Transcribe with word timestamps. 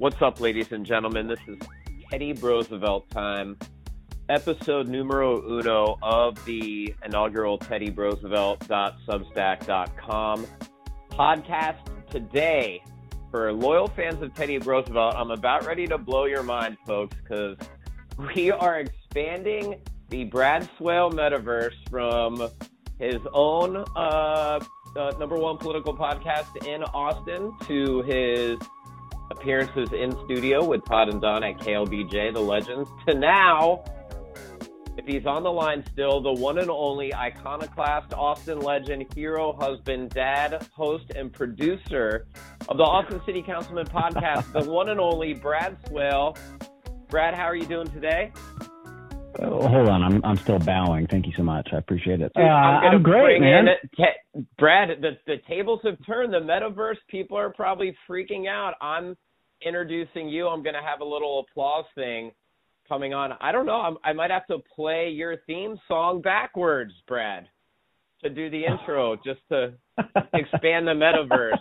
What's 0.00 0.20
up, 0.22 0.40
ladies 0.40 0.72
and 0.72 0.86
gentlemen? 0.86 1.26
This 1.26 1.40
is 1.46 1.58
Teddy 2.10 2.32
Roosevelt 2.32 3.10
time, 3.10 3.58
episode 4.30 4.88
numero 4.88 5.46
uno 5.46 5.98
of 6.00 6.42
the 6.46 6.94
inaugural 7.04 7.58
Teddy 7.58 7.90
Roosevelt.substack.com 7.90 10.46
podcast 11.10 12.10
today. 12.10 12.82
For 13.30 13.52
loyal 13.52 13.88
fans 13.88 14.22
of 14.22 14.32
Teddy 14.32 14.56
Roosevelt, 14.56 15.16
I'm 15.16 15.32
about 15.32 15.66
ready 15.66 15.86
to 15.88 15.98
blow 15.98 16.24
your 16.24 16.44
mind, 16.44 16.78
folks, 16.86 17.14
because 17.22 17.58
we 18.34 18.50
are 18.50 18.80
expanding 18.80 19.82
the 20.08 20.24
Brad 20.24 20.66
Swail 20.78 21.10
metaverse 21.10 21.76
from 21.90 22.48
his 22.98 23.18
own 23.34 23.84
uh, 23.94 24.60
uh, 24.96 25.12
number 25.18 25.36
one 25.36 25.58
political 25.58 25.94
podcast 25.94 26.66
in 26.66 26.84
Austin 26.84 27.52
to 27.66 28.00
his 28.00 28.56
appearances 29.30 29.92
in 29.92 30.12
studio 30.24 30.64
with 30.64 30.84
Todd 30.84 31.08
and 31.08 31.20
Don 31.20 31.42
at 31.44 31.58
KLBJ, 31.58 32.34
the 32.34 32.40
legends, 32.40 32.90
to 33.06 33.14
now, 33.14 33.84
if 34.96 35.06
he's 35.06 35.26
on 35.26 35.42
the 35.42 35.50
line 35.50 35.84
still, 35.92 36.20
the 36.20 36.32
one 36.32 36.58
and 36.58 36.70
only 36.70 37.14
iconoclast 37.14 38.12
Austin 38.12 38.60
legend, 38.60 39.06
hero, 39.14 39.52
husband, 39.52 40.10
dad, 40.10 40.66
host, 40.72 41.10
and 41.14 41.32
producer 41.32 42.26
of 42.68 42.76
the 42.76 42.82
Austin 42.82 43.20
City 43.24 43.42
Councilman 43.42 43.86
podcast, 43.86 44.52
the 44.52 44.70
one 44.70 44.88
and 44.88 45.00
only 45.00 45.34
Brad 45.34 45.76
Swail. 45.86 46.36
Brad, 47.08 47.34
how 47.34 47.44
are 47.44 47.56
you 47.56 47.66
doing 47.66 47.88
today? 47.88 48.32
Oh, 49.38 49.68
hold 49.68 49.88
on, 49.88 50.02
I'm 50.02 50.24
I'm 50.24 50.36
still 50.36 50.58
bowing. 50.58 51.06
Thank 51.06 51.26
you 51.26 51.32
so 51.36 51.42
much. 51.42 51.68
I 51.72 51.76
appreciate 51.76 52.20
it. 52.20 52.32
Dude, 52.34 52.44
I'm, 52.44 52.84
uh, 52.84 52.88
I'm 52.88 53.02
great, 53.02 53.40
man. 53.40 53.66
Brad, 54.58 54.88
the 55.00 55.18
the 55.26 55.36
tables 55.48 55.80
have 55.84 55.96
turned. 56.04 56.32
The 56.32 56.38
metaverse 56.40 56.96
people 57.08 57.36
are 57.36 57.50
probably 57.50 57.96
freaking 58.08 58.48
out. 58.48 58.74
I'm 58.80 59.16
introducing 59.62 60.28
you. 60.28 60.48
I'm 60.48 60.62
going 60.62 60.74
to 60.74 60.82
have 60.82 61.00
a 61.00 61.04
little 61.04 61.46
applause 61.48 61.84
thing 61.94 62.32
coming 62.88 63.14
on. 63.14 63.32
I 63.40 63.52
don't 63.52 63.66
know. 63.66 63.80
I'm, 63.80 63.98
I 64.04 64.12
might 64.12 64.30
have 64.30 64.46
to 64.48 64.58
play 64.74 65.10
your 65.10 65.36
theme 65.46 65.78
song 65.86 66.20
backwards, 66.22 66.92
Brad, 67.06 67.46
to 68.22 68.30
do 68.30 68.50
the 68.50 68.64
intro, 68.70 69.16
just 69.16 69.40
to 69.50 69.74
expand 70.34 70.86
the 70.86 70.92
metaverse. 70.92 71.58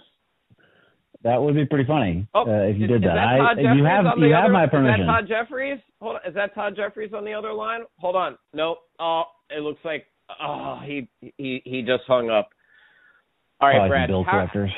That 1.23 1.41
would 1.41 1.53
be 1.55 1.65
pretty 1.65 1.83
funny 1.85 2.25
Oh, 2.33 2.47
uh, 2.47 2.63
if 2.69 2.77
you 2.77 2.85
is- 2.85 2.91
did 2.91 3.01
that. 3.03 3.13
that 3.15 3.57
I, 3.67 3.73
you 3.75 3.83
have 3.83 4.05
you 4.17 4.31
have 4.33 4.45
other- 4.45 4.53
my 4.53 4.67
permission. 4.67 5.01
Is 5.01 5.07
that 5.07 5.11
Todd 5.13 5.27
Jeffries? 5.27 5.79
Hold 6.01 6.15
on. 6.15 6.21
Is 6.29 6.33
that 6.35 6.55
Todd 6.55 6.75
Jeffries 6.77 7.13
on 7.13 7.25
the 7.25 7.33
other 7.33 7.51
line? 7.53 7.81
Hold 7.99 8.15
on. 8.15 8.37
Nope. 8.53 8.79
Oh, 8.99 9.23
it 9.49 9.61
looks 9.61 9.83
like 9.83 10.05
oh 10.41 10.79
he 10.85 11.09
he 11.37 11.61
he 11.65 11.81
just 11.81 12.03
hung 12.07 12.29
up. 12.29 12.49
All 13.59 13.67
right, 13.67 13.75
Probably 13.75 13.89
Brad. 13.89 14.07
bill 14.07 14.23
how, 14.23 14.31
collectors. 14.31 14.71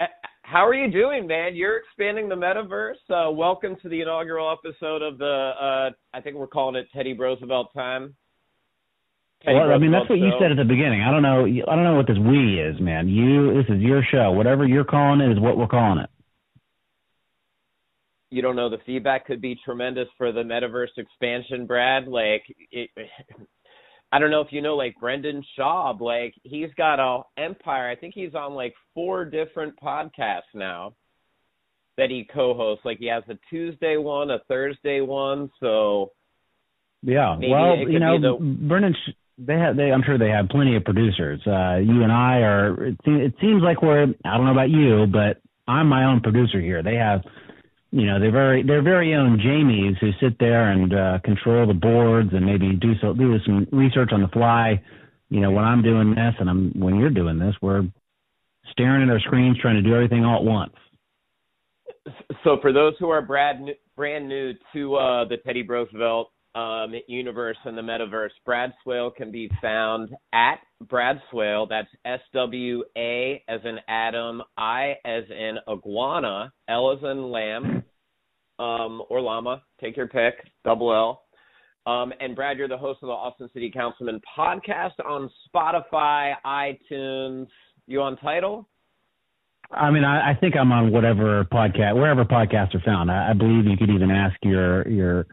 uh, 0.00 0.04
how 0.42 0.64
are 0.64 0.74
you 0.74 0.88
doing, 0.88 1.26
man? 1.26 1.56
You're 1.56 1.78
expanding 1.78 2.28
the 2.28 2.36
metaverse. 2.36 2.94
Uh, 3.10 3.32
welcome 3.32 3.74
to 3.82 3.88
the 3.88 4.00
inaugural 4.00 4.52
episode 4.56 5.02
of 5.02 5.18
the 5.18 5.52
uh, 5.60 5.90
I 6.14 6.20
think 6.20 6.36
we're 6.36 6.46
calling 6.46 6.76
it 6.76 6.86
Teddy 6.94 7.14
Roosevelt 7.14 7.72
time. 7.74 8.14
Well, 9.46 9.72
I 9.72 9.78
mean, 9.78 9.90
that's 9.90 10.08
what 10.08 10.18
you 10.18 10.32
said 10.38 10.50
at 10.50 10.58
the 10.58 10.64
beginning. 10.64 11.02
I 11.02 11.10
don't 11.10 11.22
know. 11.22 11.46
I 11.46 11.74
don't 11.74 11.84
know 11.84 11.94
what 11.94 12.06
this 12.06 12.18
we 12.18 12.60
is, 12.60 12.78
man. 12.80 13.08
You, 13.08 13.54
this 13.54 13.74
is 13.74 13.80
your 13.80 14.02
show. 14.12 14.32
Whatever 14.32 14.66
you're 14.66 14.84
calling 14.84 15.20
it 15.22 15.32
is 15.32 15.40
what 15.40 15.56
we're 15.56 15.66
calling 15.66 15.98
it. 15.98 16.10
you 18.30 18.42
don't 18.42 18.54
know 18.56 18.68
the 18.70 18.78
feedback 18.86 19.26
could 19.26 19.40
be 19.40 19.56
tremendous 19.64 20.08
for 20.16 20.30
the 20.30 20.42
metaverse 20.42 20.96
expansion 20.96 21.66
brad 21.66 22.06
like 22.06 22.42
it, 22.70 22.88
i 24.12 24.18
don't 24.20 24.30
know 24.30 24.40
if 24.40 24.52
you 24.52 24.62
know 24.62 24.76
like 24.76 24.94
brendan 25.00 25.42
schaub 25.58 26.00
like 26.00 26.32
he's 26.44 26.70
got 26.76 27.00
a 27.00 27.22
empire 27.36 27.88
i 27.90 27.96
think 27.96 28.14
he's 28.14 28.34
on 28.34 28.54
like 28.54 28.74
four 28.94 29.24
different 29.24 29.74
podcasts 29.82 30.52
now 30.54 30.92
that 31.96 32.08
he 32.08 32.24
co-hosts 32.32 32.84
like 32.84 32.98
he 32.98 33.06
has 33.08 33.24
a 33.28 33.34
tuesday 33.50 33.96
one 33.96 34.30
a 34.30 34.38
thursday 34.46 35.00
one 35.00 35.50
so 35.58 36.12
Yeah. 37.02 37.34
Maybe 37.38 37.50
well, 37.52 37.76
you 37.88 37.98
know, 37.98 38.20
the- 38.20 38.38
Brennan, 38.68 38.94
Sh- 38.94 39.12
they 39.46 39.54
have. 39.54 39.76
They, 39.76 39.90
I'm 39.90 40.02
sure 40.04 40.18
they 40.18 40.30
have 40.30 40.48
plenty 40.48 40.76
of 40.76 40.84
producers. 40.84 41.40
Uh, 41.46 41.76
you 41.76 42.02
and 42.02 42.12
I 42.12 42.40
are. 42.40 42.86
It, 42.86 42.96
se- 43.04 43.24
it 43.24 43.34
seems 43.40 43.62
like 43.62 43.82
we're. 43.82 44.06
I 44.24 44.36
don't 44.36 44.44
know 44.44 44.52
about 44.52 44.70
you, 44.70 45.06
but 45.06 45.40
I'm 45.66 45.88
my 45.88 46.04
own 46.04 46.20
producer 46.20 46.60
here. 46.60 46.82
They 46.82 46.96
have. 46.96 47.22
You 47.92 48.06
know, 48.06 48.20
they're 48.20 48.30
very 48.30 48.62
they're 48.62 48.82
very 48.82 49.14
own 49.14 49.38
Jamies 49.38 49.98
who 49.98 50.10
sit 50.20 50.38
there 50.38 50.70
and 50.70 50.94
uh, 50.94 51.18
control 51.24 51.66
the 51.66 51.74
boards 51.74 52.30
and 52.32 52.46
maybe 52.46 52.76
do 52.76 52.92
so 53.00 53.14
do 53.14 53.36
some 53.44 53.66
research 53.72 54.10
on 54.12 54.22
the 54.22 54.28
fly. 54.28 54.80
You 55.28 55.40
know, 55.40 55.50
when 55.50 55.64
I'm 55.64 55.82
doing 55.82 56.14
this 56.14 56.34
and 56.38 56.48
I'm 56.48 56.70
when 56.78 56.96
you're 56.96 57.10
doing 57.10 57.38
this, 57.38 57.54
we're 57.60 57.82
staring 58.70 59.02
at 59.02 59.12
our 59.12 59.20
screens 59.20 59.58
trying 59.60 59.76
to 59.76 59.82
do 59.82 59.94
everything 59.94 60.24
all 60.24 60.36
at 60.36 60.44
once. 60.44 60.74
so 62.44 62.58
for 62.62 62.72
those 62.72 62.94
who 63.00 63.10
are 63.10 63.22
brad 63.22 63.58
brand 63.96 64.28
new 64.28 64.52
to 64.72 64.94
uh, 64.94 65.24
the 65.24 65.38
Teddy 65.38 65.62
Roosevelt 65.66 66.30
um, 66.54 66.94
universe 67.06 67.56
and 67.64 67.76
the 67.76 67.82
metaverse, 67.82 68.30
Brad 68.44 68.72
Swail 68.82 69.10
can 69.10 69.30
be 69.30 69.50
found 69.62 70.10
at 70.32 70.56
Brad 70.88 71.20
Swail. 71.30 71.66
That's 71.66 71.88
S 72.04 72.20
W 72.32 72.82
A 72.96 73.42
as 73.48 73.60
in 73.64 73.78
Adam, 73.88 74.42
I 74.56 74.94
as 75.04 75.24
in 75.30 75.58
iguana, 75.68 76.52
L 76.68 76.92
as 76.92 77.02
in 77.02 77.30
lamb, 77.30 77.84
um, 78.58 79.02
or 79.08 79.20
llama. 79.20 79.62
Take 79.80 79.96
your 79.96 80.08
pick. 80.08 80.34
Double 80.64 80.92
L. 80.92 81.22
Um, 81.86 82.12
and 82.20 82.36
Brad, 82.36 82.58
you're 82.58 82.68
the 82.68 82.76
host 82.76 82.98
of 83.02 83.06
the 83.06 83.12
Austin 83.12 83.48
City 83.54 83.70
Councilman 83.70 84.20
podcast 84.38 84.92
on 85.04 85.30
Spotify, 85.48 86.34
iTunes. 86.44 87.46
You 87.86 88.02
on 88.02 88.16
title? 88.18 88.68
I 89.72 89.90
mean, 89.90 90.04
I, 90.04 90.32
I 90.32 90.34
think 90.34 90.56
I'm 90.56 90.72
on 90.72 90.92
whatever 90.92 91.44
podcast, 91.44 91.94
wherever 91.94 92.24
podcasts 92.24 92.74
are 92.74 92.82
found. 92.84 93.10
I, 93.10 93.30
I 93.30 93.32
believe 93.32 93.66
you 93.66 93.76
could 93.76 93.90
even 93.90 94.10
ask 94.10 94.36
your 94.42 94.86
your 94.88 95.26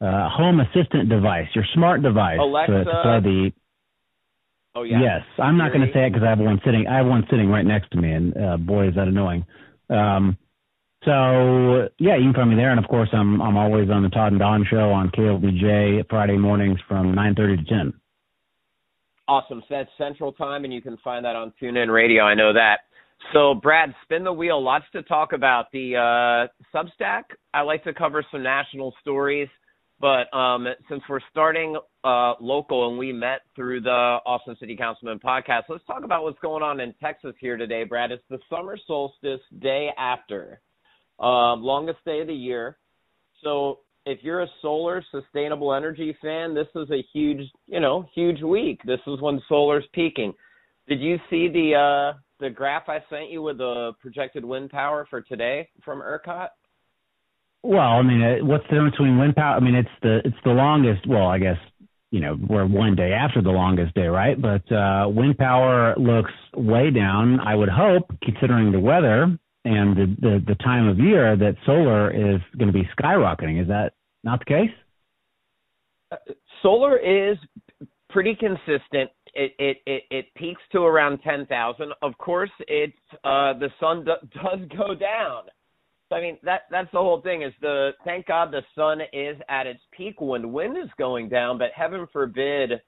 uh, 0.00 0.28
home 0.28 0.60
assistant 0.60 1.08
device, 1.08 1.46
your 1.54 1.64
smart 1.74 2.02
device, 2.02 2.38
to, 2.38 2.44
to 2.44 2.44
Alexa. 2.44 3.00
play 3.02 3.20
the. 3.20 3.50
Oh 4.74 4.82
yeah. 4.84 5.00
Yes, 5.00 5.22
I'm 5.38 5.56
not 5.56 5.72
going 5.72 5.86
to 5.86 5.92
say 5.92 6.06
it 6.06 6.12
because 6.12 6.24
I 6.24 6.30
have 6.30 6.38
one 6.38 6.60
sitting. 6.64 6.86
I 6.86 6.98
have 6.98 7.06
one 7.06 7.24
sitting 7.30 7.48
right 7.48 7.64
next 7.64 7.90
to 7.92 7.98
me, 7.98 8.12
and 8.12 8.36
uh, 8.36 8.56
boy, 8.56 8.88
is 8.88 8.94
that 8.94 9.08
annoying. 9.08 9.44
Um, 9.90 10.36
so 11.04 11.88
yeah, 11.98 12.16
you 12.16 12.24
can 12.24 12.34
find 12.34 12.50
me 12.50 12.56
there, 12.56 12.70
and 12.70 12.78
of 12.78 12.88
course, 12.88 13.08
I'm 13.12 13.40
I'm 13.40 13.56
always 13.56 13.90
on 13.90 14.02
the 14.02 14.08
Todd 14.08 14.32
and 14.32 14.38
Don 14.38 14.64
show 14.70 14.90
on 14.90 15.10
KLBJ 15.10 16.08
Friday 16.08 16.36
mornings 16.36 16.78
from 16.86 17.14
9:30 17.14 17.58
to 17.58 17.64
10. 17.64 17.92
Awesome. 19.26 19.60
So 19.68 19.74
that's 19.74 19.90
Central 19.98 20.32
Time, 20.32 20.64
and 20.64 20.72
you 20.72 20.80
can 20.80 20.96
find 21.04 21.24
that 21.24 21.36
on 21.36 21.52
TuneIn 21.60 21.92
Radio. 21.92 22.24
I 22.24 22.34
know 22.34 22.52
that. 22.52 22.78
So, 23.32 23.54
Brad, 23.54 23.94
spin 24.04 24.24
the 24.24 24.32
wheel. 24.32 24.62
Lots 24.62 24.84
to 24.92 25.02
talk 25.02 25.32
about. 25.32 25.66
The 25.72 25.96
uh, 25.96 26.66
Substack, 26.74 27.24
I 27.52 27.62
like 27.62 27.84
to 27.84 27.92
cover 27.92 28.24
some 28.30 28.42
national 28.42 28.94
stories, 29.00 29.48
but 30.00 30.32
um, 30.36 30.66
since 30.88 31.02
we're 31.08 31.20
starting 31.30 31.76
uh, 32.04 32.34
local 32.40 32.88
and 32.88 32.98
we 32.98 33.12
met 33.12 33.40
through 33.56 33.80
the 33.80 34.18
Austin 34.24 34.56
City 34.60 34.76
Councilman 34.76 35.18
podcast, 35.18 35.62
let's 35.68 35.84
talk 35.86 36.04
about 36.04 36.22
what's 36.22 36.38
going 36.40 36.62
on 36.62 36.80
in 36.80 36.94
Texas 37.02 37.34
here 37.40 37.56
today, 37.56 37.84
Brad. 37.84 38.12
It's 38.12 38.22
the 38.30 38.38
summer 38.48 38.78
solstice 38.86 39.40
day 39.60 39.90
after, 39.98 40.60
um, 41.18 41.62
longest 41.62 41.98
day 42.04 42.20
of 42.20 42.28
the 42.28 42.34
year. 42.34 42.78
So, 43.42 43.80
if 44.06 44.20
you're 44.22 44.42
a 44.42 44.48
solar 44.62 45.04
sustainable 45.10 45.74
energy 45.74 46.16
fan, 46.22 46.54
this 46.54 46.68
is 46.74 46.90
a 46.90 47.04
huge, 47.12 47.42
you 47.66 47.78
know, 47.78 48.08
huge 48.14 48.40
week. 48.40 48.80
This 48.86 49.00
is 49.06 49.20
when 49.20 49.40
solar's 49.48 49.84
peaking. 49.92 50.32
Did 50.88 51.00
you 51.00 51.18
see 51.28 51.48
the 51.48 51.74
uh 51.74 52.18
the 52.40 52.48
graph 52.48 52.88
I 52.88 53.00
sent 53.10 53.30
you 53.30 53.42
with 53.42 53.58
the 53.58 53.92
projected 54.00 54.44
wind 54.44 54.70
power 54.70 55.06
for 55.10 55.20
today 55.20 55.68
from 55.84 56.00
ERCOT? 56.00 56.48
Well, 57.62 57.80
I 57.80 58.02
mean, 58.02 58.22
uh, 58.22 58.44
what's 58.44 58.64
the 58.64 58.74
difference 58.74 58.92
between 58.92 59.18
wind 59.18 59.34
power? 59.34 59.56
I 59.56 59.60
mean, 59.60 59.74
it's 59.74 59.88
the 60.02 60.20
it's 60.24 60.36
the 60.44 60.50
longest. 60.50 61.06
Well, 61.06 61.26
I 61.26 61.38
guess 61.38 61.56
you 62.10 62.20
know 62.20 62.36
we're 62.48 62.66
one 62.66 62.94
day 62.94 63.12
after 63.12 63.42
the 63.42 63.50
longest 63.50 63.94
day, 63.94 64.06
right? 64.06 64.40
But 64.40 64.70
uh, 64.72 65.08
wind 65.08 65.38
power 65.38 65.94
looks 65.96 66.32
way 66.54 66.90
down. 66.90 67.40
I 67.40 67.54
would 67.54 67.68
hope, 67.68 68.14
considering 68.22 68.70
the 68.70 68.80
weather 68.80 69.36
and 69.64 69.96
the 69.96 70.16
the, 70.20 70.44
the 70.46 70.54
time 70.56 70.88
of 70.88 70.98
year, 70.98 71.36
that 71.36 71.56
solar 71.66 72.10
is 72.10 72.40
going 72.56 72.72
to 72.72 72.72
be 72.72 72.88
skyrocketing. 72.98 73.60
Is 73.60 73.68
that 73.68 73.92
not 74.22 74.38
the 74.38 74.44
case? 74.44 76.18
Solar 76.62 76.96
is 76.96 77.36
pretty 78.08 78.36
consistent. 78.36 79.10
It 79.34 79.52
it 79.58 79.76
it, 79.86 80.02
it 80.10 80.26
peaks 80.36 80.62
to 80.72 80.82
around 80.82 81.18
ten 81.22 81.44
thousand. 81.46 81.92
Of 82.02 82.16
course, 82.18 82.50
it's 82.60 82.96
uh 83.24 83.54
the 83.58 83.68
sun 83.80 84.04
do, 84.04 84.12
does 84.34 84.60
go 84.76 84.94
down. 84.94 85.42
So, 86.08 86.16
I 86.16 86.20
mean 86.20 86.38
that 86.42 86.62
that's 86.70 86.90
the 86.92 86.98
whole 86.98 87.20
thing. 87.20 87.42
Is 87.42 87.52
the 87.60 87.90
thank 88.04 88.26
God 88.26 88.50
the 88.50 88.62
sun 88.74 89.00
is 89.12 89.36
at 89.48 89.66
its 89.66 89.80
peak 89.92 90.20
when 90.20 90.52
wind 90.52 90.76
is 90.78 90.90
going 90.98 91.28
down, 91.28 91.58
but 91.58 91.68
heaven 91.74 92.06
forbid 92.12 92.80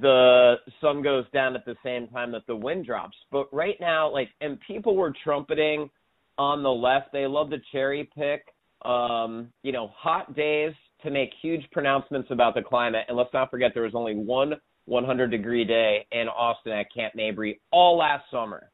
the 0.00 0.56
sun 0.80 1.02
goes 1.02 1.24
down 1.32 1.54
at 1.54 1.64
the 1.64 1.76
same 1.84 2.08
time 2.08 2.32
that 2.32 2.46
the 2.46 2.56
wind 2.56 2.84
drops. 2.84 3.16
But 3.30 3.52
right 3.52 3.76
now, 3.80 4.10
like, 4.12 4.28
and 4.40 4.58
people 4.66 4.96
were 4.96 5.14
trumpeting 5.22 5.88
on 6.36 6.62
the 6.62 6.70
left. 6.70 7.12
They 7.12 7.26
love 7.26 7.50
to 7.50 7.58
cherry 7.70 8.10
pick, 8.16 8.46
um, 8.84 9.52
you 9.62 9.72
know, 9.72 9.92
hot 9.96 10.34
days 10.34 10.72
to 11.04 11.10
make 11.10 11.30
huge 11.40 11.64
pronouncements 11.70 12.28
about 12.30 12.54
the 12.54 12.62
climate. 12.62 13.04
And 13.08 13.16
let's 13.16 13.32
not 13.32 13.50
forget 13.50 13.70
there 13.72 13.84
was 13.84 13.94
only 13.94 14.14
one 14.14 14.54
100 14.86 15.30
degree 15.30 15.64
day 15.64 16.06
in 16.12 16.28
Austin 16.28 16.72
at 16.72 16.92
Camp 16.92 17.14
Mabry 17.14 17.60
all 17.70 17.96
last 17.96 18.24
summer. 18.30 18.70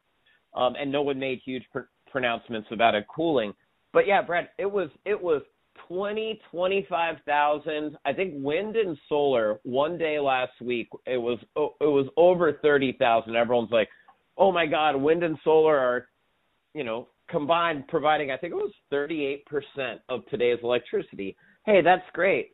Um, 0.53 0.75
and 0.79 0.91
no 0.91 1.01
one 1.03 1.19
made 1.19 1.39
huge 1.45 1.63
pr- 1.71 1.81
pronouncements 2.09 2.67
about 2.71 2.95
it 2.95 3.05
cooling. 3.13 3.53
But 3.93 4.07
yeah, 4.07 4.21
Brad, 4.21 4.49
it 4.57 4.71
was 4.71 4.89
it 5.05 5.21
was 5.21 5.41
twenty 5.87 6.39
twenty 6.49 6.85
five 6.89 7.15
thousand. 7.25 7.97
I 8.05 8.13
think 8.13 8.33
wind 8.37 8.75
and 8.75 8.97
solar 9.09 9.59
one 9.63 9.97
day 9.97 10.19
last 10.19 10.53
week 10.61 10.89
it 11.05 11.17
was 11.17 11.39
it 11.55 11.85
was 11.85 12.07
over 12.17 12.53
thirty 12.61 12.93
thousand. 12.93 13.35
Everyone's 13.35 13.71
like, 13.71 13.89
oh 14.37 14.51
my 14.51 14.65
god, 14.65 14.95
wind 14.95 15.23
and 15.23 15.37
solar 15.43 15.77
are, 15.77 16.07
you 16.73 16.83
know, 16.83 17.07
combined 17.29 17.87
providing 17.87 18.31
I 18.31 18.37
think 18.37 18.53
it 18.53 18.57
was 18.57 18.73
thirty 18.89 19.25
eight 19.25 19.45
percent 19.45 20.01
of 20.09 20.25
today's 20.27 20.59
electricity. 20.63 21.35
Hey, 21.65 21.81
that's 21.81 22.05
great. 22.13 22.51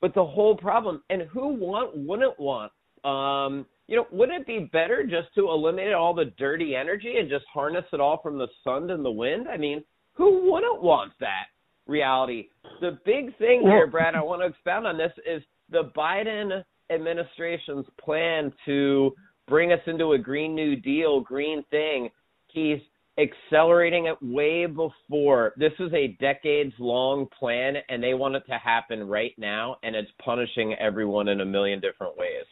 But 0.00 0.14
the 0.14 0.24
whole 0.24 0.56
problem, 0.56 1.02
and 1.10 1.22
who 1.22 1.48
want 1.48 1.96
wouldn't 1.96 2.38
want 2.38 2.72
um, 3.04 3.66
you 3.86 3.96
know, 3.96 4.06
wouldn't 4.12 4.42
it 4.42 4.46
be 4.46 4.68
better 4.72 5.04
just 5.04 5.34
to 5.34 5.48
eliminate 5.48 5.94
all 5.94 6.14
the 6.14 6.32
dirty 6.36 6.74
energy 6.74 7.16
and 7.18 7.30
just 7.30 7.44
harness 7.52 7.84
it 7.92 8.00
all 8.00 8.20
from 8.22 8.38
the 8.38 8.48
sun 8.64 8.90
and 8.90 9.04
the 9.04 9.10
wind? 9.10 9.48
I 9.48 9.56
mean, 9.56 9.82
who 10.18 10.52
wouldn't 10.52 10.82
want 10.82 11.12
that 11.20 11.46
reality? 11.86 12.48
The 12.80 12.98
big 13.06 13.36
thing 13.38 13.62
here, 13.62 13.86
Brad, 13.86 14.14
I 14.14 14.20
want 14.20 14.42
to 14.42 14.46
expound 14.46 14.86
on 14.86 14.98
this 14.98 15.12
is 15.26 15.42
the 15.70 15.90
Biden 15.96 16.62
administration's 16.90 17.86
plan 17.98 18.52
to 18.66 19.14
bring 19.46 19.72
us 19.72 19.80
into 19.86 20.12
a 20.12 20.18
Green 20.18 20.54
New 20.54 20.76
Deal, 20.76 21.20
green 21.20 21.64
thing. 21.70 22.10
He's 22.48 22.80
accelerating 23.18 24.06
it 24.06 24.16
way 24.20 24.66
before. 24.66 25.52
This 25.56 25.72
is 25.78 25.92
a 25.92 26.16
decades 26.20 26.74
long 26.78 27.26
plan, 27.38 27.76
and 27.88 28.02
they 28.02 28.14
want 28.14 28.36
it 28.36 28.44
to 28.48 28.58
happen 28.58 29.06
right 29.06 29.34
now, 29.38 29.76
and 29.82 29.94
it's 29.94 30.10
punishing 30.24 30.74
everyone 30.74 31.28
in 31.28 31.40
a 31.40 31.46
million 31.46 31.80
different 31.80 32.16
ways. 32.16 32.44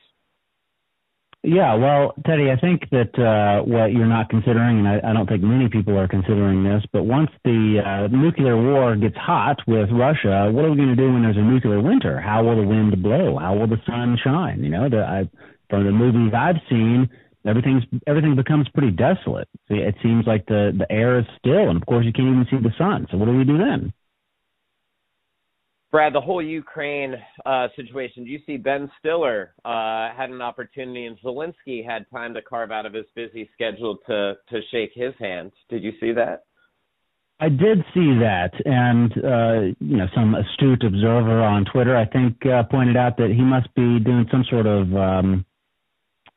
Yeah, 1.46 1.75
well, 1.75 2.12
Teddy, 2.26 2.50
I 2.50 2.58
think 2.58 2.90
that 2.90 3.14
uh, 3.14 3.62
what 3.62 3.93
you're 3.93 4.10
not 4.10 4.28
considering, 4.31 4.81
and 4.81 4.88
I, 4.88 4.98
I 4.98 5.12
don't 5.12 5.28
think 5.28 5.44
many 5.44 5.69
people 5.69 5.96
are 5.96 6.08
considering 6.08 6.64
this, 6.64 6.82
but 6.93 7.04
once 7.04 7.31
the 7.44 7.78
uh, 7.87 8.08
nuclear 8.10 8.60
war 8.60 8.96
gets 8.96 9.14
hot 9.16 9.54
with 9.69 9.88
Russia, 9.93 10.50
what 10.50 10.64
are 10.64 10.70
we 10.70 10.76
going 10.76 10.88
to 10.88 10.96
do 10.96 11.12
when 11.12 11.22
there's 11.22 11.37
a 11.37 11.40
nuclear 11.40 11.81
winter? 11.81 12.20
How 12.20 12.43
will 12.43 12.56
the 12.56 12.66
wind 12.66 13.00
blow? 13.00 13.38
How 13.38 13.54
will 13.54 13.69
the 13.69 13.78
sun 13.87 14.19
shine? 14.25 14.64
You 14.64 14.70
know, 14.70 14.88
the, 14.90 15.04
I, 15.06 15.31
from 15.70 15.84
the 15.84 15.93
movies 15.93 16.34
I've 16.37 16.58
seen, 16.69 17.08
everything's 17.46 17.84
everything 18.08 18.34
becomes 18.34 18.69
pretty 18.75 18.90
desolate. 18.90 19.48
It 19.69 19.94
seems 20.02 20.26
like 20.26 20.46
the 20.46 20.75
the 20.76 20.90
air 20.90 21.20
is 21.20 21.26
still, 21.38 21.69
and 21.70 21.81
of 21.81 21.87
course 21.87 22.04
you 22.04 22.12
can't 22.12 22.26
even 22.26 22.46
see 22.50 22.56
the 22.58 22.75
sun. 22.76 23.06
So 23.12 23.19
what 23.19 23.26
do 23.26 23.37
we 23.37 23.44
do 23.44 23.56
then? 23.56 23.93
Brad, 25.96 26.12
the 26.12 26.20
whole 26.20 26.43
Ukraine 26.43 27.14
uh, 27.46 27.69
situation. 27.75 28.25
Do 28.25 28.31
you 28.31 28.40
see 28.44 28.58
Ben 28.58 28.90
Stiller 28.98 29.54
uh, 29.64 30.14
had 30.14 30.28
an 30.28 30.43
opportunity, 30.43 31.06
and 31.06 31.16
Zelensky 31.25 31.82
had 31.82 32.04
time 32.10 32.34
to 32.34 32.43
carve 32.43 32.70
out 32.70 32.84
of 32.84 32.93
his 32.93 33.06
busy 33.14 33.48
schedule 33.54 33.96
to 34.06 34.34
to 34.50 34.60
shake 34.70 34.90
his 34.94 35.14
hand? 35.19 35.52
Did 35.70 35.82
you 35.82 35.93
see 35.98 36.12
that? 36.12 36.44
I 37.40 37.48
did 37.48 37.78
see 37.94 38.12
that, 38.20 38.50
and 38.66 39.10
uh, 39.25 39.75
you 39.81 39.96
know, 39.96 40.06
some 40.14 40.34
astute 40.34 40.84
observer 40.84 41.40
on 41.40 41.64
Twitter, 41.64 41.96
I 41.96 42.04
think, 42.04 42.44
uh, 42.44 42.64
pointed 42.64 42.98
out 42.98 43.16
that 43.16 43.31
he 43.31 43.40
must 43.40 43.75
be 43.75 43.98
doing 43.98 44.26
some 44.31 44.44
sort 44.50 44.66
of 44.66 44.94
um, 44.94 45.46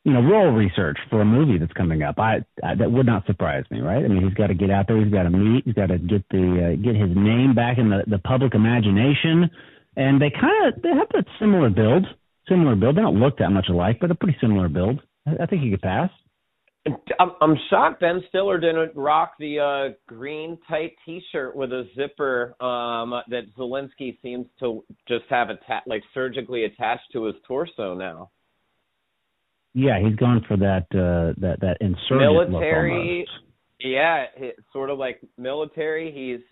you 0.06 0.14
know, 0.14 0.22
role 0.22 0.52
research 0.52 0.98
for 1.10 1.22
a 1.22 1.26
movie 1.26 1.58
that's 1.58 1.74
coming 1.74 2.04
up. 2.04 2.20
I, 2.20 2.38
I 2.64 2.76
that 2.76 2.92
would 2.92 3.06
not 3.06 3.26
surprise 3.26 3.66
me, 3.70 3.82
right? 3.82 4.04
I 4.04 4.08
mean, 4.08 4.24
he's 4.24 4.34
got 4.34 4.48
to 4.48 4.54
get 4.54 4.72
out 4.72 4.88
there, 4.88 4.98
he's 5.04 5.14
got 5.14 5.24
to 5.24 5.30
meet, 5.30 5.66
he's 5.66 5.74
got 5.74 5.88
to 5.88 5.98
get 5.98 6.24
the 6.30 6.74
uh, 6.74 6.82
get 6.82 6.96
his 6.96 7.16
name 7.16 7.54
back 7.54 7.78
in 7.78 7.90
the 7.90 8.04
the 8.08 8.20
public 8.20 8.56
imagination. 8.56 9.50
And 9.96 10.22
they 10.22 10.30
kind 10.30 10.74
of 10.74 10.82
they 10.82 10.90
have 10.90 11.10
that 11.14 11.26
similar 11.40 11.70
build, 11.70 12.06
similar 12.48 12.76
build. 12.76 12.96
They 12.96 13.02
don't 13.02 13.20
look 13.20 13.38
that 13.40 13.50
much 13.50 13.68
alike, 13.70 13.98
but 14.00 14.12
a 14.12 14.16
pretty 14.16 14.38
similar 14.40 14.70
build. 14.70 15.02
I, 15.28 15.44
I 15.44 15.46
think 15.46 15.64
he 15.64 15.72
could 15.72 15.82
pass. 15.82 16.10
I'm, 17.20 17.32
I'm 17.42 17.56
shocked 17.70 18.00
Ben 18.00 18.24
Stiller 18.30 18.58
didn't 18.58 18.96
rock 18.96 19.34
the 19.38 19.60
uh, 19.60 19.94
green 20.08 20.58
tight 20.68 20.94
T-shirt 21.06 21.56
with 21.56 21.72
a 21.72 21.84
zipper 21.96 22.56
um, 22.64 23.14
that 23.30 23.54
Zelensky 23.58 24.18
seems 24.22 24.48
to 24.60 24.84
just 25.08 25.26
have 25.30 25.50
atta- 25.50 25.84
like 25.86 26.04
surgically 26.14 26.64
attached 26.64 27.12
to 27.12 27.26
his 27.26 27.36
torso 27.46 27.94
now. 27.94 28.32
Yeah, 29.74 30.00
he's 30.00 30.16
gone 30.16 30.44
for 30.48 30.58
that 30.58 30.88
uh 30.92 31.40
that 31.42 31.60
that 31.62 31.78
insurgent 31.82 32.52
military. 32.52 33.26
Yeah, 33.80 34.26
sort 34.74 34.90
of 34.90 34.98
like 34.98 35.22
military. 35.38 36.12
He's 36.12 36.46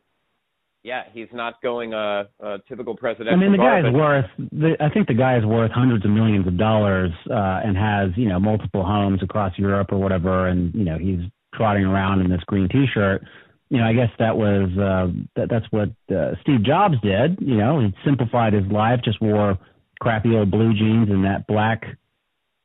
yeah, 0.84 1.04
he's 1.12 1.28
not 1.34 1.62
going 1.62 1.94
a, 1.94 2.30
a 2.40 2.58
typical 2.70 2.96
presidential. 2.96 3.34
I 3.34 3.42
mean, 3.42 3.52
the 3.52 3.58
guy's 3.58 3.94
worth. 3.94 4.26
The, 4.38 4.78
I 4.80 4.90
think 4.90 5.08
the 5.08 5.14
guy 5.14 5.38
is 5.38 5.46
worth 5.46 5.72
hundreds 5.72 6.06
of 6.06 6.12
millions 6.12 6.48
of 6.48 6.58
dollars, 6.58 7.12
uh, 7.30 7.60
and 7.66 7.76
has 7.76 8.12
you 8.16 8.30
know 8.30 8.40
multiple 8.40 8.86
homes 8.86 9.22
across 9.22 9.52
Europe 9.58 9.90
or 9.92 9.98
whatever, 9.98 10.48
and 10.48 10.74
you 10.74 10.86
know 10.86 10.98
he's 10.98 11.20
trotting 11.54 11.84
around 11.84 12.22
in 12.22 12.30
this 12.30 12.40
green 12.48 12.70
T-shirt. 12.70 13.22
You 13.70 13.80
know, 13.80 13.84
I 13.84 13.94
guess 13.94 14.10
that 14.20 14.38
was 14.38 14.70
uh, 14.78 15.12
that, 15.36 15.50
that's 15.50 15.66
what 15.72 15.90
uh, 16.16 16.36
Steve 16.42 16.64
Jobs 16.64 16.96
did. 17.04 17.38
You 17.42 17.58
know, 17.58 17.82
he 17.82 17.94
simplified 18.06 18.54
his 18.54 18.66
life, 18.72 19.02
just 19.04 19.22
wore 19.22 19.58
crappy 20.00 20.36
old 20.36 20.52
blue 20.52 20.74
jeans 20.74 21.10
and 21.10 21.26
that 21.26 21.48
black 21.48 21.84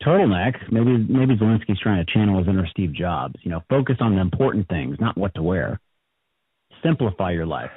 turtleneck. 0.06 0.54
Maybe 0.70 0.96
maybe 1.08 1.36
Zelensky's 1.36 1.80
trying 1.80 2.04
to 2.04 2.12
channel 2.12 2.38
his 2.38 2.48
inner 2.48 2.66
Steve 2.66 2.92
Jobs. 2.92 3.34
You 3.42 3.50
know, 3.50 3.62
focus 3.68 3.96
on 4.00 4.14
the 4.14 4.20
important 4.20 4.68
things, 4.68 4.96
not 5.00 5.16
what 5.16 5.34
to 5.34 5.42
wear. 5.42 5.80
Simplify 6.82 7.32
your 7.32 7.46
life. 7.46 7.70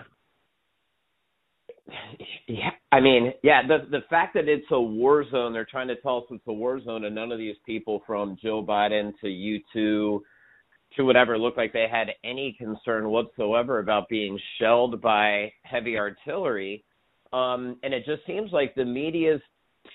Yeah, 2.47 2.71
I 2.91 2.99
mean, 2.99 3.33
yeah, 3.43 3.61
the 3.67 3.85
the 3.89 4.03
fact 4.09 4.33
that 4.33 4.47
it's 4.47 4.65
a 4.71 4.81
war 4.81 5.23
zone, 5.29 5.53
they're 5.53 5.67
trying 5.69 5.87
to 5.89 5.95
tell 5.97 6.17
us 6.17 6.23
it's 6.31 6.43
a 6.47 6.53
war 6.53 6.81
zone, 6.81 7.05
and 7.05 7.13
none 7.13 7.31
of 7.31 7.37
these 7.37 7.57
people 7.65 8.01
from 8.07 8.37
Joe 8.41 8.65
Biden 8.67 9.13
to 9.21 9.29
you 9.29 9.59
two 9.71 10.23
to 10.95 11.03
whatever 11.03 11.37
look 11.37 11.57
like 11.57 11.73
they 11.73 11.87
had 11.91 12.07
any 12.23 12.55
concern 12.57 13.09
whatsoever 13.09 13.79
about 13.79 14.09
being 14.09 14.39
shelled 14.59 15.01
by 15.01 15.51
heavy 15.63 15.97
artillery. 15.97 16.83
Um, 17.33 17.77
and 17.83 17.93
it 17.93 18.05
just 18.05 18.25
seems 18.25 18.51
like 18.51 18.73
the 18.75 18.85
media's 18.85 19.41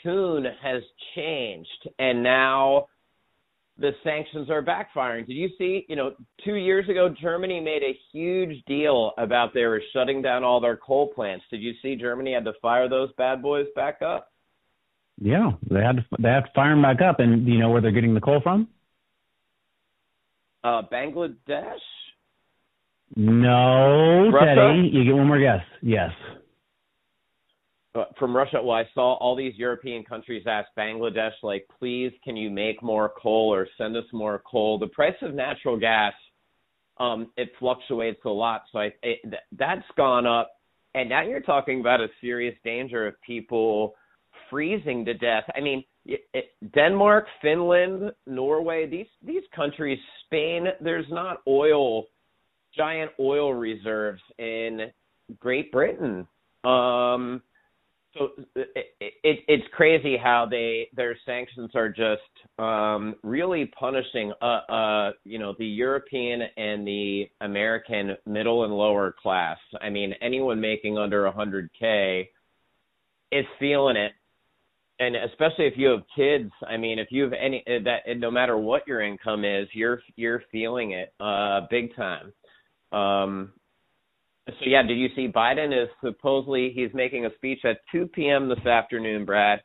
tune 0.02 0.46
has 0.62 0.82
changed, 1.14 1.88
and 1.98 2.22
now 2.22 2.86
the 3.78 3.92
sanctions 4.04 4.50
are 4.50 4.62
backfiring. 4.62 5.26
Did 5.26 5.34
you 5.34 5.48
see, 5.56 5.86
you 5.88 5.96
know, 5.96 6.12
two 6.44 6.54
years 6.54 6.88
ago, 6.88 7.12
Germany 7.20 7.60
made 7.60 7.82
a 7.82 7.98
huge 8.12 8.62
deal 8.66 9.12
about 9.16 9.54
they 9.54 9.64
were 9.64 9.82
shutting 9.92 10.20
down 10.20 10.44
all 10.44 10.60
their 10.60 10.76
coal 10.76 11.08
plants. 11.14 11.44
Did 11.50 11.62
you 11.62 11.72
see 11.82 11.96
Germany 11.96 12.34
had 12.34 12.44
to 12.44 12.52
fire 12.60 12.88
those 12.88 13.08
bad 13.16 13.40
boys 13.40 13.66
back 13.74 14.02
up? 14.02 14.28
Yeah, 15.18 15.52
they 15.70 15.80
had 15.80 15.96
to 15.96 16.04
they 16.18 16.28
had 16.28 16.40
to 16.40 16.50
fire 16.54 16.70
them 16.70 16.82
back 16.82 17.00
up. 17.02 17.20
And 17.20 17.44
do 17.44 17.52
you 17.52 17.58
know 17.58 17.70
where 17.70 17.80
they're 17.80 17.90
getting 17.90 18.14
the 18.14 18.20
coal 18.20 18.40
from? 18.42 18.68
Uh, 20.62 20.82
Bangladesh. 20.92 21.78
No, 23.16 24.30
Russia? 24.30 24.54
Teddy. 24.54 24.90
You 24.92 25.04
get 25.04 25.14
one 25.14 25.26
more 25.26 25.38
guess. 25.38 25.64
Yes. 25.82 26.10
Uh, 27.94 28.04
from 28.18 28.36
Russia, 28.36 28.60
well, 28.62 28.76
I 28.76 28.84
saw 28.94 29.14
all 29.14 29.34
these 29.34 29.54
European 29.56 30.04
countries 30.04 30.44
ask 30.46 30.68
Bangladesh, 30.78 31.32
like, 31.42 31.66
please, 31.78 32.12
can 32.22 32.36
you 32.36 32.48
make 32.48 32.82
more 32.82 33.12
coal 33.20 33.52
or 33.52 33.66
send 33.76 33.96
us 33.96 34.04
more 34.12 34.40
coal? 34.48 34.78
The 34.78 34.86
price 34.88 35.16
of 35.22 35.34
natural 35.34 35.76
gas, 35.78 36.12
um, 36.98 37.30
it 37.36 37.50
fluctuates 37.58 38.20
a 38.24 38.28
lot, 38.28 38.62
so 38.70 38.78
I 38.78 38.92
it, 39.02 39.18
that's 39.58 39.82
gone 39.96 40.26
up, 40.26 40.52
and 40.94 41.08
now 41.08 41.22
you're 41.22 41.40
talking 41.40 41.80
about 41.80 42.00
a 42.00 42.08
serious 42.20 42.54
danger 42.62 43.08
of 43.08 43.20
people 43.22 43.94
freezing 44.50 45.04
to 45.06 45.14
death. 45.14 45.44
I 45.56 45.60
mean, 45.60 45.82
Denmark, 46.74 47.26
Finland, 47.42 48.12
Norway, 48.26 48.86
these 48.86 49.06
these 49.24 49.42
countries, 49.54 49.98
Spain, 50.26 50.66
there's 50.80 51.06
not 51.10 51.38
oil, 51.48 52.04
giant 52.76 53.10
oil 53.18 53.54
reserves 53.54 54.22
in 54.38 54.90
Great 55.38 55.72
Britain. 55.72 56.26
Um, 56.64 57.42
so 58.16 58.30
it, 58.56 58.94
it, 59.00 59.38
it's 59.46 59.64
crazy 59.72 60.16
how 60.16 60.46
they 60.50 60.88
their 60.94 61.16
sanctions 61.24 61.70
are 61.74 61.88
just 61.88 62.22
um, 62.58 63.14
really 63.22 63.66
punishing 63.78 64.32
uh, 64.42 64.44
uh, 64.44 65.12
you 65.24 65.38
know 65.38 65.54
the 65.58 65.66
European 65.66 66.42
and 66.56 66.86
the 66.86 67.28
American 67.40 68.16
middle 68.26 68.64
and 68.64 68.72
lower 68.72 69.14
class. 69.22 69.58
I 69.80 69.90
mean 69.90 70.14
anyone 70.20 70.60
making 70.60 70.98
under 70.98 71.30
100k 71.30 72.28
is 73.30 73.44
feeling 73.60 73.96
it, 73.96 74.12
and 74.98 75.14
especially 75.14 75.66
if 75.66 75.74
you 75.76 75.88
have 75.88 76.02
kids. 76.16 76.50
I 76.68 76.76
mean 76.76 76.98
if 76.98 77.08
you 77.10 77.22
have 77.22 77.32
any 77.32 77.62
that 77.66 78.00
no 78.18 78.30
matter 78.30 78.56
what 78.58 78.88
your 78.88 79.02
income 79.02 79.44
is, 79.44 79.68
you're 79.72 80.02
you're 80.16 80.42
feeling 80.50 80.92
it 80.92 81.14
uh, 81.20 81.60
big 81.70 81.94
time. 81.94 82.32
Um, 82.92 83.52
so 84.58 84.66
yeah, 84.66 84.82
did 84.82 84.98
you 84.98 85.08
see 85.14 85.28
Biden 85.28 85.72
is 85.72 85.88
supposedly 86.02 86.72
he's 86.74 86.90
making 86.94 87.26
a 87.26 87.34
speech 87.36 87.60
at 87.64 87.78
2 87.92 88.08
p.m. 88.08 88.48
this 88.48 88.64
afternoon, 88.66 89.24
Brad, 89.24 89.60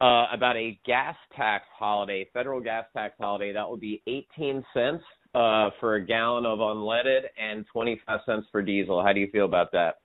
uh, 0.00 0.26
about 0.32 0.56
a 0.56 0.78
gas 0.84 1.16
tax 1.36 1.64
holiday, 1.78 2.28
federal 2.32 2.60
gas 2.60 2.84
tax 2.94 3.14
holiday. 3.18 3.52
That 3.52 3.68
would 3.68 3.80
be 3.80 4.02
18 4.06 4.64
cents 4.74 5.04
uh, 5.34 5.70
for 5.80 5.96
a 5.96 6.04
gallon 6.04 6.46
of 6.46 6.58
unleaded 6.58 7.22
and 7.38 7.64
25 7.72 8.20
cents 8.26 8.46
for 8.52 8.62
diesel. 8.62 9.02
How 9.02 9.12
do 9.12 9.20
you 9.20 9.28
feel 9.30 9.44
about 9.44 9.72
that? 9.72 9.96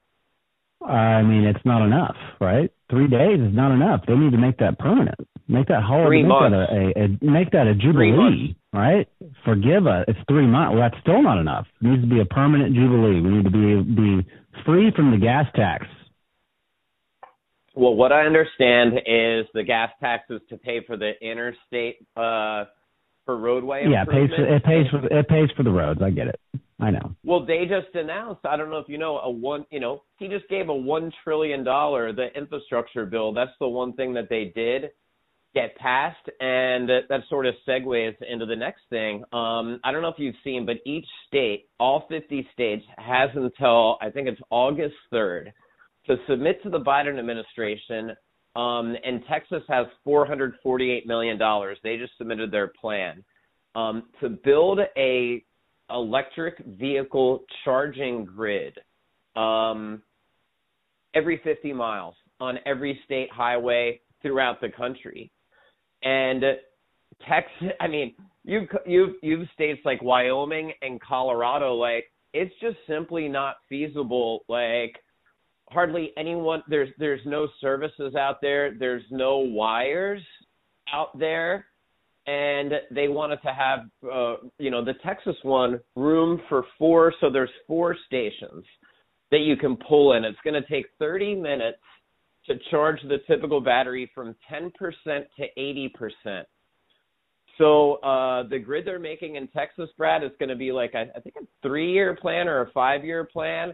I 0.86 1.22
mean, 1.22 1.46
it's 1.46 1.64
not 1.66 1.86
enough, 1.86 2.16
right? 2.40 2.72
Three 2.90 3.08
days 3.08 3.40
is 3.40 3.54
not 3.54 3.72
enough. 3.72 4.02
They 4.08 4.16
need 4.16 4.32
to 4.32 4.38
make 4.38 4.58
that 4.58 4.80
permanent. 4.80 5.20
Make 5.48 5.68
that 5.68 5.84
holiday. 5.84 6.08
Three 6.08 6.24
make 6.24 6.30
months. 6.30 6.56
that 6.56 6.76
a, 6.76 7.00
a, 7.00 7.06
a 7.06 7.32
make 7.32 7.52
that 7.52 7.68
a 7.68 7.76
jubilee, 7.76 8.56
right? 8.74 9.08
Forgive 9.46 9.86
us. 9.86 10.06
It's 10.08 10.20
three 10.28 10.48
months. 10.48 10.74
Well, 10.74 10.82
that's 10.82 11.02
still 11.02 11.22
not 11.22 11.40
enough. 11.40 11.68
It 11.82 11.88
needs 11.88 12.04
to 12.04 12.10
be 12.10 12.22
a 12.22 12.26
permanent 12.26 12.74
jubilee. 12.74 13.22
We 13.22 13.30
need 13.30 13.46
to 13.46 13.52
be 13.52 13.84
be 13.84 14.28
free 14.66 14.92
from 14.96 15.12
the 15.12 15.18
gas 15.18 15.46
tax. 15.56 15.86
Well, 17.76 17.96
what 17.96 18.12
I 18.12 18.26
understand 18.26 18.98
is 19.06 19.46
the 19.54 19.64
gas 19.66 19.92
taxes 20.00 20.42
to 20.50 20.58
pay 20.58 20.84
for 20.86 20.98
the 20.98 21.12
interstate 21.22 22.06
uh 22.16 22.66
for 23.26 23.38
roadway 23.38 23.86
Yeah, 23.88 24.04
it 24.04 24.10
pays 24.10 24.30
for, 24.36 24.56
it 24.56 24.64
pays 24.64 24.88
for 24.90 25.20
it 25.20 25.28
pays 25.28 25.50
for 25.56 25.64
the 25.64 25.72
roads. 25.72 26.02
I 26.02 26.10
get 26.10 26.28
it. 26.28 26.40
I 26.80 26.90
know. 26.90 27.16
Well, 27.24 27.46
they 27.46 27.66
just 27.66 27.94
announced. 27.94 28.42
I 28.44 28.58
don't 28.58 28.72
know 28.72 28.80
if 28.80 28.90
you 28.90 28.98
know 28.98 29.18
a 29.20 29.30
one. 29.30 29.66
You 29.70 29.80
know, 29.80 30.02
he 30.18 30.28
just 30.28 30.48
gave 30.50 30.70
a 30.70 30.76
one 30.76 31.12
trillion 31.24 31.64
dollar 31.64 32.12
the 32.12 32.28
infrastructure 32.36 33.06
bill. 33.06 33.34
That's 33.34 33.52
the 33.60 33.68
one 33.68 33.94
thing 33.94 34.14
that 34.16 34.30
they 34.30 34.52
did 34.56 34.90
get 35.54 35.76
passed, 35.76 36.30
and 36.40 36.88
that, 36.90 37.02
that 37.10 37.22
sort 37.30 37.46
of 37.46 37.54
segues 37.68 38.16
into 38.28 38.46
the 38.46 38.56
next 38.56 38.82
thing. 38.90 39.24
Um, 39.34 39.80
I 39.84 39.92
don't 39.92 40.02
know 40.02 40.08
if 40.08 40.18
you've 40.18 40.36
seen, 40.44 40.66
but 40.66 40.78
each 40.86 41.06
state, 41.28 41.68
all 41.80 42.06
fifty 42.10 42.48
states, 42.54 42.86
has 42.98 43.30
until 43.36 43.98
I 44.02 44.10
think 44.10 44.28
it's 44.28 44.42
August 44.50 44.96
third 45.12 45.54
to 46.08 46.16
submit 46.28 46.64
to 46.64 46.70
the 46.70 46.80
Biden 46.80 47.20
administration. 47.20 48.12
Um, 48.56 48.96
and 49.06 49.24
Texas 49.30 49.64
has 49.70 49.88
four 50.04 50.26
hundred 50.26 50.56
forty-eight 50.62 51.08
million 51.08 51.38
dollars. 51.38 51.78
They 51.84 51.98
just 51.98 52.18
submitted 52.18 52.52
their 52.52 52.68
plan 52.80 53.24
um, 53.76 54.04
to 54.20 54.30
build 54.30 54.80
a 54.98 55.44
electric 55.90 56.58
vehicle 56.66 57.44
charging 57.64 58.26
grid 58.26 58.78
um, 59.36 60.02
every 61.14 61.40
50 61.44 61.74
miles 61.74 62.16
on 62.40 62.58
every 62.66 63.00
state 63.06 63.30
highway 63.32 64.00
throughout 64.22 64.62
the 64.62 64.70
country. 64.70 65.32
And 66.04 66.44
Texas, 67.28 67.70
I 67.80 67.88
mean, 67.88 68.16
you've 68.44 68.68
you've 68.86 69.16
you've 69.22 69.48
states 69.54 69.82
like 69.86 70.02
Wyoming 70.02 70.74
and 70.82 71.00
Colorado, 71.00 71.76
like 71.76 72.06
it's 72.34 72.54
just 72.60 72.78
simply 72.88 73.28
not 73.28 73.58
feasible. 73.70 74.44
Like 74.48 74.96
hardly 75.72 76.12
anyone 76.18 76.64
there's 76.68 76.90
there's 76.98 77.22
no 77.26 77.48
services 77.60 78.16
out 78.16 78.42
there. 78.42 78.74
There's 78.78 79.04
no 79.10 79.40
wires 79.40 80.22
out 80.94 81.18
there. 81.18 81.66
And 82.28 82.74
they 82.92 83.08
wanted 83.08 83.42
to 83.42 83.54
have 83.54 83.80
uh 84.12 84.36
you 84.60 84.70
know 84.70 84.84
the 84.84 84.94
Texas 85.04 85.36
one 85.44 85.80
room 85.96 86.42
for 86.50 86.66
four. 86.78 87.14
So 87.20 87.30
there's 87.30 87.50
four 87.68 87.96
stations 88.06 88.64
that 89.32 89.40
you 89.40 89.56
can 89.56 89.78
pull 89.78 90.14
in. 90.14 90.26
It's 90.26 90.38
going 90.44 90.62
to 90.62 90.68
take 90.68 90.88
30 91.00 91.36
minutes 91.36 91.80
to 92.48 92.56
charge 92.70 93.00
the 93.04 93.20
typical 93.28 93.62
battery 93.62 94.12
from 94.14 94.36
10% 94.52 94.72
to 95.06 95.46
80% 95.58 96.44
so 97.62 97.96
uh 97.98 98.44
the 98.50 98.58
grid 98.60 98.86
they're 98.86 99.00
making 99.00 99.36
in 99.36 99.48
Texas 99.48 99.90
Brad 99.98 100.24
is 100.24 100.32
going 100.40 100.50
to 100.50 100.56
be 100.56 100.72
like 100.72 100.96
I, 100.96 101.04
I 101.16 101.20
think 101.20 101.36
a 101.36 101.46
3 101.62 101.92
year 101.92 102.16
plan 102.20 102.48
or 102.48 102.62
a 102.62 102.72
5 102.72 103.06
year 103.06 103.26
plan 103.26 103.74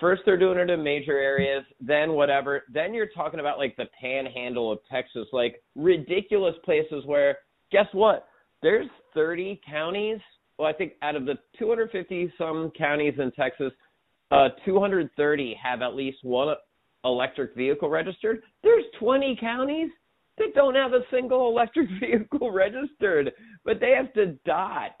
first 0.00 0.22
they're 0.24 0.38
doing 0.38 0.58
it 0.58 0.70
in 0.70 0.82
major 0.82 1.18
areas 1.18 1.64
then 1.80 2.12
whatever 2.12 2.62
then 2.72 2.94
you're 2.94 3.08
talking 3.14 3.40
about 3.40 3.58
like 3.58 3.76
the 3.76 3.86
panhandle 4.00 4.70
of 4.70 4.78
Texas 4.90 5.26
like 5.32 5.62
ridiculous 5.74 6.54
places 6.64 7.04
where 7.04 7.38
guess 7.74 7.86
what? 7.92 8.28
There's 8.62 8.86
30 9.14 9.60
counties. 9.68 10.18
Well, 10.58 10.68
I 10.68 10.72
think 10.72 10.92
out 11.02 11.16
of 11.16 11.26
the 11.26 11.34
250 11.58 12.32
some 12.38 12.70
counties 12.78 13.14
in 13.18 13.32
Texas, 13.32 13.72
uh, 14.30 14.50
230 14.64 15.58
have 15.60 15.82
at 15.82 15.94
least 15.94 16.18
one 16.22 16.54
electric 17.04 17.54
vehicle 17.56 17.90
registered. 17.90 18.42
There's 18.62 18.84
20 19.00 19.36
counties 19.40 19.90
that 20.38 20.54
don't 20.54 20.76
have 20.76 20.92
a 20.92 21.00
single 21.10 21.48
electric 21.48 21.88
vehicle 22.00 22.52
registered, 22.52 23.32
but 23.64 23.80
they 23.80 23.90
have 23.90 24.12
to 24.14 24.38
dot. 24.46 24.92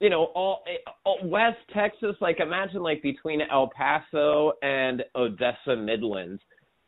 You 0.00 0.10
know, 0.10 0.24
all, 0.34 0.62
eh, 0.66 0.90
all 1.04 1.18
West 1.22 1.58
Texas, 1.74 2.16
like 2.20 2.40
imagine 2.40 2.82
like 2.82 3.02
between 3.02 3.40
El 3.42 3.70
Paso 3.76 4.52
and 4.62 5.04
Odessa 5.14 5.76
Midlands, 5.76 6.42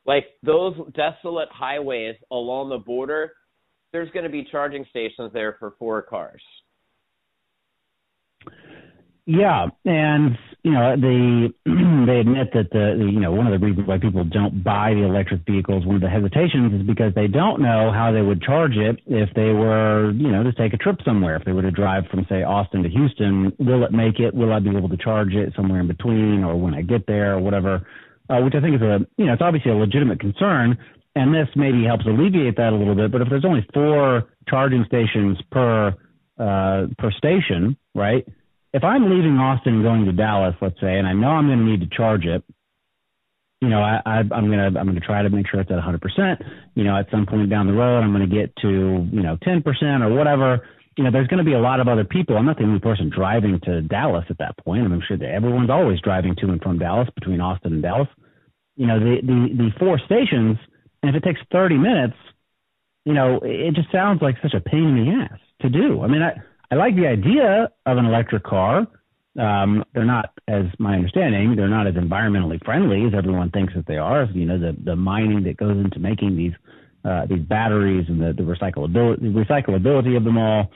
like 0.07 0.25
those 0.43 0.75
desolate 0.95 1.49
highways 1.53 2.17
along 2.31 2.71
the 2.71 2.79
border 2.79 3.33
there's 3.93 4.11
going 4.11 4.25
to 4.25 4.31
be 4.31 4.47
charging 4.51 4.85
stations 4.91 5.31
there 5.33 5.57
for 5.59 5.75
four 5.79 6.03
cars. 6.03 6.43
Yeah, 9.25 9.67
and 9.85 10.37
you 10.65 10.73
know 10.73 10.97
the 10.97 11.55
they 12.07 12.19
admit 12.19 12.49
that 12.55 12.71
the, 12.73 12.97
the 12.99 13.05
you 13.05 13.21
know 13.21 13.31
one 13.31 13.47
of 13.47 13.59
the 13.59 13.65
reasons 13.65 13.87
why 13.87 13.99
people 13.99 14.25
don't 14.25 14.65
buy 14.65 14.95
the 14.95 15.05
electric 15.05 15.47
vehicles, 15.47 15.87
one 15.87 15.97
of 15.97 16.03
the 16.03 16.11
hesitations 16.11 16.81
is 16.81 16.87
because 16.87 17.15
they 17.15 17.29
don't 17.29 17.63
know 17.63 17.93
how 17.93 18.11
they 18.11 18.23
would 18.23 18.43
charge 18.43 18.77
it 18.77 18.99
if 19.07 19.29
they 19.35 19.55
were 19.55 20.11
you 20.13 20.31
know 20.31 20.43
to 20.43 20.53
take 20.53 20.75
a 20.75 20.77
trip 20.77 20.99
somewhere. 21.05 21.37
If 21.37 21.45
they 21.45 21.53
were 21.53 21.63
to 21.63 21.71
drive 21.71 22.05
from 22.11 22.27
say 22.29 22.43
Austin 22.43 22.83
to 22.83 22.89
Houston, 22.89 23.53
will 23.61 23.85
it 23.85 23.93
make 23.93 24.19
it? 24.19 24.35
Will 24.35 24.53
I 24.53 24.59
be 24.59 24.77
able 24.77 24.89
to 24.89 24.97
charge 24.99 25.35
it 25.35 25.53
somewhere 25.55 25.81
in 25.81 25.87
between, 25.87 26.43
or 26.43 26.57
when 26.57 26.75
I 26.75 26.83
get 26.83 27.07
there, 27.07 27.35
or 27.35 27.41
whatever? 27.41 27.87
Uh, 28.29 28.41
which 28.41 28.55
I 28.57 28.61
think 28.61 28.75
is 28.77 28.83
a 28.83 29.07
you 29.19 29.27
know 29.27 29.35
it's 29.35 29.43
obviously 29.43 29.71
a 29.71 29.77
legitimate 29.77 30.19
concern 30.19 30.79
and 31.15 31.35
this 31.35 31.49
maybe 31.55 31.85
helps 31.85 32.07
alleviate 32.07 32.57
that 32.57 32.73
a 32.73 32.77
little 32.77 32.95
bit. 32.95 33.13
But 33.13 33.21
if 33.21 33.29
there's 33.29 33.45
only 33.45 33.67
four 33.75 34.25
charging 34.49 34.85
stations 34.87 35.39
per 35.51 35.95
uh, 36.39 36.87
per 36.99 37.11
station, 37.13 37.77
right? 37.95 38.27
If 38.73 38.85
I'm 38.85 39.11
leaving 39.11 39.37
Austin 39.39 39.75
and 39.75 39.83
going 39.83 40.05
to 40.07 40.13
Dallas, 40.13 40.55
let's 40.61 40.81
say, 40.81 40.99
and 40.99 41.07
I 41.07 41.13
know 41.13 41.29
I'm 41.29 41.47
going 41.47 41.59
to 41.59 41.65
need 41.65 41.81
to 41.81 41.97
charge 41.97 42.25
it, 42.25 42.43
you 43.61 43.69
know, 43.69 43.81
I, 43.81 44.01
I, 44.05 44.19
I'm 44.19 44.51
gonna 44.51 44.67
I'm 44.67 44.87
gonna 44.87 44.99
try 44.99 45.23
to 45.23 45.31
make 45.31 45.49
sure 45.49 45.61
it's 45.61 45.71
at 45.71 45.75
100. 45.75 46.01
percent 46.01 46.43
You 46.75 46.83
know, 46.83 46.97
at 46.97 47.07
some 47.13 47.27
point 47.27 47.49
down 47.49 47.69
the 47.69 47.73
road, 47.73 48.01
I'm 48.01 48.13
going 48.13 48.29
to 48.29 48.35
get 48.35 48.55
to 48.63 48.69
you 48.69 49.23
know 49.23 49.39
10 49.43 49.63
percent 49.63 50.03
or 50.03 50.13
whatever. 50.13 50.67
You 50.97 51.05
know, 51.05 51.11
there's 51.11 51.29
going 51.29 51.39
to 51.39 51.45
be 51.45 51.55
a 51.55 51.61
lot 51.61 51.81
of 51.81 51.87
other 51.89 52.05
people. 52.05 52.37
I'm 52.37 52.45
not 52.45 52.59
the 52.59 52.65
only 52.65 52.81
person 52.81 53.09
driving 53.09 53.61
to 53.65 53.81
Dallas 53.83 54.25
at 54.29 54.39
that 54.39 54.59
point. 54.59 54.85
I'm 54.85 55.01
sure 55.07 55.17
that 55.17 55.29
everyone's 55.29 55.71
always 55.71 56.01
driving 56.01 56.35
to 56.37 56.51
and 56.51 56.61
from 56.61 56.79
Dallas 56.79 57.09
between 57.15 57.41
Austin 57.41 57.75
and 57.75 57.83
Dallas. 57.83 58.09
You 58.77 58.87
know, 58.89 58.99
the 58.99 59.21
the 59.23 59.55
the 59.57 59.71
four 59.79 60.01
stations 60.07 60.59
and 61.03 61.15
if 61.15 61.23
it 61.23 61.27
takes 61.27 61.41
30 61.51 61.79
minutes, 61.79 62.17
you 63.05 63.13
know, 63.13 63.41
it 63.43 63.75
just 63.75 63.91
sounds 63.91 64.23
like 64.23 64.37
such 64.43 64.55
a 64.55 64.61
pain 64.61 64.97
in 64.97 65.05
the 65.05 65.11
ass 65.23 65.41
to 65.63 65.69
do. 65.69 66.03
I 66.03 66.07
mean, 66.07 66.23
I, 66.23 66.35
I 66.73 66.75
like 66.75 66.97
the 66.97 67.07
idea 67.07 67.69
of 67.85 67.99
an 67.99 68.07
electric 68.07 68.45
car. 68.45 68.87
Um, 69.39 69.85
they're 69.93 70.07
not, 70.07 70.33
as 70.49 70.65
my 70.79 70.95
understanding, 70.95 71.55
they're 71.55 71.69
not 71.69 71.87
as 71.87 71.97
environmentally 71.97 72.65
friendly 72.65 73.05
as 73.05 73.13
everyone 73.15 73.51
thinks 73.51 73.75
that 73.75 73.87
they 73.87 73.99
are. 73.99 74.25
You 74.33 74.47
know, 74.47 74.59
the, 74.59 74.75
the 74.83 74.97
mining 74.97 75.45
that 75.45 75.59
goes 75.59 75.77
into 75.77 75.99
making 75.99 76.35
these, 76.35 76.55
uh, 77.05 77.27
these 77.27 77.41
batteries 77.41 78.07
and 78.09 78.19
the, 78.19 78.33
the 78.33 78.43
recyclability, 78.43 79.21
recyclability 79.21 80.17
of 80.17 80.25
them 80.25 80.39
all, 80.39 80.71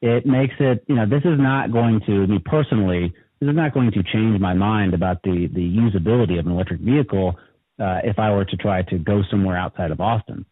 it 0.00 0.24
makes 0.24 0.54
it, 0.58 0.84
you 0.88 0.94
know, 0.94 1.04
this 1.04 1.20
is 1.26 1.38
not 1.38 1.70
going 1.70 2.00
to, 2.06 2.26
me 2.26 2.38
personally, 2.38 3.12
this 3.38 3.50
is 3.50 3.54
not 3.54 3.74
going 3.74 3.90
to 3.92 4.02
change 4.02 4.40
my 4.40 4.54
mind 4.54 4.94
about 4.94 5.22
the, 5.22 5.50
the 5.52 5.60
usability 5.60 6.40
of 6.40 6.46
an 6.46 6.52
electric 6.52 6.80
vehicle 6.80 7.38
uh, 7.78 7.98
if 8.04 8.18
I 8.18 8.32
were 8.32 8.46
to 8.46 8.56
try 8.56 8.80
to 8.84 8.98
go 8.98 9.22
somewhere 9.30 9.58
outside 9.58 9.90
of 9.90 10.00
Austin. 10.00 10.46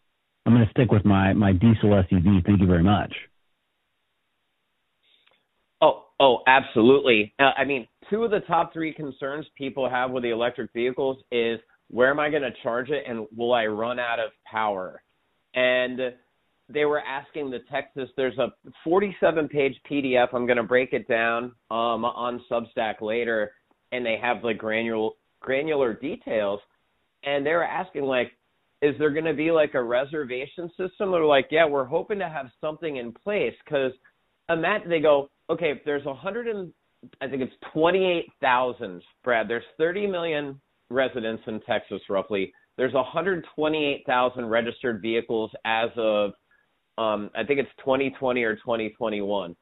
I'm 0.45 0.53
going 0.53 0.67
to 0.67 0.71
stick 0.73 0.93
with 0.93 1.07
my 1.07 1.33
my 1.33 1.53
diesel 1.53 1.91
SUV. 1.91 2.45
Thank 2.45 2.61
you 2.61 2.67
very 2.67 2.83
much. 2.83 3.15
Oh, 6.21 6.41
absolutely. 6.47 7.33
Uh, 7.39 7.51
I 7.57 7.65
mean, 7.65 7.89
two 8.11 8.25
of 8.25 8.31
the 8.31 8.41
top 8.41 8.73
three 8.73 8.93
concerns 8.93 9.47
people 9.57 9.89
have 9.89 10.11
with 10.11 10.23
the 10.23 10.31
electric 10.31 10.73
vehicles 10.73 11.19
is 11.33 11.59
where 11.89 12.11
am 12.11 12.21
I 12.21 12.31
going 12.31 12.43
to 12.43 12.53
charge 12.63 12.91
it 12.91 13.05
and 13.09 13.27
will 13.37 13.55
I 13.55 13.67
run 13.67 13.99
out 13.99 14.21
of 14.21 14.31
power? 14.45 15.03
And 15.55 15.99
they 16.69 16.85
were 16.85 17.01
asking 17.01 17.51
the 17.51 17.61
Texas. 17.71 18.09
There's 18.17 18.39
a 18.39 18.53
47 18.85 19.49
page 19.49 19.75
PDF. 19.91 20.29
I'm 20.35 20.47
going 20.47 20.59
to 20.59 20.63
break 20.63 20.93
it 20.93 21.09
down 21.09 21.45
um, 21.71 22.05
on 22.05 22.45
Substack 22.51 23.01
later, 23.01 23.53
and 23.91 24.05
they 24.05 24.19
have 24.23 24.45
like 24.45 24.59
granular 24.59 25.11
granular 25.41 25.95
details 25.95 26.61
and 27.25 27.45
they 27.45 27.53
were 27.53 27.65
asking 27.65 28.03
like 28.05 28.33
is 28.83 28.95
there 28.99 29.11
going 29.11 29.25
to 29.25 29.35
be 29.35 29.51
like 29.51 29.75
a 29.75 29.83
reservation 29.83 30.69
system 30.77 31.11
they're 31.11 31.25
like 31.25 31.47
yeah 31.51 31.67
we're 31.67 31.85
hoping 31.85 32.19
to 32.19 32.29
have 32.29 32.47
something 32.61 32.97
in 32.97 33.13
place 33.13 33.55
because 33.65 33.93
imagine 34.51 34.91
they 34.91 35.01
go 35.01 35.31
okay 35.51 35.71
if 35.71 35.79
there's 35.85 36.07
a 36.07 36.15
hundred 36.15 36.47
and 36.49 36.73
i 37.21 37.29
think 37.29 37.43
it's 37.43 37.53
twenty 37.73 38.05
eight 38.05 38.27
thousand 38.41 39.03
brad 39.25 39.49
there's 39.49 39.65
thirty 39.79 40.07
million 40.07 40.61
residents 40.89 41.43
in 41.47 41.61
texas 41.61 42.01
roughly. 42.09 42.53
There's 42.77 42.95
a 42.95 43.03
hundred 43.03 43.45
twenty 43.55 43.85
eight 43.85 44.05
thousand 44.07 44.47
registered 44.47 45.03
vehicles 45.03 45.51
as 45.65 45.91
of 45.97 46.33
um 46.99 47.31
i 47.37 47.45
think 47.45 47.61
it's 47.61 47.71
twenty 47.85 48.15
twenty 48.19 48.43
or 48.43 48.57
twenty 48.57 48.91
twenty 48.91 49.21
one 49.21 49.55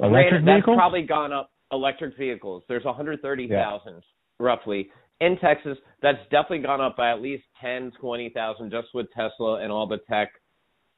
electric 0.00 0.44
that's 0.44 0.56
vehicles? 0.56 0.76
probably 0.76 1.02
gone 1.02 1.32
up. 1.32 1.50
Electric 1.72 2.16
vehicles. 2.16 2.62
There's 2.68 2.84
a 2.84 2.92
hundred 2.92 3.20
thirty 3.20 3.48
thousand 3.48 3.94
yeah. 3.94 4.46
roughly. 4.46 4.90
In 5.20 5.38
Texas, 5.38 5.78
that's 6.02 6.18
definitely 6.30 6.58
gone 6.60 6.80
up 6.80 6.96
by 6.96 7.12
at 7.12 7.22
least 7.22 7.44
10, 7.60 7.92
20,000 8.00 8.70
just 8.70 8.88
with 8.94 9.06
Tesla 9.12 9.62
and 9.62 9.70
all 9.70 9.86
the 9.86 9.98
tech 10.10 10.32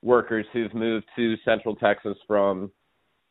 workers 0.02 0.46
who've 0.52 0.72
moved 0.75 1.04
to 1.16 1.36
Central 1.44 1.76
Texas 1.76 2.16
from 2.26 2.70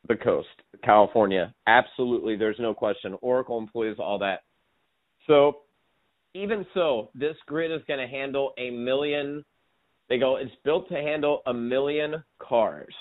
the 0.07 0.15
coast, 0.15 0.47
California. 0.83 1.53
Absolutely, 1.67 2.35
there's 2.35 2.59
no 2.59 2.74
question. 2.74 3.15
Oracle 3.21 3.57
employees, 3.57 3.97
all 4.00 4.19
that. 4.19 4.43
So 5.27 5.59
even 6.33 6.65
so, 6.74 7.09
this 7.15 7.35
grid 7.47 7.71
is 7.71 7.81
going 7.88 8.00
to 8.00 8.07
handle 8.07 8.53
a 8.57 8.69
million. 8.69 9.43
They 10.09 10.17
go, 10.17 10.35
it's 10.35 10.51
built 10.63 10.88
to 10.89 10.95
handle 10.95 11.41
a 11.47 11.53
million 11.53 12.24
cars. 12.39 12.93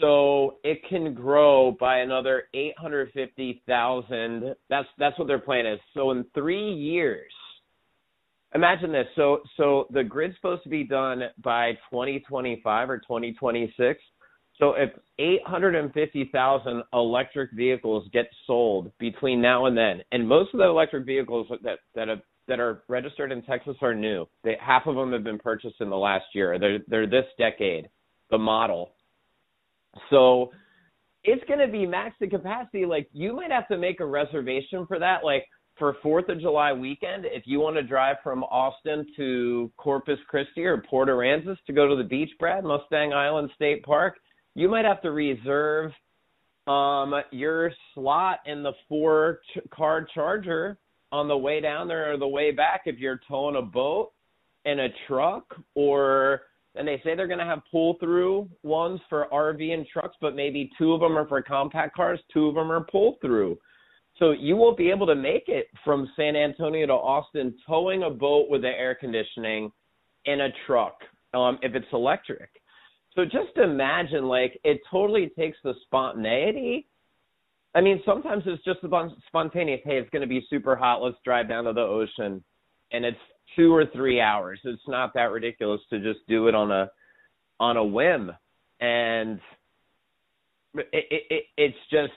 So 0.00 0.56
it 0.64 0.80
can 0.88 1.14
grow 1.14 1.76
by 1.78 1.98
another 1.98 2.44
850,000. 2.54 4.54
That's 4.68 4.88
that's 4.98 5.18
what 5.18 5.28
their 5.28 5.38
plan 5.38 5.66
is. 5.66 5.78
So 5.94 6.10
in 6.10 6.24
3 6.34 6.72
years, 6.72 7.32
imagine 8.54 8.90
this. 8.90 9.06
So 9.14 9.42
so 9.56 9.86
the 9.90 10.02
grid's 10.02 10.34
supposed 10.36 10.64
to 10.64 10.68
be 10.68 10.82
done 10.82 11.22
by 11.42 11.72
2025 11.90 12.90
or 12.90 12.98
2026. 12.98 14.00
So 14.62 14.74
if 14.74 14.90
850,000 15.18 16.82
electric 16.92 17.50
vehicles 17.50 18.08
get 18.12 18.26
sold 18.46 18.92
between 19.00 19.42
now 19.42 19.66
and 19.66 19.76
then, 19.76 20.02
and 20.12 20.26
most 20.26 20.54
of 20.54 20.58
the 20.58 20.66
electric 20.66 21.04
vehicles 21.04 21.48
that 21.64 21.80
that 21.96 22.06
have 22.06 22.20
that 22.46 22.60
are 22.60 22.84
registered 22.86 23.32
in 23.32 23.42
Texas 23.42 23.74
are 23.82 23.92
new. 23.92 24.24
They, 24.44 24.56
half 24.60 24.86
of 24.86 24.94
them 24.94 25.12
have 25.12 25.24
been 25.24 25.40
purchased 25.40 25.80
in 25.80 25.90
the 25.90 25.96
last 25.96 26.26
year. 26.32 26.60
They're 26.60 26.78
they're 26.86 27.08
this 27.08 27.24
decade, 27.38 27.88
the 28.30 28.38
model. 28.38 28.94
So 30.10 30.52
it's 31.24 31.42
going 31.48 31.58
to 31.58 31.66
be 31.66 31.84
max 31.84 32.14
the 32.20 32.28
capacity. 32.28 32.86
Like 32.86 33.08
you 33.12 33.34
might 33.34 33.50
have 33.50 33.66
to 33.66 33.76
make 33.76 33.98
a 33.98 34.06
reservation 34.06 34.86
for 34.86 35.00
that. 35.00 35.24
Like 35.24 35.44
for 35.76 35.96
Fourth 36.04 36.28
of 36.28 36.38
July 36.40 36.72
weekend, 36.72 37.24
if 37.24 37.42
you 37.46 37.58
want 37.58 37.74
to 37.74 37.82
drive 37.82 38.18
from 38.22 38.44
Austin 38.44 39.06
to 39.16 39.72
Corpus 39.76 40.20
Christi 40.28 40.64
or 40.64 40.84
Port 40.88 41.08
Aransas 41.08 41.56
to 41.66 41.72
go 41.72 41.88
to 41.88 41.96
the 41.96 42.08
beach, 42.08 42.30
Brad 42.38 42.62
Mustang 42.62 43.12
Island 43.12 43.50
State 43.56 43.82
Park, 43.82 44.18
you 44.54 44.68
might 44.68 44.84
have 44.84 45.02
to 45.02 45.10
reserve 45.10 45.92
um 46.66 47.14
your 47.32 47.72
slot 47.94 48.38
in 48.46 48.62
the 48.62 48.72
four 48.88 49.40
ch- 49.52 49.70
car 49.70 50.06
charger 50.14 50.78
on 51.10 51.26
the 51.26 51.36
way 51.36 51.60
down 51.60 51.88
there 51.88 52.12
or 52.12 52.16
the 52.16 52.26
way 52.26 52.52
back 52.52 52.82
if 52.86 52.98
you're 52.98 53.20
towing 53.28 53.56
a 53.56 53.62
boat 53.62 54.12
and 54.64 54.78
a 54.80 54.88
truck 55.08 55.44
or 55.74 56.42
and 56.74 56.86
they 56.86 57.00
say 57.04 57.14
they're 57.14 57.26
going 57.26 57.38
to 57.38 57.44
have 57.44 57.60
pull 57.70 57.96
through 58.00 58.48
ones 58.62 59.00
for 59.08 59.26
RV 59.32 59.72
and 59.72 59.86
trucks 59.92 60.16
but 60.20 60.36
maybe 60.36 60.70
two 60.78 60.92
of 60.92 61.00
them 61.00 61.18
are 61.18 61.26
for 61.26 61.42
compact 61.42 61.96
cars 61.96 62.20
two 62.32 62.46
of 62.46 62.54
them 62.54 62.70
are 62.70 62.84
pull 62.84 63.18
through 63.20 63.58
so 64.18 64.30
you 64.30 64.56
won't 64.56 64.78
be 64.78 64.90
able 64.90 65.06
to 65.06 65.16
make 65.16 65.48
it 65.48 65.66
from 65.84 66.08
San 66.14 66.36
Antonio 66.36 66.86
to 66.86 66.92
Austin 66.92 67.54
towing 67.66 68.04
a 68.04 68.10
boat 68.10 68.48
with 68.48 68.62
the 68.62 68.68
air 68.68 68.94
conditioning 68.94 69.72
in 70.26 70.42
a 70.42 70.48
truck 70.68 70.94
um 71.34 71.58
if 71.62 71.74
it's 71.74 71.86
electric 71.92 72.50
so 73.14 73.24
just 73.24 73.56
imagine, 73.56 74.24
like, 74.24 74.58
it 74.64 74.80
totally 74.90 75.30
takes 75.38 75.58
the 75.62 75.74
spontaneity. 75.84 76.88
I 77.74 77.80
mean, 77.80 78.02
sometimes 78.04 78.44
it's 78.46 78.62
just 78.64 78.80
the 78.82 79.10
spontaneous. 79.26 79.80
Hey, 79.84 79.98
it's 79.98 80.10
going 80.10 80.22
to 80.22 80.28
be 80.28 80.46
super 80.50 80.76
hot. 80.76 81.02
Let's 81.02 81.16
drive 81.24 81.48
down 81.48 81.64
to 81.64 81.72
the 81.72 81.80
ocean, 81.80 82.42
and 82.90 83.04
it's 83.04 83.18
two 83.56 83.74
or 83.74 83.86
three 83.86 84.20
hours. 84.20 84.60
It's 84.64 84.82
not 84.88 85.14
that 85.14 85.30
ridiculous 85.30 85.80
to 85.90 85.98
just 85.98 86.20
do 86.28 86.48
it 86.48 86.54
on 86.54 86.70
a 86.70 86.90
on 87.60 87.76
a 87.76 87.84
whim, 87.84 88.30
and 88.80 89.40
it, 90.74 90.88
it, 90.92 91.22
it 91.30 91.44
it's 91.56 91.78
just 91.90 92.12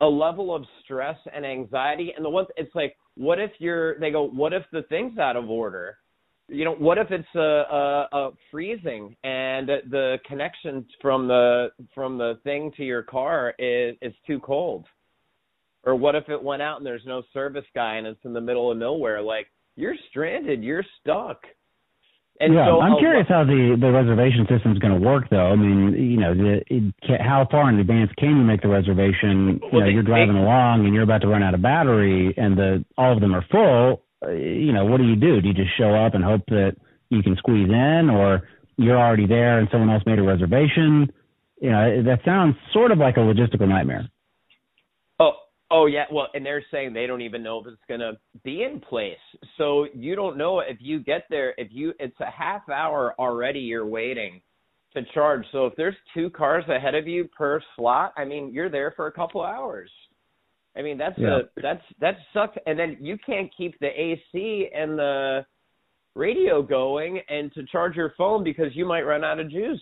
a 0.00 0.06
level 0.06 0.54
of 0.54 0.64
stress 0.84 1.18
and 1.34 1.44
anxiety. 1.44 2.12
And 2.14 2.24
the 2.24 2.30
one, 2.30 2.46
it's 2.56 2.74
like, 2.74 2.96
what 3.16 3.38
if 3.38 3.50
you're? 3.58 3.98
They 3.98 4.10
go, 4.10 4.28
what 4.28 4.52
if 4.52 4.62
the 4.72 4.82
thing's 4.82 5.18
out 5.18 5.36
of 5.36 5.50
order? 5.50 5.98
You 6.48 6.64
know, 6.64 6.74
what 6.74 6.98
if 6.98 7.10
it's 7.10 7.28
a, 7.34 7.38
a, 7.38 8.08
a 8.12 8.30
freezing 8.50 9.14
and 9.22 9.68
the 9.68 10.16
connection 10.26 10.86
from 11.00 11.28
the 11.28 11.68
from 11.94 12.16
the 12.16 12.38
thing 12.42 12.72
to 12.76 12.84
your 12.84 13.02
car 13.02 13.54
is 13.58 13.96
is 14.00 14.14
too 14.26 14.40
cold? 14.40 14.86
Or 15.84 15.94
what 15.94 16.14
if 16.14 16.28
it 16.28 16.42
went 16.42 16.62
out 16.62 16.78
and 16.78 16.86
there's 16.86 17.06
no 17.06 17.22
service 17.32 17.64
guy 17.74 17.96
and 17.96 18.06
it's 18.06 18.20
in 18.24 18.32
the 18.32 18.40
middle 18.40 18.70
of 18.72 18.78
nowhere? 18.78 19.20
Like 19.20 19.46
you're 19.76 19.94
stranded, 20.10 20.62
you're 20.62 20.84
stuck. 21.00 21.42
And 22.40 22.54
yeah, 22.54 22.66
so, 22.66 22.80
I'm 22.80 22.98
curious 22.98 23.26
how 23.28 23.44
the 23.44 23.76
the 23.78 23.90
reservation 23.90 24.46
system 24.48 24.72
is 24.72 24.78
going 24.78 24.94
to 24.94 25.06
work, 25.06 25.24
though. 25.28 25.50
I 25.50 25.56
mean, 25.56 25.92
you 25.92 26.18
know, 26.18 26.34
the, 26.34 26.62
it, 26.68 26.94
how 27.20 27.46
far 27.50 27.68
in 27.68 27.78
advance 27.80 28.10
can 28.16 28.30
you 28.30 28.44
make 28.44 28.62
the 28.62 28.68
reservation? 28.68 29.60
You 29.72 29.80
know, 29.80 29.86
you're 29.86 30.04
driving 30.04 30.36
along 30.36 30.86
and 30.86 30.94
you're 30.94 31.02
about 31.02 31.22
to 31.22 31.28
run 31.28 31.42
out 31.42 31.54
of 31.54 31.62
battery, 31.62 32.32
and 32.36 32.56
the 32.56 32.84
all 32.96 33.12
of 33.12 33.20
them 33.20 33.34
are 33.34 33.44
full 33.50 34.02
Uh, 34.24 34.30
you 34.30 34.72
know, 34.72 34.84
what 34.84 34.98
do 34.98 35.04
you 35.04 35.16
do? 35.16 35.40
Do 35.40 35.48
you 35.48 35.54
just 35.54 35.76
show 35.78 35.94
up 35.94 36.14
and 36.14 36.24
hope 36.24 36.42
that 36.48 36.76
you 37.10 37.22
can 37.22 37.36
squeeze 37.36 37.68
in, 37.68 38.10
or 38.10 38.48
you're 38.76 38.98
already 38.98 39.26
there 39.26 39.58
and 39.58 39.68
someone 39.70 39.90
else 39.90 40.02
made 40.06 40.18
a 40.18 40.22
reservation? 40.22 41.12
You 41.60 41.70
know, 41.70 42.02
that 42.04 42.20
sounds 42.24 42.56
sort 42.72 42.92
of 42.92 42.98
like 42.98 43.16
a 43.16 43.20
logistical 43.20 43.68
nightmare. 43.68 44.08
Oh, 45.18 45.32
oh 45.70 45.86
yeah. 45.86 46.04
Well, 46.12 46.28
and 46.34 46.44
they're 46.44 46.64
saying 46.70 46.92
they 46.92 47.06
don't 47.06 47.22
even 47.22 47.42
know 47.42 47.60
if 47.60 47.66
it's 47.66 47.82
going 47.88 48.00
to 48.00 48.12
be 48.44 48.62
in 48.62 48.80
place. 48.80 49.16
So 49.56 49.86
you 49.94 50.14
don't 50.14 50.36
know 50.36 50.60
if 50.60 50.78
you 50.80 51.00
get 51.00 51.24
there. 51.30 51.54
If 51.58 51.68
you, 51.70 51.92
it's 51.98 52.18
a 52.20 52.30
half 52.30 52.68
hour 52.68 53.14
already. 53.18 53.60
You're 53.60 53.86
waiting 53.86 54.40
to 54.94 55.02
charge. 55.14 55.44
So 55.52 55.66
if 55.66 55.74
there's 55.76 55.96
two 56.14 56.30
cars 56.30 56.64
ahead 56.68 56.94
of 56.94 57.06
you 57.06 57.28
per 57.36 57.60
slot, 57.76 58.14
I 58.16 58.24
mean, 58.24 58.52
you're 58.52 58.70
there 58.70 58.92
for 58.96 59.06
a 59.06 59.12
couple 59.12 59.42
hours. 59.42 59.90
I 60.78 60.82
mean, 60.82 60.96
that's 60.96 61.18
yeah. 61.18 61.40
a 61.40 61.60
that's 61.60 61.82
that 62.00 62.16
sucks. 62.32 62.56
And 62.66 62.78
then 62.78 62.98
you 63.00 63.18
can't 63.24 63.50
keep 63.56 63.78
the 63.80 63.88
AC 63.88 64.68
and 64.74 64.98
the 64.98 65.44
radio 66.14 66.62
going 66.62 67.20
and 67.28 67.52
to 67.54 67.64
charge 67.66 67.96
your 67.96 68.14
phone 68.16 68.44
because 68.44 68.68
you 68.74 68.86
might 68.86 69.02
run 69.02 69.24
out 69.24 69.40
of 69.40 69.50
juice. 69.50 69.80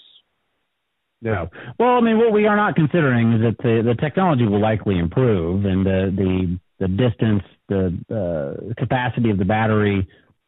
No. 1.22 1.48
Well, 1.78 1.96
I 1.96 2.00
mean, 2.00 2.18
what 2.18 2.32
we 2.32 2.46
are 2.46 2.56
not 2.56 2.74
considering 2.74 3.34
is 3.34 3.40
that 3.42 3.56
the 3.58 3.82
the 3.84 3.94
technology 4.00 4.46
will 4.46 4.60
likely 4.60 4.98
improve, 4.98 5.64
and 5.64 5.84
the 5.84 6.12
the 6.16 6.58
the 6.78 6.88
distance, 6.88 7.42
the 7.68 7.96
uh, 8.10 8.74
capacity 8.74 9.30
of 9.30 9.38
the 9.38 9.44
battery, 9.44 10.06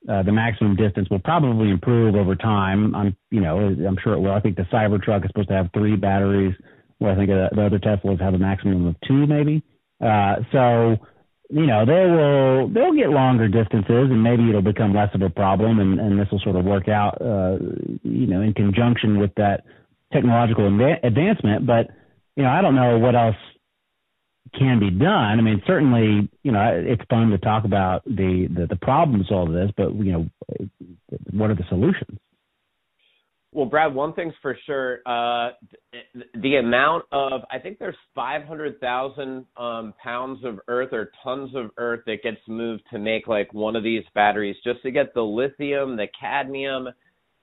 uh, 0.08 0.22
the 0.22 0.32
maximum 0.32 0.76
distance 0.76 1.08
will 1.10 1.18
probably 1.18 1.70
improve 1.70 2.14
over 2.14 2.34
time. 2.36 2.94
I'm, 2.94 3.16
you 3.30 3.40
know, 3.40 3.58
I'm 3.58 3.96
sure 4.02 4.12
it 4.12 4.20
will. 4.20 4.32
I 4.32 4.40
think 4.40 4.56
the 4.56 4.66
Cybertruck 4.72 5.24
is 5.24 5.28
supposed 5.28 5.48
to 5.48 5.54
have 5.54 5.70
three 5.74 5.96
batteries. 5.96 6.54
Well, 7.00 7.12
I 7.12 7.16
think 7.16 7.28
the, 7.28 7.48
the 7.54 7.66
other 7.66 7.78
Teslas 7.78 8.20
have 8.20 8.34
a 8.34 8.38
maximum 8.38 8.86
of 8.86 8.96
two, 9.06 9.26
maybe. 9.26 9.62
Uh, 10.00 10.36
so, 10.52 10.96
you 11.50 11.66
know, 11.66 11.84
they 11.84 12.04
will 12.06 12.68
they'll 12.68 12.94
get 12.94 13.10
longer 13.10 13.48
distances, 13.48 14.10
and 14.10 14.22
maybe 14.22 14.48
it'll 14.48 14.62
become 14.62 14.94
less 14.94 15.14
of 15.14 15.22
a 15.22 15.30
problem, 15.30 15.80
and, 15.80 15.98
and 15.98 16.18
this 16.18 16.28
will 16.30 16.40
sort 16.40 16.56
of 16.56 16.64
work 16.64 16.88
out, 16.88 17.20
uh, 17.20 17.58
you 18.02 18.26
know, 18.26 18.42
in 18.42 18.52
conjunction 18.54 19.18
with 19.18 19.34
that 19.36 19.64
technological 20.12 20.66
advancement. 20.66 21.66
But 21.66 21.88
you 22.36 22.44
know, 22.44 22.50
I 22.50 22.62
don't 22.62 22.76
know 22.76 22.98
what 22.98 23.14
else 23.14 23.36
can 24.56 24.78
be 24.78 24.90
done. 24.90 25.38
I 25.38 25.40
mean, 25.40 25.62
certainly, 25.66 26.28
you 26.42 26.52
know, 26.52 26.60
it's 26.72 27.02
fun 27.10 27.30
to 27.30 27.38
talk 27.38 27.64
about 27.64 28.04
the 28.04 28.48
the, 28.54 28.66
the 28.66 28.76
problems 28.76 29.26
of 29.30 29.52
this, 29.52 29.70
but 29.76 29.94
you 29.94 30.12
know, 30.12 30.26
what 31.32 31.50
are 31.50 31.54
the 31.54 31.64
solutions? 31.68 32.18
Well, 33.52 33.64
Brad, 33.64 33.94
one 33.94 34.12
thing's 34.12 34.34
for 34.42 34.56
sure. 34.66 35.00
Uh, 35.06 35.52
the 36.42 36.56
amount 36.56 37.06
of, 37.12 37.40
I 37.50 37.58
think 37.58 37.78
there's 37.78 37.96
500,000 38.14 39.46
um, 39.56 39.94
pounds 40.02 40.44
of 40.44 40.60
earth 40.68 40.92
or 40.92 41.10
tons 41.24 41.54
of 41.54 41.70
earth 41.78 42.00
that 42.06 42.22
gets 42.22 42.40
moved 42.46 42.82
to 42.92 42.98
make 42.98 43.26
like 43.26 43.52
one 43.54 43.74
of 43.74 43.82
these 43.82 44.02
batteries 44.14 44.56
just 44.64 44.82
to 44.82 44.90
get 44.90 45.14
the 45.14 45.22
lithium, 45.22 45.96
the 45.96 46.08
cadmium, 46.20 46.88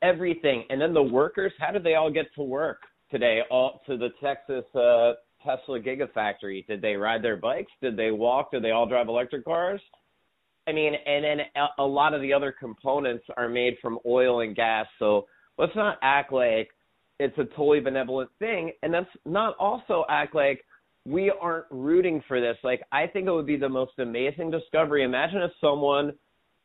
everything. 0.03 0.65
And 0.69 0.79
then 0.79 0.93
the 0.93 1.01
workers, 1.01 1.51
how 1.57 1.71
do 1.71 1.79
they 1.79 1.95
all 1.95 2.11
get 2.11 2.27
to 2.35 2.43
work 2.43 2.81
today? 3.09 3.41
All 3.49 3.81
to 3.87 3.97
the 3.97 4.09
Texas 4.21 4.63
uh, 4.75 5.13
Tesla 5.43 5.79
Gigafactory. 5.79 6.67
Did 6.67 6.83
they 6.83 6.95
ride 6.95 7.23
their 7.23 7.37
bikes? 7.37 7.71
Did 7.81 7.97
they 7.97 8.11
walk? 8.11 8.51
Did 8.51 8.63
they 8.63 8.71
all 8.71 8.87
drive 8.87 9.07
electric 9.07 9.43
cars? 9.43 9.81
I 10.67 10.71
mean, 10.71 10.93
and 11.05 11.23
then 11.23 11.39
a 11.77 11.83
lot 11.83 12.13
of 12.13 12.21
the 12.21 12.33
other 12.33 12.51
components 12.51 13.23
are 13.37 13.49
made 13.49 13.75
from 13.81 13.99
oil 14.05 14.41
and 14.41 14.55
gas. 14.55 14.87
So 14.97 15.27
let's 15.57 15.75
not 15.75 15.97
act 16.01 16.31
like 16.31 16.69
it's 17.19 17.37
a 17.37 17.45
totally 17.45 17.79
benevolent 17.79 18.29
thing. 18.39 18.71
And 18.83 18.93
let's 18.93 19.09
not 19.25 19.55
also 19.57 20.03
act 20.09 20.35
like 20.35 20.63
we 21.05 21.31
aren't 21.39 21.65
rooting 21.69 22.21
for 22.27 22.41
this. 22.41 22.57
Like 22.63 22.81
i 22.91 23.07
think 23.07 23.27
it 23.27 23.31
would 23.31 23.45
be 23.45 23.57
the 23.57 23.69
most 23.69 23.93
amazing 23.99 24.51
discovery. 24.51 25.03
Imagine 25.03 25.41
if 25.41 25.51
someone 25.61 26.13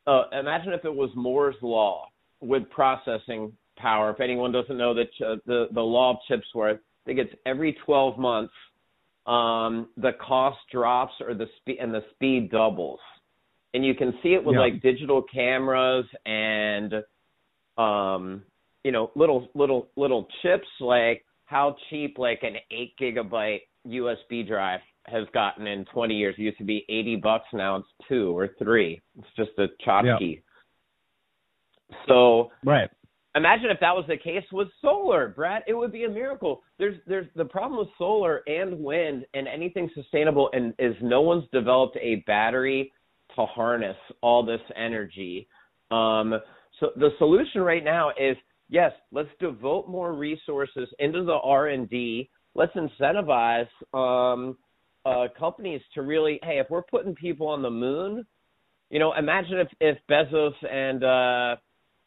uh, 0.06 0.24
imagine 0.32 0.72
if 0.72 0.84
it 0.84 0.94
was 0.94 1.10
moore's 1.14 1.56
law 1.62 2.06
with 2.40 2.68
processing 2.70 3.52
power. 3.76 4.10
If 4.10 4.20
anyone 4.20 4.50
doesn't 4.50 4.76
know 4.76 4.94
that 4.94 5.08
uh, 5.24 5.36
the 5.46 5.68
the 5.72 5.80
law 5.80 6.12
of 6.12 6.16
chips 6.26 6.46
chipsworth 6.54 6.76
i 6.76 7.06
think 7.06 7.18
it's 7.18 7.34
every 7.46 7.76
12 7.84 8.18
months 8.18 8.52
um 9.26 9.88
the 9.96 10.12
cost 10.26 10.58
drops 10.72 11.12
or 11.20 11.34
the 11.34 11.46
speed 11.58 11.78
and 11.80 11.92
the 11.92 12.02
speed 12.14 12.50
doubles. 12.50 13.00
And 13.72 13.84
you 13.84 13.94
can 13.94 14.14
see 14.22 14.30
it 14.30 14.44
with 14.44 14.54
yeah. 14.54 14.62
like 14.62 14.82
digital 14.82 15.22
cameras 15.22 16.06
and 16.24 16.94
um 17.78 18.42
you 18.84 18.92
know 18.92 19.10
little 19.14 19.48
little 19.54 19.88
little 19.96 20.26
chips 20.42 20.68
like 20.80 21.24
how 21.44 21.76
cheap 21.88 22.16
like 22.18 22.40
an 22.42 22.56
eight 22.70 22.92
gigabyte 23.00 23.60
USB 23.86 24.46
drive 24.46 24.80
has 25.06 25.26
gotten 25.32 25.66
in 25.66 25.84
20 25.86 26.14
years. 26.14 26.34
It 26.38 26.42
used 26.42 26.58
to 26.58 26.64
be 26.64 26.84
80 26.88 27.16
bucks, 27.16 27.46
now 27.52 27.76
it's 27.76 27.88
two 28.08 28.36
or 28.36 28.50
three. 28.58 29.00
It's 29.18 29.28
just 29.36 29.50
a 29.58 29.66
tchotchke. 29.84 30.42
So 32.06 32.50
right. 32.64 32.88
Imagine 33.36 33.70
if 33.70 33.78
that 33.80 33.94
was 33.94 34.04
the 34.08 34.16
case 34.16 34.44
with 34.52 34.68
solar, 34.82 35.28
Brad. 35.28 35.62
It 35.68 35.74
would 35.74 35.92
be 35.92 36.04
a 36.04 36.08
miracle. 36.08 36.62
There's 36.78 36.96
there's 37.06 37.28
the 37.36 37.44
problem 37.44 37.78
with 37.78 37.88
solar 37.96 38.42
and 38.48 38.78
wind 38.80 39.24
and 39.34 39.46
anything 39.46 39.88
sustainable 39.94 40.50
and 40.52 40.74
is 40.80 40.96
no 41.00 41.20
one's 41.20 41.44
developed 41.52 41.96
a 42.00 42.24
battery 42.26 42.92
to 43.36 43.46
harness 43.46 43.96
all 44.20 44.44
this 44.44 44.60
energy. 44.76 45.46
Um, 45.92 46.34
so 46.80 46.90
the 46.96 47.10
solution 47.18 47.60
right 47.60 47.84
now 47.84 48.10
is 48.10 48.36
yes, 48.70 48.92
let's 49.12 49.28
devote 49.40 49.88
more 49.88 50.14
resources 50.14 50.88
into 50.98 51.24
the 51.24 51.38
R 51.44 51.68
and 51.68 51.90
D. 51.90 52.30
Let's 52.54 52.72
incentivize 52.74 53.68
um, 53.92 54.56
uh, 55.04 55.26
companies 55.38 55.82
to 55.94 56.02
really, 56.02 56.40
hey, 56.42 56.58
if 56.58 56.68
we're 56.70 56.82
putting 56.82 57.14
people 57.14 57.48
on 57.48 57.62
the 57.62 57.70
moon, 57.70 58.24
you 58.90 58.98
know, 58.98 59.12
imagine 59.14 59.58
if 59.58 59.68
if 59.80 59.98
Bezos 60.10 60.54
and 60.68 61.04
uh, 61.04 61.56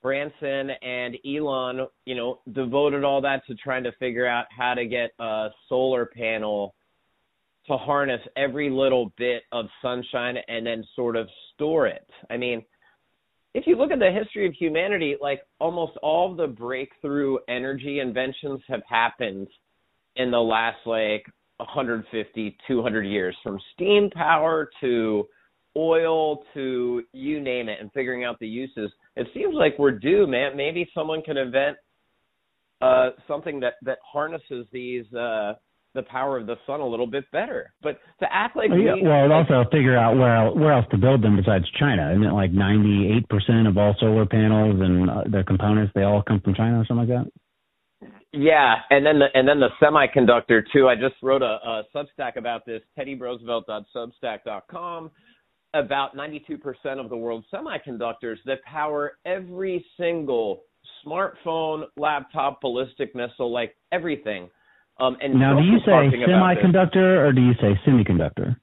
Branson 0.01 0.71
and 0.81 1.17
Elon, 1.25 1.87
you 2.05 2.15
know, 2.15 2.39
devoted 2.51 3.03
all 3.03 3.21
that 3.21 3.45
to 3.47 3.55
trying 3.55 3.83
to 3.83 3.91
figure 3.93 4.27
out 4.27 4.45
how 4.55 4.73
to 4.73 4.85
get 4.85 5.11
a 5.19 5.49
solar 5.69 6.05
panel 6.05 6.75
to 7.67 7.77
harness 7.77 8.19
every 8.35 8.69
little 8.69 9.13
bit 9.17 9.43
of 9.53 9.65
sunshine 9.81 10.35
and 10.49 10.65
then 10.67 10.83
sort 10.97 11.15
of 11.15 11.29
store 11.53 11.87
it. 11.87 12.05
I 12.29 12.35
mean, 12.35 12.63
if 13.53 13.67
you 13.67 13.75
look 13.75 13.91
at 13.91 13.99
the 13.99 14.11
history 14.11 14.47
of 14.47 14.53
humanity, 14.53 15.15
like 15.21 15.41
almost 15.59 15.93
all 16.01 16.35
the 16.35 16.47
breakthrough 16.47 17.37
energy 17.47 17.99
inventions 17.99 18.61
have 18.67 18.81
happened 18.89 19.47
in 20.15 20.31
the 20.31 20.39
last 20.39 20.77
like 20.85 21.25
150, 21.57 22.57
200 22.67 23.03
years, 23.03 23.35
from 23.43 23.59
steam 23.73 24.09
power 24.09 24.69
to 24.81 25.27
oil 25.77 26.43
to 26.53 27.03
you 27.13 27.39
name 27.39 27.69
it, 27.69 27.79
and 27.79 27.91
figuring 27.93 28.23
out 28.23 28.39
the 28.39 28.47
uses. 28.47 28.91
It 29.15 29.27
seems 29.33 29.53
like 29.53 29.77
we're 29.77 29.97
due, 29.97 30.25
man. 30.27 30.57
Maybe 30.57 30.89
someone 30.93 31.21
can 31.21 31.37
invent 31.37 31.77
uh, 32.81 33.11
something 33.27 33.59
that 33.59 33.75
that 33.83 33.99
harnesses 34.03 34.65
these 34.71 35.05
uh, 35.13 35.53
the 35.93 36.03
power 36.03 36.37
of 36.37 36.47
the 36.47 36.55
sun 36.65 36.79
a 36.79 36.87
little 36.87 37.07
bit 37.07 37.29
better. 37.31 37.73
But 37.81 37.99
to 38.19 38.27
act 38.31 38.55
like 38.55 38.69
well, 38.69 38.79
yeah, 38.79 38.93
we, 38.95 39.03
well, 39.03 39.27
like, 39.29 39.49
also 39.49 39.69
figure 39.71 39.97
out 39.97 40.15
where 40.17 40.49
where 40.51 40.71
else 40.73 40.85
to 40.91 40.97
build 40.97 41.23
them 41.23 41.35
besides 41.35 41.65
China. 41.79 42.11
Isn't 42.11 42.23
it 42.23 42.33
like 42.33 42.51
ninety 42.51 43.11
eight 43.15 43.27
percent 43.29 43.67
of 43.67 43.77
all 43.77 43.95
solar 43.99 44.25
panels 44.25 44.81
and 44.81 45.09
uh, 45.09 45.23
their 45.29 45.43
components 45.43 45.91
they 45.95 46.03
all 46.03 46.23
come 46.23 46.39
from 46.41 46.55
China 46.55 46.79
or 46.79 46.85
something 46.85 47.07
like 47.07 47.25
that? 47.25 47.31
Yeah, 48.31 48.75
and 48.89 49.05
then 49.05 49.19
the 49.19 49.27
and 49.33 49.45
then 49.47 49.59
the 49.59 49.69
semiconductor 49.81 50.63
too. 50.73 50.87
I 50.87 50.95
just 50.95 51.15
wrote 51.21 51.43
a, 51.43 51.59
a 51.63 51.83
Substack 51.95 52.37
about 52.37 52.65
this. 52.65 52.81
TeddyRoosevelt.substack.com 52.97 55.11
about 55.73 56.15
92% 56.15 56.59
of 56.99 57.09
the 57.09 57.17
world's 57.17 57.47
semiconductors 57.51 58.37
that 58.45 58.63
power 58.63 59.17
every 59.25 59.83
single 59.97 60.61
smartphone, 61.05 61.83
laptop, 61.97 62.61
ballistic 62.61 63.15
missile, 63.15 63.51
like 63.51 63.75
everything. 63.91 64.49
Um, 65.03 65.17
and 65.21 65.33
now, 65.35 65.59
do 65.59 65.65
you 65.65 65.79
say 65.85 65.91
semiconductor 65.91 67.27
or 67.27 67.33
do 67.33 67.41
you 67.41 67.53
say 67.59 67.77
semiconductor? 67.85 68.55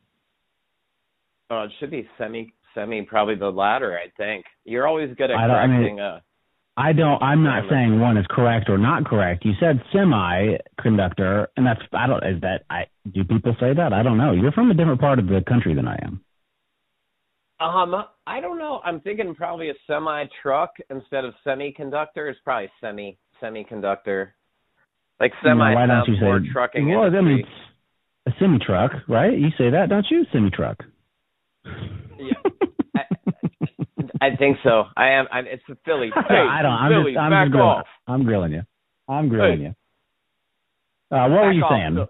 Uh, 1.50 1.64
it 1.64 1.70
should 1.78 1.90
be 1.90 2.08
semi, 2.16 2.52
semi, 2.74 3.02
probably 3.02 3.34
the 3.34 3.50
latter. 3.50 3.98
I 3.98 4.10
think 4.16 4.46
you're 4.64 4.86
always 4.86 5.14
good 5.16 5.30
at 5.30 5.36
correcting. 5.36 5.74
I, 5.74 5.80
mean, 5.80 6.00
uh, 6.00 6.20
I 6.78 6.92
don't. 6.94 7.22
I'm 7.22 7.42
not 7.42 7.64
saying 7.68 8.00
one 8.00 8.16
is 8.16 8.24
correct 8.30 8.70
or 8.70 8.78
not 8.78 9.04
correct. 9.04 9.44
You 9.44 9.52
said 9.60 9.82
semiconductor, 9.92 11.48
and 11.56 11.66
that's. 11.66 11.80
I 11.92 12.06
don't. 12.06 12.24
Is 12.24 12.40
that? 12.40 12.62
I 12.70 12.84
do 13.12 13.22
people 13.24 13.54
say 13.60 13.74
that? 13.74 13.92
I 13.92 14.02
don't 14.02 14.16
know. 14.16 14.32
You're 14.32 14.52
from 14.52 14.70
a 14.70 14.74
different 14.74 15.00
part 15.00 15.18
of 15.18 15.26
the 15.26 15.42
country 15.46 15.74
than 15.74 15.86
I 15.86 15.98
am. 16.02 16.20
Um, 17.60 17.94
I 18.26 18.40
don't 18.40 18.58
know. 18.58 18.80
I'm 18.82 19.00
thinking 19.02 19.34
probably 19.34 19.68
a 19.68 19.74
semi 19.86 20.24
truck 20.42 20.70
instead 20.88 21.26
of 21.26 21.34
semiconductor. 21.46 22.30
It's 22.30 22.40
probably 22.44 22.70
semi 22.80 23.18
semiconductor. 23.42 24.28
Like 25.20 25.32
semi 25.44 25.70
no, 25.70 25.74
why 25.74 25.86
don't 25.86 26.08
you 26.08 26.14
say, 26.14 26.52
trucking. 26.52 26.88
Well, 26.88 27.06
industry. 27.06 27.18
I 27.18 27.22
mean, 27.22 27.44
a 28.26 28.30
semi 28.40 28.58
truck, 28.58 28.92
right? 29.06 29.38
You 29.38 29.50
say 29.58 29.70
that, 29.70 29.90
don't 29.90 30.06
you? 30.10 30.24
Semi 30.32 30.50
truck. 30.50 30.78
Yeah. 31.64 32.50
I, 32.96 33.02
I 34.22 34.36
think 34.36 34.56
so. 34.64 34.84
I 34.96 35.10
am. 35.10 35.26
I'm, 35.30 35.46
it's 35.46 35.62
a 35.68 35.76
Philly. 35.84 36.10
Hey, 36.14 36.34
I 36.50 36.62
don't. 36.62 36.72
I'm 36.72 36.90
Philly, 36.90 37.12
just. 37.12 37.20
I'm 37.20 37.30
back 37.30 37.46
just 37.46 37.52
grilling, 37.52 37.68
off. 37.68 37.86
I'm 38.06 38.24
grilling 38.24 38.52
you. 38.52 38.62
I'm 39.08 39.28
grilling 39.28 39.58
hey. 39.58 39.64
you. 39.64 41.16
Uh, 41.16 41.28
what 41.28 41.36
back 41.36 41.44
were 41.44 41.52
you 41.52 41.62
off, 41.64 41.72
saying? 41.72 41.94
So, 41.96 42.08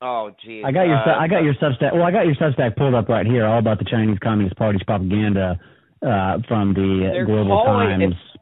Oh, 0.00 0.30
geez. 0.44 0.62
I 0.64 0.70
got 0.70 0.84
your 0.84 0.96
uh, 0.96 1.18
I 1.18 1.26
got 1.26 1.42
your 1.42 1.54
Substack. 1.54 1.92
Well, 1.92 2.04
I 2.04 2.12
got 2.12 2.24
your 2.24 2.36
Substack 2.36 2.76
pulled 2.76 2.94
up 2.94 3.08
right 3.08 3.26
here, 3.26 3.44
all 3.44 3.58
about 3.58 3.78
the 3.78 3.84
Chinese 3.84 4.18
Communist 4.22 4.56
Party's 4.56 4.82
propaganda 4.84 5.58
uh, 6.02 6.38
from 6.46 6.72
the 6.74 7.24
Global 7.26 7.64
Times. 7.64 8.14
Yeah, 8.14 8.37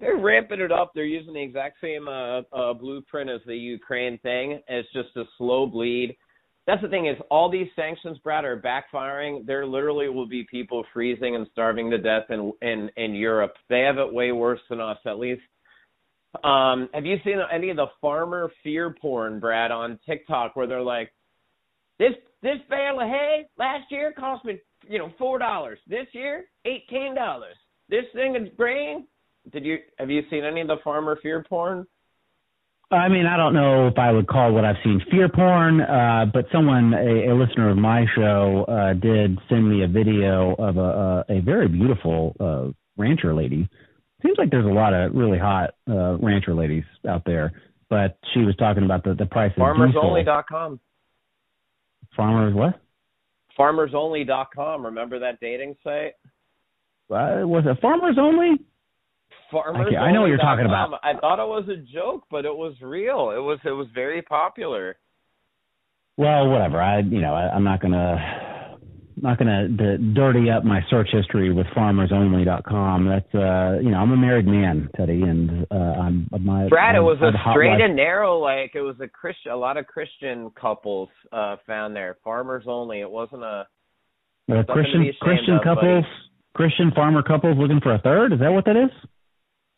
they're 0.00 0.16
ramping 0.16 0.60
it 0.60 0.72
up. 0.72 0.92
They're 0.94 1.04
using 1.04 1.34
the 1.34 1.42
exact 1.42 1.76
same 1.80 2.08
uh, 2.08 2.40
uh, 2.52 2.72
blueprint 2.74 3.30
as 3.30 3.40
the 3.46 3.56
Ukraine 3.56 4.18
thing. 4.18 4.60
It's 4.68 4.88
just 4.92 5.16
a 5.16 5.24
slow 5.38 5.66
bleed. 5.66 6.16
That's 6.66 6.82
the 6.82 6.88
thing 6.88 7.06
is, 7.06 7.16
all 7.30 7.50
these 7.50 7.68
sanctions, 7.74 8.18
Brad, 8.18 8.44
are 8.44 8.60
backfiring. 8.60 9.46
There 9.46 9.66
literally 9.66 10.08
will 10.08 10.28
be 10.28 10.46
people 10.50 10.84
freezing 10.92 11.34
and 11.34 11.46
starving 11.52 11.90
to 11.90 11.98
death 11.98 12.30
in 12.30 12.52
in 12.62 12.90
in 12.96 13.14
Europe. 13.14 13.54
They 13.68 13.80
have 13.80 13.98
it 13.98 14.12
way 14.12 14.32
worse 14.32 14.60
than 14.68 14.80
us, 14.80 14.98
at 15.06 15.18
least 15.18 15.42
um, 16.44 16.88
have 16.94 17.04
you 17.04 17.16
seen 17.24 17.38
any 17.52 17.70
of 17.70 17.76
the 17.76 17.86
farmer 18.00 18.50
fear 18.62 18.94
porn, 19.00 19.40
Brad, 19.40 19.70
on 19.70 19.98
TikTok 20.06 20.54
where 20.54 20.66
they're 20.66 20.80
like, 20.80 21.12
this 21.98 22.12
this 22.42 22.56
bale 22.70 23.00
of 23.00 23.08
hay 23.08 23.46
last 23.58 23.90
year 23.90 24.14
cost 24.16 24.44
me, 24.44 24.58
you 24.88 24.98
know, 24.98 25.12
four 25.18 25.38
dollars. 25.38 25.78
This 25.86 26.06
year, 26.12 26.44
eighteen 26.64 27.14
dollars. 27.14 27.56
This 27.88 28.04
thing 28.14 28.36
of 28.36 28.56
grain. 28.56 29.06
Did 29.52 29.64
you 29.64 29.78
have 29.98 30.10
you 30.10 30.22
seen 30.30 30.44
any 30.44 30.60
of 30.60 30.68
the 30.68 30.76
farmer 30.84 31.18
fear 31.22 31.44
porn? 31.48 31.86
I 32.92 33.08
mean, 33.08 33.24
I 33.24 33.36
don't 33.36 33.54
know 33.54 33.86
if 33.86 33.98
I 33.98 34.10
would 34.10 34.26
call 34.26 34.52
what 34.52 34.64
I've 34.64 34.76
seen 34.82 35.00
fear 35.12 35.28
porn, 35.28 35.80
uh, 35.80 36.26
but 36.32 36.46
someone, 36.52 36.92
a, 36.92 37.30
a 37.30 37.34
listener 37.34 37.70
of 37.70 37.76
my 37.76 38.04
show, 38.16 38.64
uh, 38.66 38.94
did 38.94 39.38
send 39.48 39.70
me 39.70 39.84
a 39.84 39.86
video 39.86 40.56
of 40.58 40.76
a, 40.76 41.24
a, 41.28 41.38
a 41.38 41.40
very 41.40 41.68
beautiful 41.68 42.34
uh, 42.40 42.72
rancher 43.00 43.32
lady 43.32 43.68
seems 44.22 44.36
like 44.38 44.50
there's 44.50 44.66
a 44.66 44.68
lot 44.68 44.92
of 44.94 45.14
really 45.14 45.38
hot 45.38 45.70
uh, 45.88 46.16
rancher 46.18 46.54
ladies 46.54 46.84
out 47.08 47.22
there. 47.24 47.52
But 47.88 48.18
she 48.32 48.40
was 48.40 48.54
talking 48.56 48.84
about 48.84 49.02
the 49.02 49.14
the 49.14 49.26
price 49.26 49.52
of 49.56 49.62
FarmersOnly.com. 49.62 50.78
Farmers 52.16 52.54
what? 52.54 52.80
FarmersOnly.com. 53.58 54.86
Remember 54.86 55.18
that 55.20 55.40
dating 55.40 55.76
site? 55.82 56.12
Uh, 57.10 57.42
was 57.46 57.64
it 57.66 57.80
Farmers 57.80 58.16
Only? 58.18 58.64
Farmers. 59.50 59.86
Okay, 59.88 59.96
I 59.96 60.12
know 60.12 60.22
what 60.22 60.28
you're 60.28 60.38
talking 60.38 60.66
about. 60.66 61.00
I 61.02 61.14
thought 61.20 61.38
it 61.38 61.48
was 61.48 61.68
a 61.68 61.76
joke, 61.92 62.24
but 62.30 62.44
it 62.44 62.54
was 62.54 62.74
real. 62.80 63.32
It 63.34 63.40
was 63.40 63.58
it 63.64 63.70
was 63.70 63.88
very 63.94 64.22
popular. 64.22 64.96
Well, 66.16 66.48
whatever. 66.48 66.80
I 66.80 67.00
you 67.00 67.20
know 67.20 67.34
I, 67.34 67.54
I'm 67.54 67.64
not 67.64 67.80
gonna 67.80 68.50
not 69.22 69.38
going 69.38 69.76
to 69.76 69.98
dirty 70.14 70.50
up 70.50 70.64
my 70.64 70.80
search 70.88 71.08
history 71.12 71.52
with 71.52 71.66
farmersonly.com. 71.76 73.06
That's 73.06 73.34
uh, 73.34 73.80
you 73.82 73.90
know, 73.90 73.98
I'm 73.98 74.12
a 74.12 74.16
married 74.16 74.46
man, 74.46 74.88
Teddy, 74.96 75.22
and 75.22 75.66
uh, 75.70 75.74
I'm 75.74 76.28
my. 76.40 76.68
Brad, 76.68 76.96
it 76.96 77.00
was 77.00 77.18
a 77.20 77.32
straight 77.52 77.70
life. 77.70 77.80
and 77.82 77.96
narrow. 77.96 78.38
Like 78.38 78.72
it 78.74 78.80
was 78.80 78.96
a 79.00 79.08
Christian. 79.08 79.52
A 79.52 79.56
lot 79.56 79.76
of 79.76 79.86
Christian 79.86 80.50
couples 80.60 81.08
uh 81.32 81.56
found 81.66 81.94
there. 81.94 82.16
Farmers 82.24 82.64
only. 82.66 83.00
It 83.00 83.10
wasn't 83.10 83.42
a. 83.42 83.66
Uh, 84.50 84.62
Christian 84.68 85.12
Christian 85.20 85.54
of, 85.56 85.62
couples, 85.62 86.04
buddy. 86.04 86.14
Christian 86.54 86.90
farmer 86.94 87.22
couples 87.22 87.56
looking 87.58 87.80
for 87.80 87.94
a 87.94 88.00
third. 88.00 88.32
Is 88.32 88.40
that 88.40 88.50
what 88.50 88.64
that 88.64 88.76
is? 88.76 88.90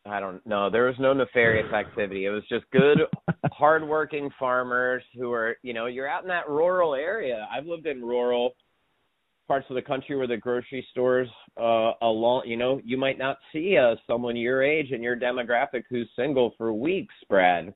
I 0.04 0.18
don't 0.18 0.44
know. 0.46 0.68
There 0.68 0.86
was 0.86 0.96
no 0.98 1.12
nefarious 1.12 1.72
activity. 1.72 2.24
It 2.24 2.30
was 2.30 2.42
just 2.48 2.64
good, 2.72 2.98
hardworking 3.52 4.30
farmers 4.38 5.02
who 5.16 5.32
are, 5.32 5.56
you 5.62 5.72
know, 5.72 5.86
you're 5.86 6.08
out 6.08 6.22
in 6.22 6.28
that 6.28 6.48
rural 6.48 6.94
area. 6.94 7.46
I've 7.52 7.66
lived 7.66 7.86
in 7.86 8.02
rural 8.02 8.54
parts 9.46 9.66
of 9.70 9.76
the 9.76 9.82
country 9.82 10.16
where 10.16 10.26
the 10.26 10.36
grocery 10.36 10.86
stores 10.92 11.28
uh 11.60 11.92
along 12.02 12.42
you 12.46 12.56
know 12.56 12.80
you 12.84 12.96
might 12.96 13.18
not 13.18 13.36
see 13.52 13.76
uh 13.76 13.94
someone 14.06 14.36
your 14.36 14.62
age 14.62 14.92
and 14.92 15.02
your 15.02 15.16
demographic 15.16 15.82
who's 15.90 16.08
single 16.16 16.54
for 16.56 16.72
weeks 16.72 17.14
brad 17.28 17.74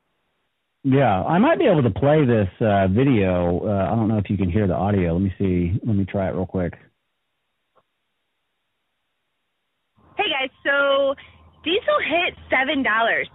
yeah 0.85 1.23
i 1.25 1.39
might 1.39 1.59
be 1.59 1.67
able 1.67 1.83
to 1.83 1.91
play 1.91 2.25
this 2.25 2.49
uh 2.61 2.87
video 2.89 3.61
uh, 3.67 3.93
i 3.93 3.97
don't 3.97 4.09
know 4.09 4.17
if 4.17 4.31
you 4.31 4.37
can 4.37 4.51
hear 4.51 4.67
the 4.67 4.75
audio 4.75 5.15
let 5.15 5.23
me 5.23 5.35
see 5.39 5.79
let 5.85 5.97
me 5.97 6.05
try 6.05 6.29
it 6.29 6.35
real 6.35 6.47
quick 6.47 6.73
hey 10.17 10.31
guys 10.31 10.51
so 10.65 11.15
diesel 11.67 11.99
hit 12.09 12.35
seven 12.49 12.83
dollars. 12.83 13.29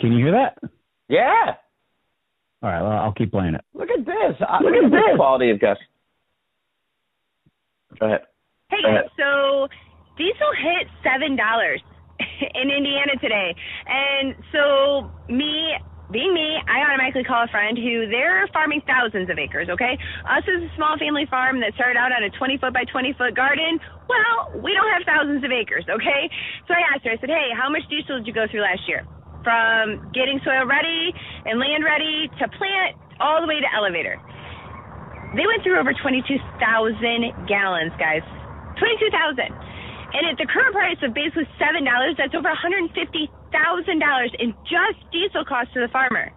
Can 0.00 0.12
you 0.12 0.24
hear 0.24 0.32
that? 0.32 0.56
Yeah. 1.08 1.54
All 2.62 2.70
right 2.70 2.80
well 2.82 2.92
i'll 2.92 3.12
keep 3.12 3.30
playing 3.30 3.54
it. 3.54 3.60
Look 3.74 3.90
at 3.90 4.04
this. 4.04 4.34
Look, 4.40 4.60
look 4.64 4.74
at, 4.74 4.84
at 4.84 4.90
this. 4.90 5.16
quality 5.16 5.50
of 5.50 5.60
guests 5.60 5.82
Go 8.00 8.06
ahead. 8.06 8.20
Hey 8.70 8.78
Go 8.82 8.88
guys, 8.88 8.98
ahead. 8.98 9.10
so 9.16 9.68
diesel 10.18 10.52
hit 10.56 10.88
seven 11.04 11.36
dollars 11.36 11.80
in 12.54 12.70
Indiana 12.70 13.12
today, 13.20 13.54
and 13.86 14.34
so 14.52 15.10
me. 15.32 15.72
Being 16.06 16.30
me, 16.34 16.54
I 16.70 16.86
automatically 16.86 17.26
call 17.26 17.42
a 17.42 17.50
friend 17.50 17.74
who 17.74 18.06
they're 18.06 18.46
farming 18.54 18.86
thousands 18.86 19.26
of 19.26 19.42
acres, 19.42 19.66
okay? 19.66 19.98
Us 20.22 20.46
as 20.46 20.62
a 20.62 20.70
small 20.78 20.94
family 21.02 21.26
farm 21.26 21.58
that 21.66 21.74
started 21.74 21.98
out 21.98 22.14
on 22.14 22.22
a 22.22 22.30
20 22.30 22.58
foot 22.62 22.70
by 22.70 22.86
20 22.86 23.12
foot 23.18 23.34
garden, 23.34 23.82
well, 24.06 24.54
we 24.62 24.70
don't 24.70 24.86
have 24.94 25.02
thousands 25.02 25.42
of 25.42 25.50
acres, 25.50 25.82
okay? 25.90 26.30
So 26.70 26.78
I 26.78 26.94
asked 26.94 27.02
her, 27.02 27.10
I 27.10 27.18
said, 27.18 27.30
hey, 27.30 27.50
how 27.58 27.66
much 27.66 27.82
diesel 27.90 28.22
did 28.22 28.26
you 28.30 28.34
go 28.34 28.46
through 28.46 28.62
last 28.62 28.86
year? 28.86 29.02
From 29.42 30.10
getting 30.14 30.38
soil 30.46 30.62
ready 30.62 31.10
and 31.42 31.58
land 31.58 31.82
ready 31.82 32.30
to 32.38 32.44
plant 32.54 32.94
all 33.18 33.42
the 33.42 33.50
way 33.50 33.58
to 33.58 33.68
elevator. 33.74 34.14
they 35.34 35.46
went 35.46 35.66
through 35.66 35.78
over 35.78 35.90
22,000 35.90 36.38
gallons, 37.50 37.94
guys. 37.98 38.22
22,000. 38.78 39.42
And 40.14 40.22
at 40.30 40.38
the 40.38 40.46
current 40.46 40.70
price 40.70 40.98
of 41.02 41.14
basically 41.14 41.50
$7, 41.58 41.82
that's 42.16 42.34
over 42.34 42.46
$150,000 42.46 42.94
in 44.38 44.54
just 44.64 45.00
diesel 45.12 45.44
costs 45.44 45.72
to 45.74 45.80
the 45.80 45.88
farmer. 45.88 46.32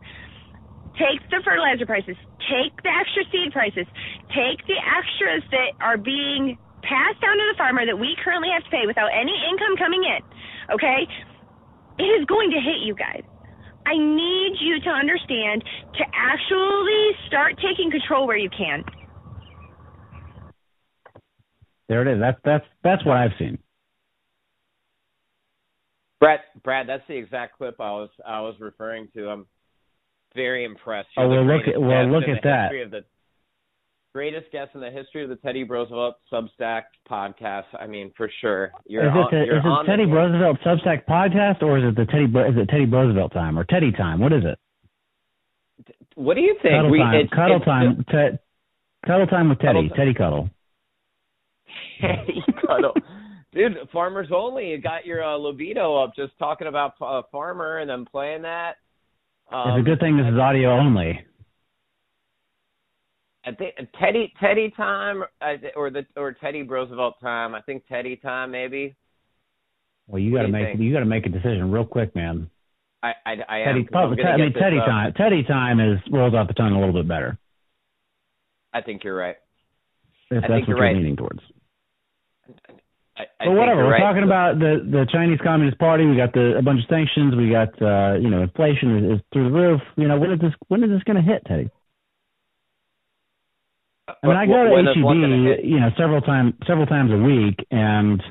Take 0.95 1.23
the 1.29 1.41
fertilizer 1.43 1.85
prices, 1.85 2.15
take 2.47 2.75
the 2.83 2.91
extra 2.91 3.23
seed 3.31 3.51
prices, 3.53 3.87
take 4.35 4.59
the 4.67 4.75
extras 4.75 5.43
that 5.51 5.71
are 5.79 5.97
being 5.97 6.57
passed 6.83 7.21
down 7.21 7.37
to 7.37 7.45
the 7.51 7.57
farmer 7.57 7.85
that 7.85 7.97
we 7.97 8.15
currently 8.23 8.49
have 8.51 8.63
to 8.63 8.69
pay 8.69 8.87
without 8.87 9.09
any 9.13 9.35
income 9.47 9.75
coming 9.77 10.03
in, 10.03 10.19
okay? 10.73 11.07
It 11.99 12.09
is 12.19 12.25
going 12.25 12.51
to 12.51 12.59
hit 12.59 12.83
you 12.83 12.95
guys. 12.95 13.23
I 13.85 13.95
need 13.95 14.59
you 14.59 14.79
to 14.83 14.89
understand 14.89 15.63
to 15.97 16.03
actually 16.13 17.15
start 17.27 17.55
taking 17.57 17.91
control 17.91 18.27
where 18.27 18.37
you 18.37 18.49
can. 18.49 18.83
There 21.87 22.01
it 22.01 22.13
is. 22.13 22.19
That's 22.19 22.37
that's 22.45 22.65
that's 22.83 23.03
what 23.05 23.17
I've 23.17 23.33
seen. 23.39 23.57
Brad, 26.19 26.39
Brad, 26.63 26.87
that's 26.87 27.03
the 27.07 27.15
exact 27.15 27.57
clip 27.57 27.79
I 27.79 27.91
was 27.91 28.09
I 28.25 28.41
was 28.41 28.55
referring 28.59 29.07
to. 29.15 29.29
I'm 29.29 29.45
very 30.35 30.65
impressed. 30.65 31.09
Oh, 31.17 31.31
you're 31.31 31.41
oh 31.41 31.45
well, 31.45 31.57
look 31.57 31.67
at 31.67 31.81
well 31.81 32.11
look 32.11 32.23
at 32.23 32.43
that. 32.43 32.71
The 32.91 33.05
greatest 34.13 34.51
guest 34.51 34.71
in 34.73 34.81
the 34.81 34.91
history 34.91 35.23
of 35.23 35.29
the 35.29 35.37
Teddy 35.37 35.63
Roosevelt 35.63 36.15
Substack 36.31 36.83
podcast. 37.09 37.65
I 37.79 37.87
mean, 37.87 38.11
for 38.17 38.29
sure. 38.41 38.71
You're 38.85 39.03
is 39.05 39.13
it, 39.13 39.17
on, 39.17 39.27
the, 39.31 39.43
is 39.43 39.63
it 39.63 39.89
Teddy 39.89 40.05
the 40.05 40.11
Roosevelt 40.11 40.57
Substack 40.65 41.05
podcast, 41.05 41.61
or 41.61 41.77
is 41.77 41.85
it 41.85 41.95
the 41.95 42.05
Teddy 42.05 42.25
is 42.25 42.57
it 42.57 42.69
Teddy 42.69 42.85
Roosevelt 42.85 43.31
time 43.31 43.57
or 43.57 43.63
Teddy 43.63 43.91
time? 43.91 44.19
What 44.19 44.33
is 44.33 44.43
it? 44.43 44.59
What 46.15 46.35
do 46.35 46.41
you 46.41 46.55
think? 46.61 46.73
Cuddle 46.75 46.91
we, 46.91 46.99
time. 46.99 47.15
It's, 47.15 47.33
cuddle 47.33 47.57
it's 47.57 47.65
time. 47.65 48.05
Te- 48.09 48.37
cuddle 49.07 49.27
time 49.27 49.49
with 49.49 49.59
Teddy. 49.59 49.89
Cuddle 49.89 49.89
Teddy 49.95 50.13
cuddle. 50.13 50.49
Teddy 52.01 52.43
cuddle. 52.65 52.93
Dude, 53.53 53.77
farmers 53.91 54.27
only. 54.33 54.69
You 54.69 54.77
got 54.79 55.05
your 55.05 55.23
uh, 55.23 55.35
libido 55.35 55.95
up 56.03 56.15
just 56.15 56.37
talking 56.37 56.67
about 56.67 56.93
uh, 57.01 57.23
farmer 57.31 57.79
and 57.79 57.89
then 57.89 58.05
playing 58.05 58.43
that. 58.43 58.75
Um, 59.51 59.71
it's 59.71 59.81
a 59.81 59.89
good 59.89 59.99
thing 59.99 60.17
this 60.17 60.27
is 60.31 60.37
audio 60.37 60.77
only. 60.77 61.25
I 63.45 63.51
think 63.51 63.75
Teddy 63.99 64.31
Teddy 64.39 64.71
time 64.77 65.23
or 65.75 65.89
the 65.89 66.05
or 66.15 66.33
Teddy 66.33 66.61
Roosevelt 66.61 67.19
time. 67.21 67.55
I 67.55 67.61
think 67.61 67.83
Teddy 67.87 68.15
time 68.17 68.51
maybe. 68.51 68.95
Well, 70.07 70.19
you 70.19 70.35
got 70.35 70.43
to 70.43 70.49
make 70.49 70.67
think? 70.67 70.79
you 70.81 70.93
got 70.93 70.99
to 70.99 71.05
make 71.05 71.25
a 71.25 71.29
decision 71.29 71.71
real 71.71 71.85
quick, 71.85 72.15
man. 72.15 72.49
I 73.01 73.13
I, 73.25 73.31
I 73.47 73.63
Teddy, 73.63 73.87
am. 73.91 73.97
I 73.97 74.37
mean, 74.37 74.53
Teddy 74.53 74.77
up. 74.77 74.85
time. 74.85 75.13
Teddy 75.13 75.43
time 75.43 75.79
is 75.79 75.97
rolls 76.11 76.35
off 76.35 76.47
the 76.47 76.53
tongue 76.53 76.73
a 76.73 76.79
little 76.79 76.93
bit 76.93 77.07
better. 77.07 77.37
I 78.73 78.81
think 78.81 79.03
you're 79.03 79.15
right. 79.15 79.37
If 80.29 80.37
I 80.37 80.41
that's 80.41 80.47
think 80.47 80.67
what 80.67 80.67
you're 80.67 80.77
you're 80.77 80.85
right. 80.85 80.95
leaning 80.95 81.15
towards. 81.15 81.39
I, 83.19 83.23
I 83.39 83.45
but 83.47 83.51
whatever. 83.53 83.83
We're 83.83 83.91
right. 83.91 84.01
talking 84.01 84.23
about 84.23 84.59
the 84.59 84.79
the 84.89 85.05
Chinese 85.11 85.39
Communist 85.43 85.77
Party. 85.77 86.05
We 86.05 86.15
got 86.15 86.33
the 86.33 86.57
a 86.57 86.61
bunch 86.61 86.79
of 86.79 86.89
sanctions. 86.89 87.35
We 87.35 87.51
got 87.51 87.69
uh, 87.81 88.17
you 88.17 88.29
know 88.29 88.41
inflation 88.41 89.11
is, 89.11 89.19
through 89.33 89.51
the 89.51 89.55
roof. 89.55 89.81
You 89.97 90.07
know 90.07 90.17
when 90.17 90.31
is 90.31 90.39
this 90.39 90.53
when 90.69 90.83
is 90.83 90.89
this 90.89 91.03
going 91.03 91.17
to 91.17 91.23
hit, 91.23 91.43
Teddy? 91.45 91.69
I 94.23 94.27
mean, 94.27 94.37
I 94.37 94.45
go 94.47 94.65
to 94.65 94.83
HEB, 94.89 95.63
you 95.63 95.79
know, 95.79 95.89
several 95.97 96.21
times 96.21 96.53
several 96.65 96.87
times 96.87 97.11
a 97.11 97.17
week, 97.17 97.59
and 97.69 98.21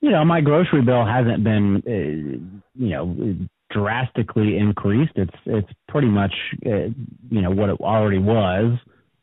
you 0.00 0.10
know, 0.10 0.24
my 0.24 0.40
grocery 0.40 0.82
bill 0.82 1.04
hasn't 1.04 1.44
been, 1.44 1.82
uh, 1.86 2.62
you 2.74 2.90
know, 2.90 3.36
drastically 3.70 4.56
increased. 4.56 5.12
It's 5.16 5.36
it's 5.44 5.68
pretty 5.88 6.08
much, 6.08 6.32
uh, 6.64 6.88
you 7.30 7.42
know, 7.42 7.50
what 7.50 7.68
it 7.68 7.80
already 7.80 8.18
was. 8.18 8.78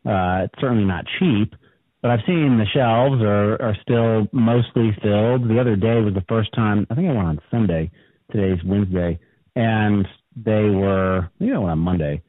Uh, 0.05 0.45
it's 0.45 0.61
certainly 0.61 0.85
not 0.85 1.05
cheap, 1.19 1.53
but 2.01 2.11
I've 2.11 2.25
seen 2.25 2.57
the 2.57 2.65
shelves 2.73 3.21
are 3.21 3.61
are 3.61 3.77
still 3.81 4.27
mostly 4.31 4.95
filled. 5.01 5.49
The 5.49 5.59
other 5.59 5.75
day 5.75 6.01
was 6.01 6.13
the 6.13 6.25
first 6.27 6.53
time. 6.53 6.87
I 6.89 6.95
think 6.95 7.09
I 7.09 7.13
went 7.13 7.27
on 7.27 7.41
Sunday. 7.51 7.91
Today's 8.31 8.63
Wednesday, 8.65 9.19
and 9.55 10.05
they 10.35 10.69
were, 10.69 11.29
you 11.39 11.53
know, 11.53 11.65
on 11.65 11.79
Monday 11.79 12.21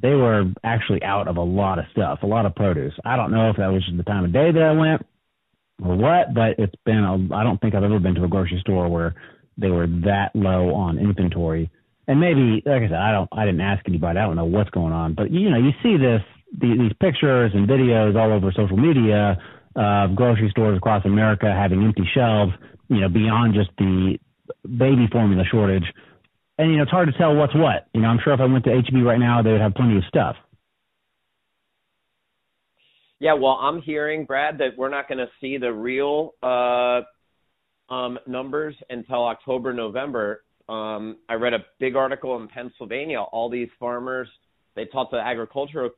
they 0.00 0.14
were 0.14 0.44
actually 0.64 1.02
out 1.02 1.28
of 1.28 1.36
a 1.36 1.42
lot 1.42 1.78
of 1.78 1.84
stuff, 1.92 2.20
a 2.22 2.26
lot 2.26 2.46
of 2.46 2.54
produce. 2.54 2.94
I 3.04 3.16
don't 3.16 3.30
know 3.30 3.50
if 3.50 3.56
that 3.56 3.68
was 3.68 3.88
the 3.96 4.02
time 4.02 4.24
of 4.24 4.32
day 4.32 4.50
that 4.50 4.62
I 4.62 4.72
went 4.72 5.06
or 5.82 5.96
what, 5.96 6.34
but 6.34 6.58
it's 6.58 6.74
been 6.84 7.04
a, 7.04 7.14
I 7.34 7.44
don't 7.44 7.60
think 7.60 7.74
I've 7.74 7.84
ever 7.84 8.00
been 8.00 8.14
to 8.16 8.24
a 8.24 8.28
grocery 8.28 8.58
store 8.60 8.88
where 8.88 9.14
they 9.56 9.70
were 9.70 9.86
that 9.86 10.30
low 10.34 10.74
on 10.74 10.98
inventory. 10.98 11.70
And 12.08 12.20
maybe, 12.20 12.62
like 12.66 12.82
I 12.82 12.88
said, 12.88 12.98
I 12.98 13.12
don't, 13.12 13.28
I 13.32 13.44
didn't 13.44 13.60
ask 13.60 13.84
anybody. 13.88 14.18
I 14.18 14.26
don't 14.26 14.36
know 14.36 14.44
what's 14.44 14.70
going 14.70 14.92
on, 14.92 15.14
but 15.14 15.30
you 15.30 15.48
know, 15.48 15.58
you 15.58 15.70
see 15.82 15.96
this, 15.96 16.22
the, 16.58 16.76
these 16.78 16.92
pictures 17.00 17.52
and 17.54 17.68
videos 17.68 18.16
all 18.16 18.32
over 18.32 18.52
social 18.52 18.76
media 18.76 19.38
of 19.76 20.14
grocery 20.14 20.48
stores 20.50 20.76
across 20.78 21.04
America 21.04 21.46
having 21.46 21.82
empty 21.82 22.08
shelves, 22.14 22.52
you 22.88 23.00
know, 23.00 23.08
beyond 23.08 23.54
just 23.54 23.70
the 23.78 24.18
baby 24.64 25.08
formula 25.10 25.44
shortage 25.50 25.84
and 26.58 26.70
you 26.70 26.76
know 26.76 26.82
it's 26.82 26.90
hard 26.90 27.10
to 27.10 27.18
tell 27.18 27.34
what's 27.34 27.54
what. 27.54 27.88
You 27.92 28.00
know, 28.00 28.08
I'm 28.08 28.18
sure 28.22 28.32
if 28.32 28.40
I 28.40 28.46
went 28.46 28.64
to 28.64 28.70
HEB 28.70 29.04
right 29.04 29.18
now, 29.18 29.42
they 29.42 29.50
would 29.50 29.60
have 29.60 29.74
plenty 29.74 29.96
of 29.96 30.04
stuff. 30.08 30.36
Yeah, 33.20 33.34
well, 33.34 33.58
I'm 33.60 33.80
hearing 33.80 34.24
Brad 34.24 34.58
that 34.58 34.76
we're 34.76 34.90
not 34.90 35.08
going 35.08 35.18
to 35.18 35.28
see 35.40 35.56
the 35.56 35.72
real 35.72 36.34
uh, 36.42 37.00
um, 37.92 38.18
numbers 38.26 38.74
until 38.90 39.24
October, 39.26 39.72
November. 39.72 40.44
Um, 40.68 41.18
I 41.28 41.34
read 41.34 41.54
a 41.54 41.64
big 41.78 41.96
article 41.96 42.36
in 42.36 42.48
Pennsylvania. 42.48 43.20
All 43.20 43.50
these 43.50 43.68
farmers 43.78 44.28
they 44.76 44.86
talked 44.86 45.12
to 45.12 45.16
the 45.16 45.22
agricultural 45.22 45.90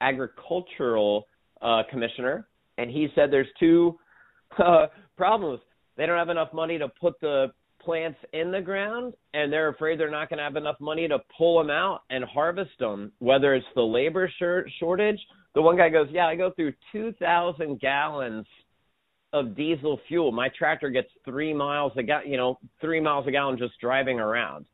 agricultural 0.00 1.26
uh, 1.62 1.82
commissioner, 1.90 2.48
and 2.78 2.90
he 2.90 3.08
said 3.14 3.30
there's 3.30 3.48
two 3.58 3.98
uh, 4.64 4.86
problems. 5.16 5.60
They 5.96 6.06
don't 6.06 6.18
have 6.18 6.28
enough 6.28 6.52
money 6.52 6.78
to 6.78 6.88
put 7.00 7.20
the 7.20 7.48
plants 7.80 8.18
in 8.32 8.50
the 8.50 8.60
ground 8.60 9.14
and 9.34 9.52
they're 9.52 9.68
afraid 9.68 9.98
they're 9.98 10.10
not 10.10 10.28
going 10.28 10.38
to 10.38 10.42
have 10.42 10.56
enough 10.56 10.76
money 10.80 11.06
to 11.06 11.18
pull 11.36 11.58
them 11.58 11.70
out 11.70 12.00
and 12.10 12.24
harvest 12.24 12.72
them 12.80 13.12
whether 13.20 13.54
it's 13.54 13.66
the 13.76 13.80
labor 13.80 14.30
short- 14.38 14.68
shortage 14.80 15.18
the 15.54 15.62
one 15.62 15.76
guy 15.76 15.88
goes 15.88 16.08
yeah 16.10 16.26
i 16.26 16.34
go 16.34 16.50
through 16.56 16.72
2000 16.92 17.80
gallons 17.80 18.44
of 19.32 19.56
diesel 19.56 20.00
fuel 20.08 20.32
my 20.32 20.48
tractor 20.58 20.90
gets 20.90 21.08
3 21.24 21.54
miles 21.54 21.92
a 21.96 22.02
gallon 22.02 22.28
you 22.28 22.36
know 22.36 22.58
3 22.80 23.00
miles 23.00 23.26
a 23.28 23.30
gallon 23.30 23.56
just 23.56 23.74
driving 23.80 24.18
around 24.18 24.66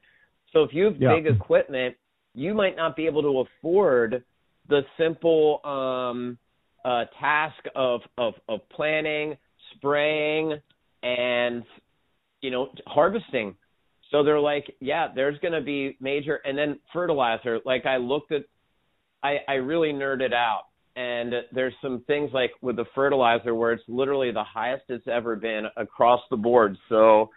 so 0.52 0.62
if 0.62 0.72
you 0.72 0.84
have 0.86 0.96
Yeah. 0.98 1.14
big 1.14 1.26
equipment 1.26 1.94
you 2.34 2.54
might 2.54 2.74
not 2.74 2.96
be 2.96 3.06
able 3.06 3.22
to 3.22 3.44
afford 3.46 4.24
the 4.68 4.82
simple 4.98 5.60
um 5.64 6.38
uh 6.84 7.04
task 7.20 7.62
of 7.74 8.00
of 8.18 8.34
of 8.48 8.60
planting 8.70 9.36
spraying 9.76 10.60
and 11.02 11.64
you 12.44 12.50
know, 12.50 12.68
harvesting. 12.86 13.56
So 14.10 14.22
they're 14.22 14.38
like, 14.38 14.76
yeah, 14.78 15.08
there's 15.12 15.38
going 15.38 15.54
to 15.54 15.62
be 15.62 15.96
major, 15.98 16.40
and 16.44 16.56
then 16.56 16.78
fertilizer. 16.92 17.58
Like 17.64 17.86
I 17.86 17.96
looked 17.96 18.32
at, 18.32 18.42
I 19.22 19.38
I 19.48 19.54
really 19.54 19.94
nerded 19.94 20.34
out, 20.34 20.64
and 20.94 21.32
there's 21.52 21.72
some 21.80 22.04
things 22.06 22.30
like 22.34 22.50
with 22.60 22.76
the 22.76 22.84
fertilizer 22.94 23.54
where 23.54 23.72
it's 23.72 23.82
literally 23.88 24.30
the 24.30 24.44
highest 24.44 24.84
it's 24.90 25.08
ever 25.08 25.36
been 25.36 25.64
across 25.78 26.20
the 26.30 26.36
board. 26.36 26.76
So 26.90 27.30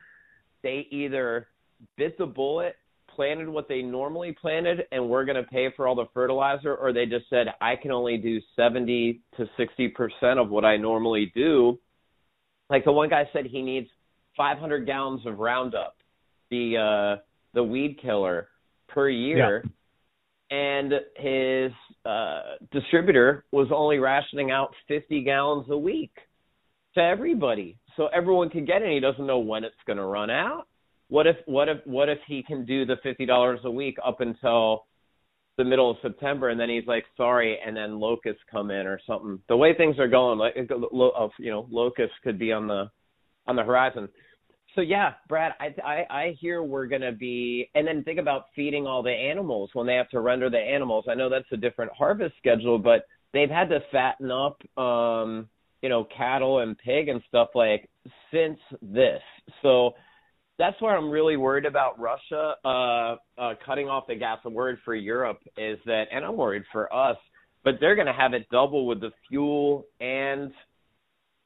they 0.62 0.88
either 0.92 1.48
bit 1.96 2.18
the 2.18 2.26
bullet, 2.26 2.76
planted 3.18 3.50
what 3.50 3.68
they 3.68 3.82
normally 3.82 4.38
planted, 4.40 4.84
and 4.92 5.10
we're 5.10 5.26
going 5.26 5.44
to 5.44 5.50
pay 5.50 5.70
for 5.76 5.88
all 5.88 5.96
the 5.96 6.06
fertilizer, 6.14 6.76
or 6.76 6.94
they 6.94 7.08
just 7.08 7.26
said 7.32 7.48
I 7.60 7.76
can 7.76 7.92
only 7.92 8.18
do 8.18 8.40
70 8.56 9.20
to 9.38 9.50
60 9.58 9.88
percent 9.90 10.40
of 10.40 10.50
what 10.50 10.64
I 10.64 10.78
normally 10.78 11.32
do. 11.36 11.80
Like 12.70 12.86
the 12.86 12.92
one 12.92 13.10
guy 13.10 13.28
said, 13.34 13.48
he 13.48 13.64
needs 13.64 13.88
500 14.38 14.86
gallons 14.86 15.26
of 15.26 15.40
Roundup, 15.40 15.96
the 16.52 17.18
uh, 17.18 17.22
the 17.56 17.64
weed 17.64 17.98
killer, 18.02 18.50
per 18.88 19.10
year, 19.10 19.66
and 20.52 20.94
his 21.16 21.72
uh, 22.06 22.42
distributor 22.72 23.46
was 23.52 23.68
only 23.74 23.98
rationing 23.98 24.52
out 24.52 24.76
50 24.88 25.24
gallons 25.24 25.66
a 25.72 25.78
week 25.78 26.14
to 26.94 27.02
everybody, 27.02 27.80
so 27.96 28.08
everyone 28.16 28.52
can 28.52 28.66
get 28.66 28.84
it. 28.84 28.92
He 28.94 29.00
doesn't 29.00 29.26
know 29.26 29.40
when 29.40 29.64
it's 29.64 29.76
going 29.88 29.98
to 29.98 30.06
run 30.06 30.30
out. 30.30 30.68
What 31.10 31.28
if 31.28 31.38
what 31.46 31.70
if 31.70 31.78
what 31.86 32.10
if 32.10 32.20
he 32.28 32.44
can 32.44 32.66
do 32.66 32.86
the 32.86 32.98
fifty 33.04 33.26
dollars 33.26 33.60
a 33.64 33.72
week 33.72 33.98
up 34.06 34.20
until 34.22 34.86
the 35.58 35.64
middle 35.64 35.90
of 35.90 35.98
September, 36.02 36.50
and 36.50 36.60
then 36.60 36.70
he's 36.70 36.86
like, 36.86 37.06
sorry, 37.16 37.58
and 37.66 37.76
then 37.76 38.00
locusts 38.00 38.44
come 38.50 38.70
in 38.70 38.86
or 38.86 39.00
something. 39.08 39.40
The 39.50 39.58
way 39.58 39.74
things 39.76 39.98
are 40.00 40.08
going, 40.08 40.38
like 40.38 40.56
you 40.56 41.52
know, 41.52 41.68
locusts 41.70 42.16
could 42.24 42.38
be 42.38 42.52
on 42.52 42.68
the 42.68 42.90
on 43.48 43.56
the 43.56 43.64
horizon. 43.64 44.08
So 44.76 44.82
yeah, 44.82 45.14
Brad, 45.28 45.54
I 45.60 45.74
I, 45.84 46.06
I 46.10 46.38
hear 46.40 46.62
we're 46.62 46.86
gonna 46.86 47.12
be, 47.12 47.70
and 47.74 47.88
then 47.88 48.04
think 48.04 48.20
about 48.20 48.46
feeding 48.56 48.86
all 48.86 49.02
the 49.02 49.10
animals 49.10 49.72
when 49.74 49.88
they 49.88 49.96
have 49.96 50.10
to 50.10 50.20
render 50.20 50.50
the 50.50 50.60
animals. 50.60 51.06
I 51.10 51.16
know 51.16 51.30
that's 51.30 51.52
a 51.52 51.58
different 51.58 51.92
harvest 51.94 52.36
schedule, 52.38 52.78
but 52.78 53.08
they've 53.34 53.50
had 53.50 53.70
to 53.70 53.80
fatten 53.92 54.30
up, 54.30 54.62
um, 54.78 55.50
you 55.82 55.90
know, 55.90 56.06
cattle 56.16 56.60
and 56.60 56.78
pig 56.78 57.08
and 57.08 57.22
stuff 57.28 57.50
like 57.56 57.90
since 58.32 58.60
this. 58.82 59.22
So 59.64 59.94
that's 60.60 60.82
why 60.82 60.96
I'm 60.96 61.10
really 61.10 61.38
worried 61.38 61.66
about 61.66 62.00
Russia 62.00 62.56
uh, 62.66 63.16
uh, 63.40 63.54
cutting 63.66 63.88
off 63.88 64.08
the 64.08 64.16
gas. 64.16 64.40
I'm 64.46 64.54
worried 64.54 64.80
for 64.84 64.96
Europe 64.96 65.40
is 65.58 65.78
that, 65.86 66.06
and 66.12 66.26
I'm 66.26 66.36
worried 66.38 66.64
for 66.72 66.92
us. 66.94 67.18
but 67.64 67.76
they're 67.80 67.96
going 67.96 68.08
to 68.08 68.14
have 68.14 68.34
it 68.34 68.48
double 68.50 68.86
with 68.88 69.02
the 69.02 69.12
fuel 69.28 69.86
and 70.00 70.52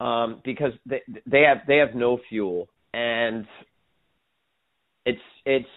um, 0.00 0.40
because 0.44 0.72
they 0.86 1.02
they 1.26 1.42
have 1.42 1.58
they 1.66 1.78
have 1.78 1.94
no 1.94 2.18
fuel 2.28 2.68
and 2.94 3.46
it's 5.04 5.20
it's 5.44 5.68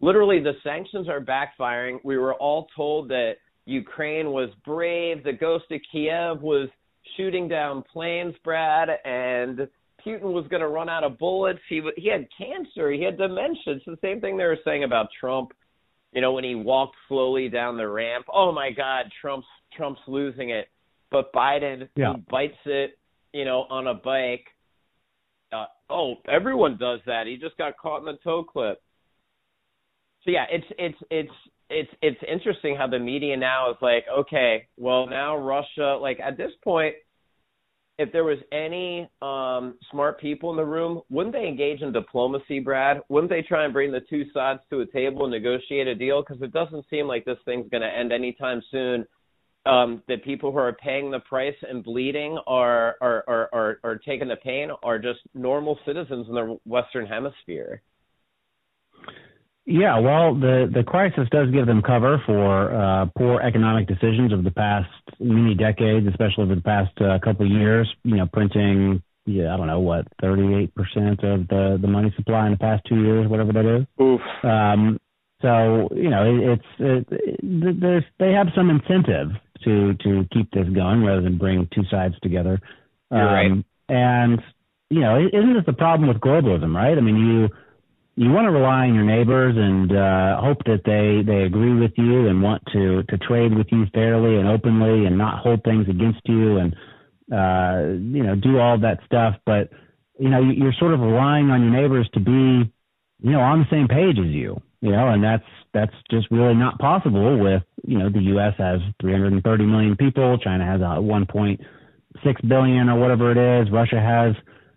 literally 0.00 0.40
the 0.40 0.52
sanctions 0.62 1.08
are 1.08 1.20
backfiring. 1.20 1.98
We 2.04 2.18
were 2.18 2.34
all 2.34 2.66
told 2.76 3.08
that 3.08 3.36
Ukraine 3.64 4.30
was 4.30 4.50
brave. 4.64 5.24
The 5.24 5.32
ghost 5.32 5.64
of 5.70 5.80
Kiev 5.90 6.42
was 6.42 6.68
shooting 7.16 7.48
down 7.48 7.82
planes, 7.92 8.34
Brad, 8.44 8.88
and 9.04 9.68
Putin 10.06 10.32
was 10.32 10.46
going 10.48 10.60
to 10.60 10.68
run 10.68 10.88
out 10.88 11.04
of 11.04 11.18
bullets. 11.18 11.60
He 11.68 11.80
he 11.96 12.08
had 12.08 12.26
cancer. 12.36 12.90
He 12.90 13.02
had 13.02 13.18
dementia. 13.18 13.74
It's 13.74 13.84
the 13.84 13.98
same 14.02 14.20
thing 14.20 14.36
they 14.36 14.44
were 14.44 14.58
saying 14.64 14.84
about 14.84 15.08
Trump. 15.18 15.52
You 16.12 16.20
know, 16.20 16.32
when 16.32 16.44
he 16.44 16.54
walked 16.54 16.96
slowly 17.08 17.48
down 17.48 17.76
the 17.76 17.88
ramp. 17.88 18.26
Oh 18.32 18.52
my 18.52 18.70
God, 18.70 19.06
Trump's 19.20 19.46
Trump's 19.76 20.00
losing 20.06 20.50
it. 20.50 20.68
But 21.10 21.32
Biden, 21.32 21.88
yeah. 21.96 22.14
bites 22.30 22.54
it. 22.66 22.98
You 23.32 23.44
know, 23.44 23.66
on 23.70 23.86
a 23.86 23.94
bike. 23.94 24.46
Uh, 25.52 25.66
oh, 25.90 26.14
everyone 26.28 26.76
does 26.78 27.00
that. 27.06 27.26
He 27.26 27.36
just 27.36 27.56
got 27.56 27.76
caught 27.78 27.98
in 28.00 28.06
the 28.06 28.18
toe 28.22 28.44
clip. 28.44 28.80
So 30.24 30.30
yeah, 30.30 30.44
it's 30.50 30.66
it's 30.78 30.98
it's 31.10 31.32
it's 31.70 31.90
it's 32.02 32.20
interesting 32.30 32.76
how 32.76 32.86
the 32.86 32.98
media 32.98 33.36
now 33.36 33.70
is 33.70 33.76
like, 33.80 34.04
okay, 34.20 34.68
well 34.76 35.06
now 35.06 35.36
Russia, 35.36 35.98
like 36.00 36.18
at 36.20 36.36
this 36.36 36.52
point, 36.62 36.94
if 37.98 38.10
there 38.12 38.24
was 38.24 38.38
any 38.52 39.08
um 39.22 39.78
smart 39.90 40.20
people 40.20 40.50
in 40.50 40.56
the 40.56 40.64
room, 40.64 41.02
wouldn't 41.10 41.34
they 41.34 41.46
engage 41.46 41.80
in 41.80 41.92
diplomacy, 41.92 42.58
Brad? 42.58 43.00
Wouldn't 43.08 43.30
they 43.30 43.42
try 43.42 43.64
and 43.64 43.72
bring 43.72 43.92
the 43.92 44.00
two 44.10 44.24
sides 44.32 44.60
to 44.70 44.80
a 44.80 44.86
table 44.86 45.24
and 45.24 45.32
negotiate 45.32 45.86
a 45.86 45.94
deal? 45.94 46.22
Because 46.22 46.42
it 46.42 46.52
doesn't 46.52 46.86
seem 46.90 47.06
like 47.06 47.24
this 47.24 47.38
thing's 47.44 47.68
going 47.70 47.82
to 47.82 47.88
end 47.88 48.12
anytime 48.12 48.62
soon. 48.70 49.06
Um, 49.66 50.02
the 50.08 50.18
people 50.18 50.52
who 50.52 50.58
are 50.58 50.74
paying 50.74 51.10
the 51.10 51.20
price 51.20 51.56
and 51.62 51.82
bleeding 51.82 52.38
are 52.46 52.96
are, 53.00 53.24
are 53.26 53.48
are 53.52 53.78
are 53.84 53.96
taking 53.96 54.28
the 54.28 54.36
pain 54.36 54.70
are 54.82 54.98
just 54.98 55.20
normal 55.32 55.78
citizens 55.86 56.26
in 56.28 56.34
the 56.34 56.58
Western 56.66 57.06
Hemisphere. 57.06 57.80
Yeah, 59.66 59.98
well, 59.98 60.34
the 60.34 60.70
the 60.72 60.82
crisis 60.82 61.26
does 61.30 61.50
give 61.50 61.66
them 61.66 61.80
cover 61.80 62.22
for 62.26 62.74
uh, 62.74 63.06
poor 63.16 63.40
economic 63.40 63.88
decisions 63.88 64.30
of 64.30 64.44
the 64.44 64.50
past 64.50 64.90
many 65.18 65.54
decades, 65.54 66.06
especially 66.06 66.44
over 66.44 66.54
the 66.54 66.60
past 66.60 66.92
uh, 67.00 67.18
couple 67.24 67.46
of 67.46 67.52
years. 67.52 67.88
You 68.02 68.16
know, 68.16 68.26
printing, 68.30 69.02
yeah, 69.24 69.54
I 69.54 69.56
don't 69.56 69.66
know 69.66 69.80
what, 69.80 70.06
thirty 70.20 70.54
eight 70.54 70.74
percent 70.74 71.24
of 71.24 71.48
the 71.48 71.78
the 71.80 71.88
money 71.88 72.12
supply 72.14 72.44
in 72.44 72.52
the 72.52 72.58
past 72.58 72.82
two 72.86 73.00
years, 73.02 73.26
whatever 73.26 73.54
that 73.54 73.78
is. 73.80 73.86
Oof. 74.04 74.20
Um, 74.42 75.00
so 75.40 75.88
you 75.94 76.10
know, 76.10 76.24
it, 76.26 76.60
it's 76.78 77.08
it, 77.10 77.80
there's 77.80 78.04
they 78.18 78.32
have 78.32 78.48
some 78.54 78.68
incentive 78.68 79.30
to 79.64 79.94
to 79.94 80.28
keep 80.30 80.50
this 80.50 80.68
going 80.74 81.02
rather 81.04 81.22
than 81.22 81.38
bring 81.38 81.68
two 81.74 81.84
sides 81.90 82.14
together. 82.22 82.60
You're 83.10 83.24
right. 83.24 83.50
Um, 83.50 83.64
and 83.88 84.42
you 84.90 85.00
know, 85.00 85.18
isn't 85.18 85.54
this 85.54 85.64
the 85.64 85.72
problem 85.72 86.08
with 86.08 86.18
globalism, 86.18 86.74
right? 86.74 86.98
I 86.98 87.00
mean, 87.00 87.16
you 87.16 87.48
you 88.16 88.30
want 88.30 88.46
to 88.46 88.52
rely 88.52 88.86
on 88.86 88.94
your 88.94 89.04
neighbors 89.04 89.56
and 89.56 89.90
uh, 89.90 90.40
hope 90.40 90.58
that 90.66 90.82
they 90.84 91.22
they 91.26 91.42
agree 91.42 91.74
with 91.74 91.92
you 91.96 92.28
and 92.28 92.42
want 92.42 92.62
to 92.72 93.02
to 93.04 93.18
trade 93.18 93.56
with 93.56 93.66
you 93.72 93.86
fairly 93.92 94.38
and 94.38 94.48
openly 94.48 95.06
and 95.06 95.18
not 95.18 95.40
hold 95.40 95.64
things 95.64 95.88
against 95.88 96.20
you 96.24 96.58
and 96.58 96.76
uh, 97.32 97.90
you 98.16 98.22
know 98.22 98.36
do 98.36 98.58
all 98.58 98.78
that 98.78 99.00
stuff. 99.04 99.34
But 99.44 99.70
you 100.18 100.28
know 100.28 100.40
you're 100.40 100.74
sort 100.78 100.94
of 100.94 101.00
relying 101.00 101.50
on 101.50 101.62
your 101.62 101.72
neighbors 101.72 102.08
to 102.14 102.20
be 102.20 102.72
you 103.20 103.32
know 103.32 103.40
on 103.40 103.60
the 103.60 103.66
same 103.70 103.88
page 103.88 104.18
as 104.18 104.30
you. 104.30 104.60
You 104.80 104.92
know, 104.92 105.08
and 105.08 105.24
that's 105.24 105.48
that's 105.72 105.94
just 106.10 106.30
really 106.30 106.54
not 106.54 106.78
possible 106.78 107.38
with 107.38 107.62
you 107.84 107.98
know 107.98 108.10
the 108.10 108.20
U.S. 108.36 108.54
has 108.58 108.80
330 109.00 109.64
million 109.64 109.96
people, 109.96 110.38
China 110.38 110.64
has 110.64 110.80
a 110.82 111.00
1.6 111.00 112.48
billion 112.48 112.88
or 112.88 113.00
whatever 113.00 113.32
it 113.32 113.62
is, 113.62 113.72
Russia 113.72 113.98
has 113.98 114.34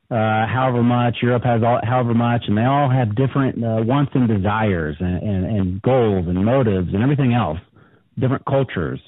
uh, 0.09 0.47
however 0.47 0.83
much, 0.83 1.17
Europe 1.21 1.43
has 1.43 1.61
all, 1.63 1.79
however 1.83 2.13
much, 2.13 2.43
and 2.47 2.57
they 2.57 2.63
all 2.63 2.89
have 2.89 3.15
different 3.15 3.61
uh, 3.61 3.83
wants 3.83 4.11
and 4.15 4.27
desires 4.27 4.95
and, 4.99 5.21
and, 5.21 5.45
and 5.45 5.81
goals 5.81 6.25
and 6.27 6.43
motives 6.45 6.87
and 6.93 7.03
everything 7.03 7.33
else, 7.33 7.59
different 8.17 8.45
cultures. 8.45 9.01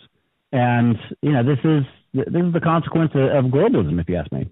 And, 0.51 0.97
you 1.21 1.31
know, 1.31 1.43
this 1.43 1.59
is, 1.63 1.83
this 2.13 2.43
is 2.43 2.53
the 2.53 2.59
consequence 2.61 3.11
of, 3.15 3.45
of 3.45 3.51
globalism, 3.51 4.01
if 4.01 4.09
you 4.09 4.17
ask 4.17 4.31
me. 4.31 4.51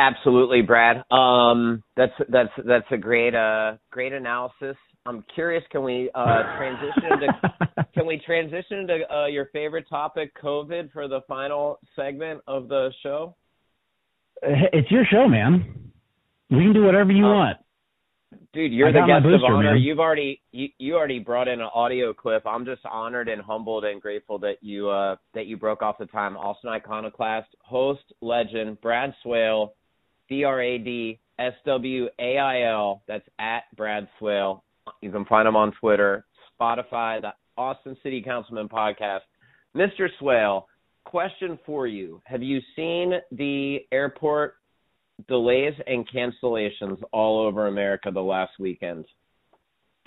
Absolutely, 0.00 0.62
Brad. 0.62 1.04
Um, 1.10 1.82
that's 1.94 2.14
that's 2.30 2.48
that's 2.66 2.86
a 2.90 2.96
great 2.96 3.34
uh, 3.34 3.74
great 3.90 4.14
analysis. 4.14 4.74
I'm 5.04 5.22
curious. 5.34 5.62
Can 5.70 5.82
we 5.82 6.10
uh, 6.14 6.56
transition 6.56 7.20
to 7.20 7.86
can 7.94 8.06
we 8.06 8.18
transition 8.24 8.86
to 8.86 9.14
uh, 9.14 9.26
your 9.26 9.50
favorite 9.52 9.86
topic, 9.90 10.32
COVID, 10.42 10.90
for 10.90 11.06
the 11.06 11.20
final 11.28 11.80
segment 11.96 12.40
of 12.46 12.68
the 12.68 12.90
show? 13.02 13.36
It's 14.42 14.90
your 14.90 15.04
show, 15.04 15.28
man. 15.28 15.92
We 16.50 16.58
can 16.58 16.72
do 16.72 16.84
whatever 16.84 17.12
you 17.12 17.24
um, 17.26 17.36
want. 17.36 17.56
Dude, 18.52 18.72
you're 18.72 18.88
I 18.88 18.92
the 18.92 19.06
guest 19.06 19.22
booster, 19.22 19.46
of 19.46 19.58
honor. 19.58 19.74
Man. 19.74 19.82
You've 19.82 20.00
already 20.00 20.40
you, 20.50 20.68
you 20.78 20.96
already 20.96 21.20
brought 21.20 21.46
in 21.46 21.60
an 21.60 21.68
audio 21.72 22.12
clip. 22.12 22.44
I'm 22.46 22.64
just 22.64 22.82
honored 22.84 23.28
and 23.28 23.40
humbled 23.40 23.84
and 23.84 24.00
grateful 24.00 24.38
that 24.40 24.56
you 24.60 24.88
uh 24.88 25.16
that 25.34 25.46
you 25.46 25.56
broke 25.56 25.82
off 25.82 25.98
the 25.98 26.06
time. 26.06 26.36
Austin 26.36 26.70
Iconoclast, 26.70 27.48
host, 27.60 28.02
legend, 28.20 28.80
Brad 28.80 29.14
Swail, 29.22 29.74
B 30.28 30.44
R 30.44 30.60
A 30.60 30.78
D 30.78 31.20
S 31.38 31.52
W 31.64 32.08
A 32.18 32.38
I 32.38 32.62
L. 32.62 33.02
That's 33.06 33.28
at 33.38 33.64
Brad 33.76 34.08
Swail. 34.18 34.64
You 35.00 35.12
can 35.12 35.24
find 35.26 35.46
him 35.46 35.56
on 35.56 35.72
Twitter, 35.80 36.24
Spotify, 36.60 37.20
the 37.20 37.32
Austin 37.56 37.96
City 38.02 38.22
Councilman 38.22 38.68
podcast. 38.68 39.20
Mr. 39.76 40.08
Swail, 40.18 40.66
question 41.04 41.58
for 41.66 41.86
you. 41.86 42.20
Have 42.24 42.42
you 42.42 42.60
seen 42.76 43.14
the 43.32 43.78
airport 43.92 44.54
delays 45.28 45.74
and 45.86 46.08
cancellations 46.08 46.98
all 47.12 47.46
over 47.46 47.66
America 47.66 48.10
the 48.12 48.20
last 48.20 48.52
weekend? 48.58 49.04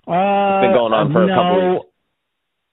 Uh, 0.08 0.60
it's 0.60 0.66
been 0.66 0.74
going 0.74 0.94
on 0.94 1.12
for 1.12 1.26
no. 1.26 1.34
a 1.34 1.36
couple 1.36 1.68
of 1.68 1.74
weeks. 1.74 1.90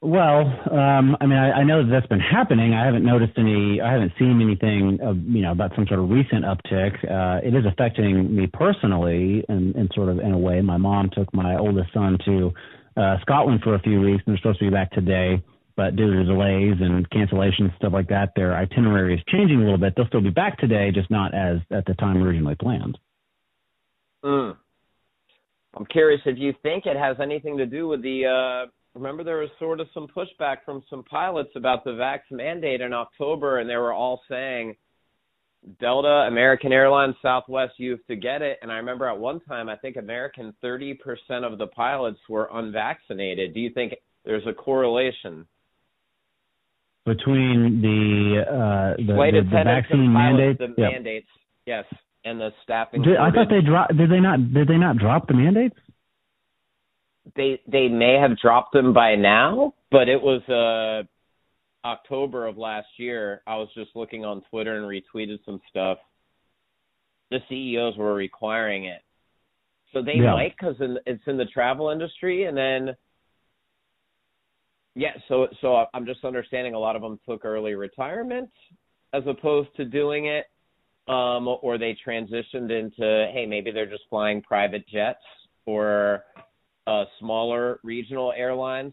Well, 0.03 0.41
um, 0.73 1.15
I 1.21 1.27
mean, 1.27 1.39
I, 1.39 1.61
I 1.61 1.65
know 1.65 1.85
that 1.85 1.91
that's 1.91 2.07
been 2.07 2.21
happening. 2.21 2.73
I 2.73 2.87
haven't 2.87 3.05
noticed 3.05 3.35
any. 3.37 3.83
I 3.83 3.93
haven't 3.93 4.13
seen 4.19 4.41
anything, 4.41 4.99
of, 5.03 5.19
you 5.19 5.43
know, 5.43 5.53
about 5.53 5.73
some 5.77 5.87
sort 5.87 6.01
of 6.01 6.09
recent 6.09 6.43
uptick. 6.43 6.95
Uh, 7.05 7.47
it 7.47 7.55
is 7.55 7.67
affecting 7.71 8.35
me 8.35 8.47
personally, 8.47 9.45
and, 9.51 9.75
and 9.77 9.91
sort 9.95 10.09
of 10.09 10.19
in 10.19 10.33
a 10.33 10.39
way. 10.39 10.63
My 10.63 10.79
mom 10.79 11.11
took 11.13 11.33
my 11.35 11.59
oldest 11.59 11.93
son 11.93 12.17
to 12.25 12.51
uh, 12.97 13.17
Scotland 13.21 13.61
for 13.63 13.75
a 13.75 13.79
few 13.81 14.01
weeks, 14.01 14.23
and 14.27 14.33
they're 14.33 14.39
supposed 14.39 14.59
to 14.61 14.65
be 14.65 14.71
back 14.71 14.91
today 14.93 15.43
but 15.81 15.97
due 15.97 16.13
to 16.13 16.25
delays 16.25 16.75
and 16.79 17.09
cancellations, 17.09 17.75
stuff 17.77 17.95
like 17.95 18.09
that, 18.09 18.33
their 18.37 18.55
itinerary 18.55 19.15
is 19.15 19.21
changing 19.29 19.57
a 19.57 19.65
little 19.65 19.79
bit. 19.79 19.95
They'll 19.97 20.07
still 20.09 20.21
be 20.21 20.29
back 20.29 20.59
today, 20.59 20.91
just 20.93 21.11
not 21.11 21.33
as 21.33 21.57
at 21.71 21.87
the 21.87 21.95
time 21.95 22.23
originally 22.23 22.55
planned. 22.55 22.99
Mm. 24.23 24.59
I'm 25.75 25.87
curious 25.87 26.21
if 26.27 26.37
you 26.37 26.53
think 26.63 26.85
it 26.85 26.99
has 26.99 27.17
anything 27.19 27.57
to 27.57 27.65
do 27.65 27.89
with 27.89 28.03
the. 28.03 28.27
Uh, 28.27 28.71
remember, 28.95 29.25
there 29.25 29.39
was 29.39 29.49
sort 29.59 29.81
of 29.81 29.87
some 29.95 30.07
pushback 30.15 30.59
from 30.67 30.83
some 30.91 31.03
pilots 31.03 31.53
about 31.57 31.83
the 31.85 31.93
vax 31.93 32.19
mandate 32.31 32.83
in 32.83 32.93
October, 32.93 33.61
and 33.61 33.71
they 33.71 33.77
were 33.77 33.95
all 33.95 34.21
saying 34.29 34.77
Delta, 35.81 36.27
American 36.29 36.75
Airlines, 36.75 37.15
Southwest, 37.23 37.73
you 37.79 37.93
have 37.93 38.07
to 38.09 38.17
get 38.17 38.43
it. 38.43 38.59
And 38.61 38.71
I 38.71 38.77
remember 38.77 39.09
at 39.09 39.19
one 39.19 39.41
time, 39.41 39.71
I 39.71 39.77
think 39.77 39.97
American 39.97 40.53
30% 40.63 40.99
of 41.51 41.57
the 41.57 41.69
pilots 41.69 42.21
were 42.29 42.51
unvaccinated. 42.53 43.55
Do 43.55 43.61
you 43.61 43.71
think 43.71 43.95
there's 44.27 44.47
a 44.47 44.53
correlation? 44.53 45.47
Between 47.07 47.81
the 47.81 48.43
uh, 48.43 48.97
the, 48.97 49.13
the, 49.13 49.41
the 49.45 49.65
vaccine 49.65 50.13
mandates, 50.13 50.59
the 50.59 50.75
yep. 50.77 50.93
mandates, 50.93 51.29
yes, 51.67 51.85
and 52.25 52.41
the 52.41 52.51
staffing. 52.63 53.03
Did, 53.03 53.17
I 53.17 53.31
thought 53.31 53.49
they 53.49 53.67
dropped. 53.67 53.97
Did 53.97 54.11
they 54.11 54.21
not? 54.21 54.53
Did 54.53 54.69
they 54.69 54.77
not 54.77 54.99
drop 54.99 55.29
the 55.29 55.35
mandates? 55.35 55.77
They 57.37 57.61
they 57.67 57.89
may 57.89 58.19
have 58.21 58.39
dropped 58.39 58.73
them 58.73 58.93
by 58.93 59.15
now, 59.15 59.75
but 59.91 60.09
it 60.09 60.21
was 60.21 60.43
uh 60.49 61.07
October 61.87 62.47
of 62.47 62.59
last 62.59 62.89
year. 62.99 63.43
I 63.47 63.57
was 63.57 63.69
just 63.75 63.91
looking 63.95 64.25
on 64.25 64.43
Twitter 64.51 64.77
and 64.77 64.85
retweeted 64.85 65.39
some 65.47 65.61
stuff. 65.71 65.99
The 67.31 67.39
CEOs 67.49 67.97
were 67.97 68.15
requiring 68.15 68.87
it, 68.87 69.03
so 69.93 70.03
they 70.03 70.17
yeah. 70.17 70.33
might 70.33 70.55
because 70.59 70.75
it's 71.07 71.23
in 71.27 71.37
the 71.37 71.45
travel 71.47 71.91
industry, 71.91 72.45
and 72.45 72.57
then 72.57 72.97
yeah, 75.01 75.13
so 75.29 75.49
so 75.63 75.87
I'm 75.95 76.05
just 76.05 76.27
understanding 76.27 76.75
a 76.75 76.79
lot 76.79 76.95
of 76.95 77.01
them 77.01 77.19
took 77.27 77.47
early 77.47 77.75
retirement 77.75 78.51
as 79.15 79.23
opposed 79.27 79.75
to 79.77 79.87
doing 79.87 80.27
it, 80.27 80.45
um, 81.09 81.49
or 81.63 81.79
they 81.79 81.97
transitioned 82.07 82.71
into 82.71 83.31
hey 83.33 83.47
maybe 83.49 83.71
they're 83.71 83.89
just 83.89 84.03
flying 84.11 84.43
private 84.43 84.87
jets 84.87 85.25
or 85.65 86.25
uh, 86.87 87.05
smaller 87.19 87.81
regional 87.83 88.35
airlines. 88.37 88.93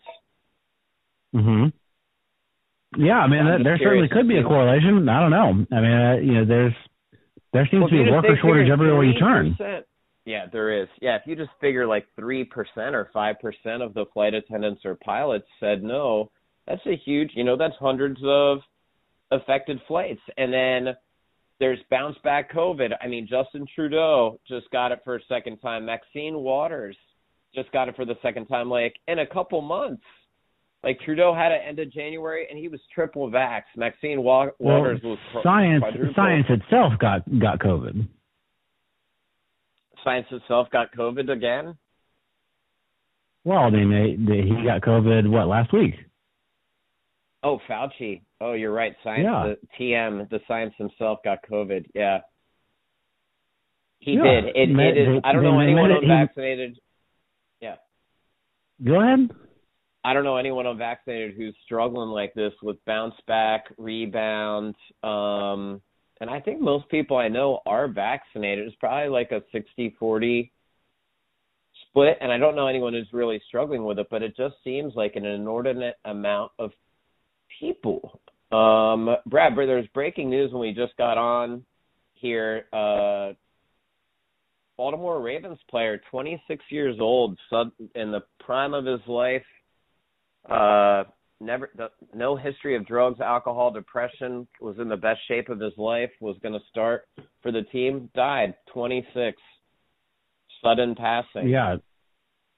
Mhm. 1.36 1.74
Yeah, 2.98 3.20
I 3.20 3.28
mean 3.28 3.46
that, 3.46 3.64
there 3.66 3.78
certainly 3.78 4.08
could 4.08 4.30
be 4.30 4.38
a 4.38 4.44
correlation. 4.44 5.10
I 5.10 5.20
don't 5.20 5.32
know. 5.32 5.66
I 5.76 5.82
mean, 5.82 5.92
uh, 5.92 6.16
you 6.24 6.34
know, 6.36 6.46
there's 6.46 6.74
there 7.52 7.68
seems 7.70 7.82
well, 7.82 7.90
to 7.90 8.04
be 8.04 8.10
a 8.10 8.14
worker 8.14 8.38
shortage 8.42 8.70
everywhere 8.70 9.04
you 9.04 9.20
turn. 9.20 9.58
Yeah, 10.28 10.46
there 10.52 10.84
is. 10.84 10.90
Yeah, 11.02 11.16
if 11.16 11.22
you 11.26 11.38
just 11.38 11.52
figure 11.62 11.88
like 11.88 12.06
3% 12.20 12.46
or 12.78 13.10
5% 13.16 13.36
of 13.82 13.94
the 13.94 14.04
flight 14.14 14.34
attendants 14.34 14.82
or 14.84 14.96
pilots 14.96 15.48
said 15.58 15.82
no, 15.82 16.32
That's 16.68 16.86
a 16.86 16.98
huge, 17.06 17.32
you 17.34 17.46
know, 17.46 17.56
that's 17.56 17.76
hundreds 17.80 18.20
of 18.26 18.58
affected 19.32 19.80
flights. 19.88 20.20
And 20.36 20.52
then 20.52 20.96
there's 21.62 21.80
bounce 21.90 22.18
back 22.26 22.52
COVID. 22.52 22.90
I 23.02 23.08
mean, 23.08 23.26
Justin 23.26 23.66
Trudeau 23.74 24.38
just 24.46 24.70
got 24.70 24.92
it 24.92 25.00
for 25.06 25.16
a 25.16 25.20
second 25.30 25.60
time. 25.60 25.86
Maxine 25.86 26.36
Waters 26.40 26.98
just 27.56 27.72
got 27.72 27.88
it 27.88 27.96
for 27.96 28.04
the 28.04 28.16
second 28.22 28.48
time, 28.48 28.70
like 28.70 28.96
in 29.08 29.20
a 29.20 29.26
couple 29.26 29.62
months. 29.62 30.04
Like 30.84 31.00
Trudeau 31.06 31.34
had 31.34 31.54
it 31.54 31.62
end 31.66 31.80
of 31.80 31.90
January, 31.92 32.48
and 32.50 32.60
he 32.60 32.68
was 32.68 32.82
triple 32.94 33.32
vax. 33.32 33.62
Maxine 33.78 34.22
Wa- 34.24 34.50
Waters 34.60 35.00
well, 35.04 35.18
was 35.34 35.44
science. 35.44 35.84
Science 36.16 36.48
itself 36.50 36.94
got 37.00 37.22
got 37.40 37.60
COVID. 37.60 38.08
Science 40.04 40.28
itself 40.32 40.68
got 40.72 40.94
COVID 40.96 41.30
again. 41.30 41.78
Well, 43.44 43.60
I 43.60 43.70
mean, 43.70 43.90
they, 43.90 44.16
they, 44.18 44.42
he 44.42 44.64
got 44.66 44.82
COVID 44.82 45.30
what 45.30 45.48
last 45.48 45.72
week? 45.74 45.96
Oh, 47.44 47.60
Fauci. 47.70 48.22
Oh, 48.42 48.54
you're 48.54 48.74
right. 48.74 48.94
Science, 49.04 49.24
yeah. 49.24 49.54
the 49.54 49.68
TM, 49.80 50.30
the 50.30 50.40
science 50.48 50.74
himself 50.78 51.20
got 51.24 51.40
COVID. 51.50 51.86
Yeah, 51.94 52.20
he 54.00 54.14
yeah. 54.14 54.24
did. 54.24 54.46
It, 54.56 54.70
Met, 54.70 54.86
it 54.86 54.98
is. 54.98 55.08
They, 55.08 55.30
I 55.30 55.34
don't 55.34 55.44
know 55.44 55.60
anyone 55.60 55.92
unvaccinated. 55.92 56.80
Yeah. 57.62 57.76
Go 58.86 59.02
ahead. 59.02 59.32
I 60.04 60.14
don't 60.14 60.24
know 60.24 60.38
anyone 60.38 60.66
unvaccinated 60.66 61.36
who's 61.36 61.56
struggling 61.66 62.10
like 62.10 62.34
this 62.34 62.54
with 62.62 62.78
bounce 62.86 63.16
back, 63.28 63.66
rebound. 63.78 64.76
Um, 65.04 65.82
and 66.22 66.30
I 66.30 66.40
think 66.40 66.60
most 66.60 66.90
people 66.90 67.18
I 67.18 67.28
know 67.28 67.60
are 67.66 67.88
vaccinated. 67.88 68.68
It's 68.68 68.76
probably 68.78 69.10
like 69.10 69.32
a 69.32 69.42
60-40 69.56 70.50
split, 71.90 72.18
and 72.22 72.32
I 72.32 72.38
don't 72.38 72.56
know 72.56 72.68
anyone 72.68 72.94
who's 72.94 73.10
really 73.14 73.42
struggling 73.48 73.86
with 73.86 74.00
it, 74.00 74.08
but 74.10 74.24
it 74.24 74.36
just 74.36 74.56
seems 74.64 74.94
like 74.96 75.16
an 75.16 75.26
inordinate 75.26 75.96
amount 76.06 76.52
of 76.60 76.72
people. 77.60 78.20
Um, 78.52 79.16
Brad, 79.26 79.54
there's 79.56 79.88
breaking 79.94 80.30
news 80.30 80.52
when 80.52 80.62
we 80.62 80.74
just 80.74 80.96
got 80.98 81.18
on 81.18 81.64
here. 82.14 82.66
Uh, 82.72 83.34
Baltimore 84.78 85.22
Ravens 85.22 85.58
player, 85.70 86.00
26 86.12 86.64
years 86.70 86.98
old, 87.00 87.38
in 87.96 88.12
the 88.12 88.22
prime 88.40 88.74
of 88.74 88.86
his 88.86 89.02
life. 89.08 89.44
Uh, 90.50 91.04
never, 91.40 91.70
no 92.14 92.36
history 92.36 92.76
of 92.76 92.86
drugs, 92.86 93.20
alcohol, 93.22 93.72
depression. 93.72 94.48
Was 94.62 94.78
in 94.80 94.90
the 94.90 94.98
best 94.98 95.20
shape 95.28 95.50
of 95.50 95.60
his 95.60 95.74
life. 95.78 96.12
Was 96.22 96.38
going 96.42 96.54
to 96.54 96.66
start 96.70 97.08
for 97.42 97.52
the 97.52 97.64
team. 97.64 98.10
Died, 98.16 98.56
26. 98.74 99.38
Sudden 100.64 100.96
passing. 100.96 101.48
Yeah, 101.48 101.78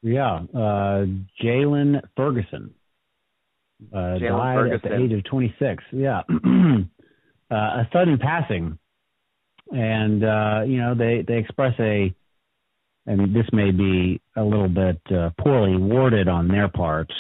yeah. 0.02 0.40
Uh, 0.54 1.06
Jaylon 1.44 2.02
Ferguson. 2.16 2.74
Uh, 3.94 4.18
died 4.20 4.56
Ferguson. 4.56 4.92
at 4.92 4.98
the 4.98 5.04
age 5.04 5.12
of 5.14 5.24
26. 5.26 5.84
Yeah, 5.92 6.22
uh, 6.30 7.56
a 7.56 7.88
sudden 7.92 8.18
passing 8.18 8.78
and 9.72 10.24
uh, 10.24 10.62
you 10.66 10.78
know 10.78 10.96
they 10.96 11.24
they 11.28 11.38
express 11.38 11.74
a 11.80 12.14
and 13.06 13.36
this 13.36 13.46
may 13.52 13.72
be 13.72 14.22
a 14.36 14.44
little 14.44 14.70
bit 14.70 15.02
uh, 15.12 15.32
poorly 15.42 15.78
worded 15.78 16.28
on 16.28 16.48
their 16.48 16.68
part, 16.68 17.12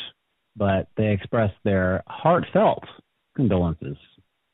but 0.59 0.89
they 0.97 1.11
expressed 1.11 1.55
their 1.63 2.03
heartfelt 2.05 2.83
condolences 3.35 3.97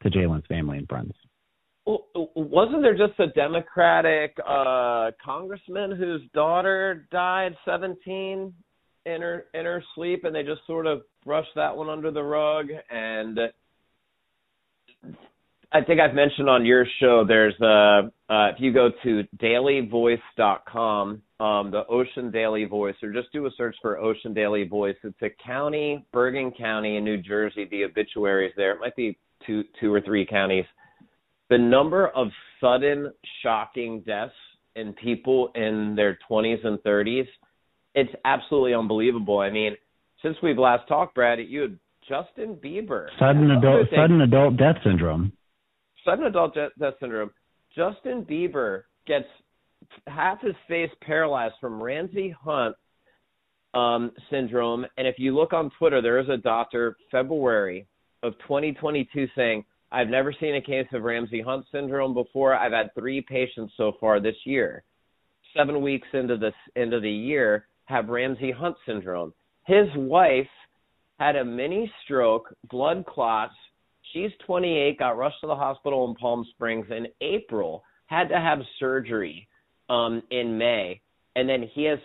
to 0.03 0.10
Jaylon's 0.10 0.45
family 0.47 0.78
and 0.78 0.88
friends. 0.88 1.12
Well, 1.86 2.06
wasn't 2.36 2.82
there 2.82 2.97
just 2.97 3.20
a 3.20 3.28
Democratic 3.28 4.38
uh, 4.47 5.12
congressman 5.24 5.91
whose 5.91 6.22
daughter 6.34 7.08
died 7.12 7.56
17 7.66 8.53
in 9.06 9.22
her 9.22 9.45
in 9.53 9.66
her 9.66 9.84
sleep, 9.93 10.24
and 10.24 10.34
they 10.34 10.41
just 10.41 10.62
sort 10.66 10.88
of 10.88 11.01
brushed 11.26 11.53
that 11.56 11.76
one 11.76 11.89
under 11.89 12.12
the 12.12 12.24
rug 12.24 12.68
and 12.89 13.39
I 15.76 15.82
think 15.84 15.99
I've 15.99 16.16
mentioned 16.16 16.49
on 16.49 16.66
your 16.66 16.86
show. 17.01 17.26
There's 17.28 17.60
a 17.62 18.10
uh, 18.30 18.49
if 18.49 18.56
you 18.60 18.72
go 18.72 18.91
to 19.03 19.24
dailyvoice.com, 19.38 21.22
um, 21.39 21.71
the 21.71 21.86
Ocean 21.89 22.31
Daily 22.31 22.65
Voice, 22.65 22.95
or 23.03 23.11
just 23.11 23.31
do 23.31 23.45
a 23.45 23.51
search 23.57 23.75
for 23.81 23.97
Ocean 23.97 24.33
Daily 24.33 24.63
Voice. 24.65 24.95
It's 25.03 25.21
a 25.21 25.29
county, 25.45 26.05
Bergen 26.13 26.51
County 26.51 26.97
in 26.97 27.03
New 27.03 27.17
Jersey. 27.17 27.67
The 27.69 27.83
obituaries 27.86 28.53
there. 28.55 28.71
It 28.71 28.79
might 28.79 28.95
be 28.95 29.17
two 29.45 29.63
two 29.79 29.93
or 29.93 30.01
three 30.01 30.25
counties. 30.25 30.65
The 31.49 31.57
number 31.57 32.07
of 32.09 32.27
sudden 32.59 33.11
shocking 33.43 34.01
deaths 34.01 34.33
in 34.75 34.93
people 34.93 35.51
in 35.55 35.93
their 35.95 36.17
20s 36.29 36.65
and 36.65 36.79
30s, 36.79 37.27
it's 37.93 38.11
absolutely 38.25 38.73
unbelievable. 38.73 39.39
I 39.39 39.51
mean, 39.51 39.75
since 40.21 40.36
we've 40.41 40.57
last 40.57 40.88
talked, 40.88 41.15
Brad, 41.15 41.39
you 41.39 41.61
had 41.61 41.79
Justin 42.09 42.55
Bieber. 42.55 43.07
Sudden 43.19 43.51
adult 43.51 43.88
sudden 43.95 44.21
adult 44.21 44.57
death 44.57 44.77
syndrome 44.83 45.31
sudden 46.05 46.25
adult 46.25 46.55
death 46.55 46.93
syndrome. 46.99 47.31
Justin 47.75 48.23
Bieber 48.23 48.83
gets 49.07 49.25
half 50.07 50.41
his 50.41 50.55
face 50.67 50.89
paralyzed 51.01 51.55
from 51.59 51.81
Ramsay 51.81 52.36
Hunt 52.39 52.75
um, 53.73 54.11
syndrome. 54.29 54.86
And 54.97 55.07
if 55.07 55.15
you 55.17 55.36
look 55.36 55.53
on 55.53 55.71
Twitter, 55.77 56.01
there 56.01 56.19
is 56.19 56.29
a 56.29 56.38
doctor 56.38 56.97
February 57.11 57.88
of 58.23 58.33
2022 58.39 59.27
saying, 59.36 59.65
"I've 59.91 60.09
never 60.09 60.33
seen 60.33 60.55
a 60.55 60.61
case 60.61 60.88
of 60.93 61.03
Ramsay 61.03 61.41
Hunt 61.41 61.65
syndrome 61.71 62.13
before. 62.13 62.55
I've 62.55 62.71
had 62.71 62.93
three 62.93 63.21
patients 63.21 63.73
so 63.77 63.93
far 63.99 64.19
this 64.19 64.38
year. 64.45 64.83
Seven 65.55 65.81
weeks 65.81 66.07
into 66.13 66.38
this 66.38 66.55
into 66.75 66.99
the 66.99 67.11
year, 67.11 67.67
have 67.86 68.09
Ramsay 68.09 68.51
Hunt 68.51 68.75
syndrome. 68.86 69.33
His 69.65 69.88
wife 69.95 70.49
had 71.19 71.36
a 71.36 71.45
mini 71.45 71.91
stroke, 72.03 72.53
blood 72.69 73.05
clots, 73.05 73.55
She's 74.13 74.31
28, 74.45 74.99
got 74.99 75.17
rushed 75.17 75.41
to 75.41 75.47
the 75.47 75.55
hospital 75.55 76.07
in 76.07 76.15
Palm 76.15 76.45
Springs 76.51 76.86
in 76.89 77.07
April, 77.21 77.83
had 78.05 78.29
to 78.29 78.39
have 78.39 78.59
surgery 78.79 79.47
um, 79.89 80.21
in 80.31 80.57
May, 80.57 81.01
and 81.36 81.47
then 81.47 81.69
he 81.73 81.83
has 81.86 81.99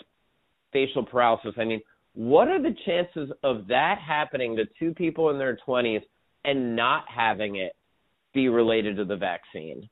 facial 0.72 1.04
paralysis. 1.04 1.52
I 1.58 1.64
mean, 1.64 1.80
what 2.14 2.48
are 2.48 2.60
the 2.60 2.74
chances 2.84 3.30
of 3.42 3.66
that 3.68 3.98
happening 4.04 4.56
to 4.56 4.64
two 4.78 4.92
people 4.94 5.30
in 5.30 5.38
their 5.38 5.58
20s 5.66 6.02
and 6.44 6.74
not 6.74 7.04
having 7.08 7.56
it 7.56 7.72
be 8.34 8.48
related 8.48 8.96
to 8.96 9.04
the 9.04 9.16
vaccine? 9.16 9.88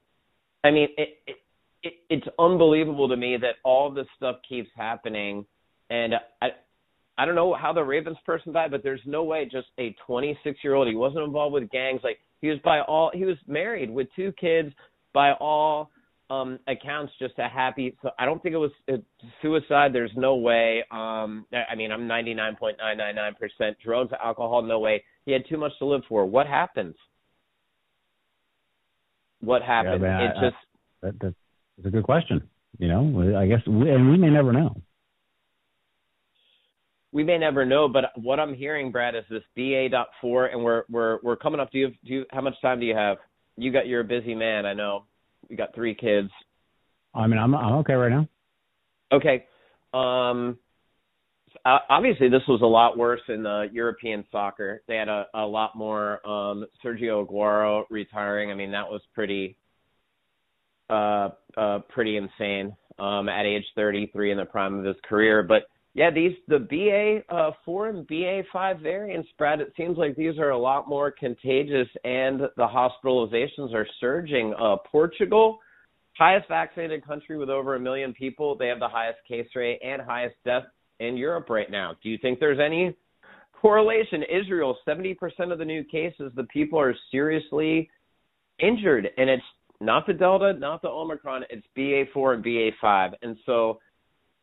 I 0.64 0.70
mean, 0.70 0.88
it, 0.96 1.08
it, 1.26 1.36
it 1.82 1.94
it's 2.10 2.26
unbelievable 2.38 3.08
to 3.08 3.16
me 3.16 3.36
that 3.40 3.56
all 3.64 3.90
this 3.90 4.06
stuff 4.16 4.36
keeps 4.48 4.68
happening, 4.76 5.46
and 5.90 6.14
I 6.42 6.48
I 7.16 7.24
don't 7.24 7.34
know 7.34 7.54
how 7.54 7.72
the 7.72 7.82
Ravens 7.82 8.16
person 8.24 8.52
died, 8.52 8.70
but 8.70 8.82
there's 8.82 9.00
no 9.04 9.24
way 9.24 9.44
just 9.44 9.68
a 9.78 9.94
26 10.06 10.58
year 10.62 10.74
old. 10.74 10.88
He 10.88 10.94
wasn't 10.94 11.24
involved 11.24 11.52
with 11.52 11.68
gangs. 11.70 12.00
Like 12.04 12.18
he 12.40 12.48
was 12.48 12.58
by 12.64 12.80
all. 12.80 13.10
He 13.12 13.24
was 13.24 13.36
married 13.46 13.90
with 13.90 14.08
two 14.14 14.32
kids. 14.40 14.72
By 15.14 15.32
all 15.32 15.90
um 16.30 16.58
accounts, 16.66 17.12
just 17.18 17.34
a 17.38 17.48
happy. 17.48 17.96
So 18.02 18.10
I 18.18 18.24
don't 18.24 18.42
think 18.42 18.54
it 18.54 18.58
was 18.58 18.70
suicide. 19.42 19.92
There's 19.92 20.12
no 20.16 20.36
way. 20.36 20.84
Um, 20.90 21.46
I 21.52 21.74
mean, 21.74 21.90
I'm 21.92 22.08
99.999 22.08 23.38
percent 23.38 23.76
drugs, 23.84 24.12
alcohol. 24.22 24.62
No 24.62 24.78
way. 24.78 25.04
He 25.24 25.32
had 25.32 25.42
too 25.48 25.56
much 25.56 25.72
to 25.78 25.86
live 25.86 26.02
for. 26.08 26.26
What 26.26 26.46
happens? 26.46 26.96
What 29.40 29.62
happened? 29.62 30.02
Yeah, 30.02 30.20
it 30.20 30.36
I, 30.36 30.40
just. 30.40 30.56
I, 31.02 31.06
that, 31.06 31.34
that's 31.76 31.86
a 31.86 31.90
good 31.90 32.04
question. 32.04 32.42
You 32.78 32.88
know, 32.88 33.36
I 33.36 33.46
guess, 33.46 33.60
we, 33.66 33.90
and 33.90 34.10
we 34.10 34.18
may 34.18 34.30
never 34.30 34.52
know 34.52 34.74
we 37.12 37.24
may 37.24 37.38
never 37.38 37.64
know, 37.64 37.88
but 37.88 38.12
what 38.16 38.38
I'm 38.38 38.54
hearing, 38.54 38.92
Brad, 38.92 39.14
is 39.14 39.24
this 39.30 39.42
BA.4, 39.56 40.52
and 40.52 40.62
we're 40.62 40.84
we're 40.90 41.18
we're 41.22 41.36
coming 41.36 41.60
up. 41.60 41.70
Do 41.72 41.78
you 41.78 41.88
do 42.04 42.12
you, 42.12 42.24
how 42.30 42.40
much 42.40 42.54
time 42.60 42.80
do 42.80 42.86
you 42.86 42.94
have? 42.94 43.16
You 43.56 43.72
got 43.72 43.86
you're 43.86 44.00
a 44.00 44.04
busy 44.04 44.34
man, 44.34 44.66
I 44.66 44.74
know. 44.74 45.04
You 45.48 45.56
got 45.56 45.74
three 45.74 45.94
kids. 45.94 46.30
I 47.14 47.26
mean, 47.26 47.38
I'm 47.38 47.54
I'm 47.54 47.74
okay 47.76 47.94
right 47.94 48.10
now. 48.10 48.28
Okay. 49.12 49.46
Um, 49.94 50.58
obviously, 51.64 52.28
this 52.28 52.42
was 52.46 52.60
a 52.62 52.66
lot 52.66 52.98
worse 52.98 53.20
in 53.28 53.46
uh, 53.46 53.62
European 53.72 54.24
soccer. 54.30 54.82
They 54.86 54.96
had 54.96 55.08
a, 55.08 55.26
a 55.34 55.46
lot 55.46 55.76
more 55.76 56.26
um, 56.28 56.66
Sergio 56.84 57.26
Aguero 57.26 57.84
retiring. 57.90 58.50
I 58.50 58.54
mean, 58.54 58.72
that 58.72 58.88
was 58.88 59.00
pretty 59.14 59.56
uh, 60.90 61.30
uh, 61.56 61.80
pretty 61.88 62.16
insane 62.16 62.74
um, 62.98 63.28
at 63.28 63.46
age 63.46 63.64
33 63.74 64.32
in 64.32 64.38
the 64.38 64.44
prime 64.44 64.78
of 64.78 64.84
his 64.84 64.96
career, 65.08 65.42
but 65.42 65.64
yeah, 65.94 66.10
these 66.10 66.32
the 66.46 66.58
BA 66.58 67.34
uh, 67.34 67.52
four 67.64 67.88
and 67.88 68.06
BA 68.06 68.42
five 68.52 68.80
variants, 68.80 69.28
Brad. 69.38 69.60
It 69.60 69.72
seems 69.76 69.96
like 69.96 70.14
these 70.16 70.38
are 70.38 70.50
a 70.50 70.58
lot 70.58 70.88
more 70.88 71.10
contagious, 71.10 71.88
and 72.04 72.40
the 72.56 72.66
hospitalizations 72.66 73.74
are 73.74 73.86
surging. 73.98 74.54
Uh, 74.60 74.76
Portugal, 74.90 75.58
highest 76.16 76.46
vaccinated 76.48 77.06
country 77.06 77.38
with 77.38 77.48
over 77.48 77.74
a 77.74 77.80
million 77.80 78.12
people, 78.12 78.56
they 78.56 78.68
have 78.68 78.80
the 78.80 78.88
highest 78.88 79.18
case 79.26 79.48
rate 79.56 79.80
and 79.84 80.02
highest 80.02 80.36
death 80.44 80.64
in 81.00 81.16
Europe 81.16 81.48
right 81.48 81.70
now. 81.70 81.94
Do 82.02 82.10
you 82.10 82.18
think 82.18 82.38
there's 82.38 82.60
any 82.60 82.94
correlation? 83.52 84.22
Israel, 84.30 84.76
seventy 84.84 85.14
percent 85.14 85.52
of 85.52 85.58
the 85.58 85.64
new 85.64 85.84
cases, 85.84 86.30
the 86.36 86.44
people 86.44 86.78
are 86.78 86.94
seriously 87.10 87.88
injured, 88.60 89.08
and 89.16 89.30
it's 89.30 89.42
not 89.80 90.06
the 90.06 90.12
Delta, 90.12 90.52
not 90.52 90.82
the 90.82 90.88
Omicron, 90.88 91.44
it's 91.50 91.66
BA 91.74 92.10
four 92.12 92.34
and 92.34 92.42
BA 92.42 92.70
five, 92.80 93.12
and 93.22 93.36
so 93.46 93.80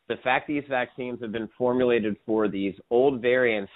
the 0.07 0.17
fact 0.17 0.47
these 0.47 0.63
vaccines 0.69 1.19
have 1.21 1.31
been 1.31 1.49
formulated 1.57 2.15
for 2.25 2.47
these 2.47 2.75
old 2.89 3.21
variants, 3.21 3.71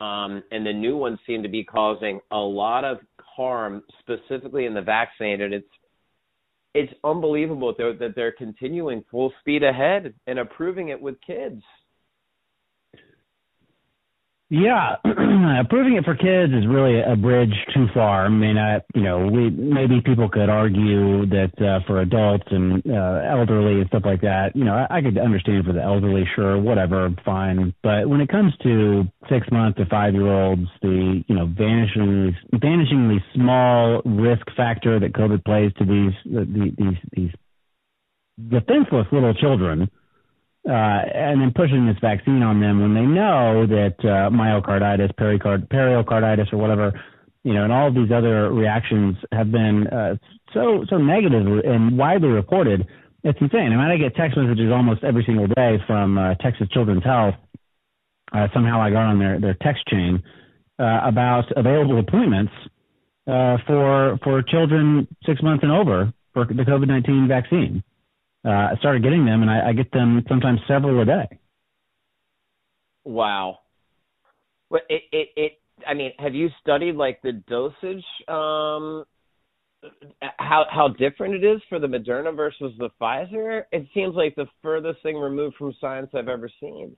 Um, 0.00 0.44
and 0.52 0.64
the 0.64 0.72
new 0.72 0.96
ones 0.96 1.18
seem 1.26 1.42
to 1.42 1.48
be 1.48 1.64
causing 1.64 2.20
a 2.30 2.38
lot 2.38 2.84
of 2.84 2.98
harm, 3.20 3.82
specifically 3.98 4.64
in 4.64 4.74
the 4.74 4.82
vaccinated. 4.82 5.52
It's 5.52 5.74
it's 6.74 6.92
unbelievable 7.02 7.74
that 7.78 8.12
they're 8.14 8.38
continuing 8.46 9.02
full 9.10 9.32
speed 9.40 9.64
ahead 9.64 10.14
and 10.28 10.38
approving 10.38 10.90
it 10.90 11.00
with 11.00 11.20
kids. 11.20 11.62
Yeah, 14.50 14.96
approving 15.04 15.96
it 15.96 16.06
for 16.06 16.14
kids 16.14 16.54
is 16.54 16.66
really 16.66 17.02
a 17.02 17.16
bridge 17.16 17.52
too 17.74 17.86
far. 17.92 18.24
I 18.24 18.28
mean, 18.30 18.56
I, 18.56 18.80
you 18.94 19.02
know, 19.02 19.26
we 19.26 19.50
maybe 19.50 20.00
people 20.00 20.30
could 20.30 20.48
argue 20.48 21.26
that 21.26 21.52
uh, 21.60 21.84
for 21.86 22.00
adults 22.00 22.46
and 22.50 22.82
uh, 22.90 23.20
elderly 23.28 23.80
and 23.80 23.88
stuff 23.88 24.04
like 24.06 24.22
that, 24.22 24.52
you 24.56 24.64
know, 24.64 24.72
I, 24.72 24.98
I 24.98 25.02
could 25.02 25.18
understand 25.18 25.66
for 25.66 25.74
the 25.74 25.82
elderly, 25.82 26.24
sure, 26.34 26.58
whatever, 26.58 27.10
fine. 27.26 27.74
But 27.82 28.08
when 28.08 28.22
it 28.22 28.30
comes 28.30 28.54
to 28.62 29.04
six 29.28 29.46
month 29.52 29.76
to 29.76 29.84
five 29.84 30.14
year 30.14 30.32
olds, 30.32 30.68
the 30.80 31.22
you 31.28 31.34
know 31.34 31.46
vanishingly 31.46 32.34
vanishingly 32.54 33.18
small 33.34 34.00
risk 34.06 34.46
factor 34.56 34.98
that 34.98 35.12
COVID 35.12 35.44
plays 35.44 35.72
to 35.76 35.84
these 35.84 36.14
these 36.24 36.96
these 37.12 37.30
defenseless 38.48 39.08
little 39.12 39.34
children 39.34 39.90
uh, 40.68 41.00
and 41.14 41.40
then 41.40 41.50
pushing 41.54 41.86
this 41.86 41.96
vaccine 42.00 42.42
on 42.42 42.60
them 42.60 42.82
when 42.82 42.92
they 42.92 43.06
know 43.06 43.66
that 43.66 43.96
uh, 44.00 44.28
myocarditis, 44.28 45.16
pericard, 45.16 45.68
pericarditis, 45.70 46.48
or 46.52 46.58
whatever, 46.58 46.92
you 47.42 47.54
know, 47.54 47.64
and 47.64 47.72
all 47.72 47.88
of 47.88 47.94
these 47.94 48.12
other 48.14 48.52
reactions 48.52 49.16
have 49.32 49.50
been 49.50 49.86
uh, 49.86 50.16
so 50.52 50.84
so 50.90 50.98
negative 50.98 51.46
and 51.64 51.96
widely 51.96 52.28
reported. 52.28 52.86
It's 53.24 53.38
insane. 53.40 53.72
I 53.72 53.76
mean, 53.76 53.80
I 53.80 53.96
get 53.96 54.14
text 54.14 54.36
messages 54.36 54.70
almost 54.70 55.02
every 55.04 55.24
single 55.24 55.46
day 55.46 55.78
from 55.86 56.18
uh, 56.18 56.34
Texas 56.34 56.68
Children's 56.70 57.04
Health. 57.04 57.34
Uh, 58.30 58.48
somehow 58.52 58.80
I 58.80 58.90
got 58.90 59.06
on 59.06 59.18
their 59.18 59.40
their 59.40 59.56
text 59.62 59.86
chain 59.88 60.22
uh, 60.78 61.00
about 61.02 61.44
available 61.56 61.98
appointments 61.98 62.52
uh, 63.26 63.56
for 63.66 64.18
for 64.22 64.42
children 64.42 65.08
six 65.24 65.42
months 65.42 65.62
and 65.62 65.72
over 65.72 66.12
for 66.34 66.44
the 66.44 66.64
COVID 66.64 66.88
nineteen 66.88 67.26
vaccine 67.26 67.82
uh, 68.48 68.72
I 68.72 68.76
started 68.78 69.02
getting 69.02 69.26
them, 69.26 69.42
and 69.42 69.50
I, 69.50 69.68
I 69.68 69.72
get 69.74 69.92
them 69.92 70.24
sometimes 70.28 70.60
several 70.66 71.00
a 71.02 71.04
day. 71.04 71.38
Wow. 73.04 73.58
Well, 74.70 74.80
it, 74.88 75.02
it, 75.12 75.28
it, 75.36 75.52
I 75.86 75.92
mean, 75.94 76.12
have 76.18 76.34
you 76.34 76.48
studied 76.60 76.96
like 76.96 77.20
the 77.22 77.32
dosage? 77.46 78.04
Um, 78.26 79.04
how 80.38 80.64
how 80.70 80.88
different 80.88 81.34
it 81.34 81.44
is 81.44 81.60
for 81.68 81.78
the 81.78 81.86
Moderna 81.86 82.34
versus 82.34 82.72
the 82.78 82.88
Pfizer? 83.00 83.64
It 83.70 83.86
seems 83.94 84.14
like 84.14 84.34
the 84.34 84.46
furthest 84.62 85.02
thing 85.02 85.16
removed 85.16 85.56
from 85.56 85.74
science 85.80 86.10
I've 86.14 86.28
ever 86.28 86.50
seen. 86.60 86.96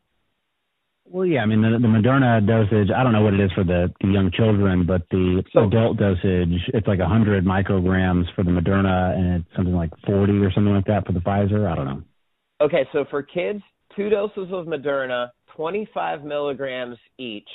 Well, 1.04 1.26
yeah, 1.26 1.40
I 1.40 1.46
mean 1.46 1.62
the, 1.62 1.70
the 1.70 1.88
Moderna 1.88 2.46
dosage. 2.46 2.90
I 2.94 3.02
don't 3.02 3.12
know 3.12 3.22
what 3.22 3.34
it 3.34 3.40
is 3.40 3.50
for 3.52 3.64
the, 3.64 3.92
the 4.00 4.08
young 4.08 4.30
children, 4.30 4.86
but 4.86 5.02
the 5.10 5.42
so, 5.52 5.66
adult 5.66 5.96
dosage 5.96 6.70
it's 6.72 6.86
like 6.86 7.00
100 7.00 7.44
micrograms 7.44 8.24
for 8.34 8.44
the 8.44 8.50
Moderna, 8.50 9.16
and 9.16 9.40
it's 9.40 9.56
something 9.56 9.74
like 9.74 9.90
40 10.06 10.32
or 10.38 10.52
something 10.52 10.72
like 10.72 10.86
that 10.86 11.06
for 11.06 11.12
the 11.12 11.20
Pfizer. 11.20 11.70
I 11.70 11.74
don't 11.74 11.86
know. 11.86 12.02
Okay, 12.60 12.86
so 12.92 13.04
for 13.10 13.22
kids, 13.22 13.60
two 13.96 14.08
doses 14.08 14.48
of 14.52 14.66
Moderna, 14.66 15.30
25 15.56 16.24
milligrams 16.24 16.96
each. 17.18 17.48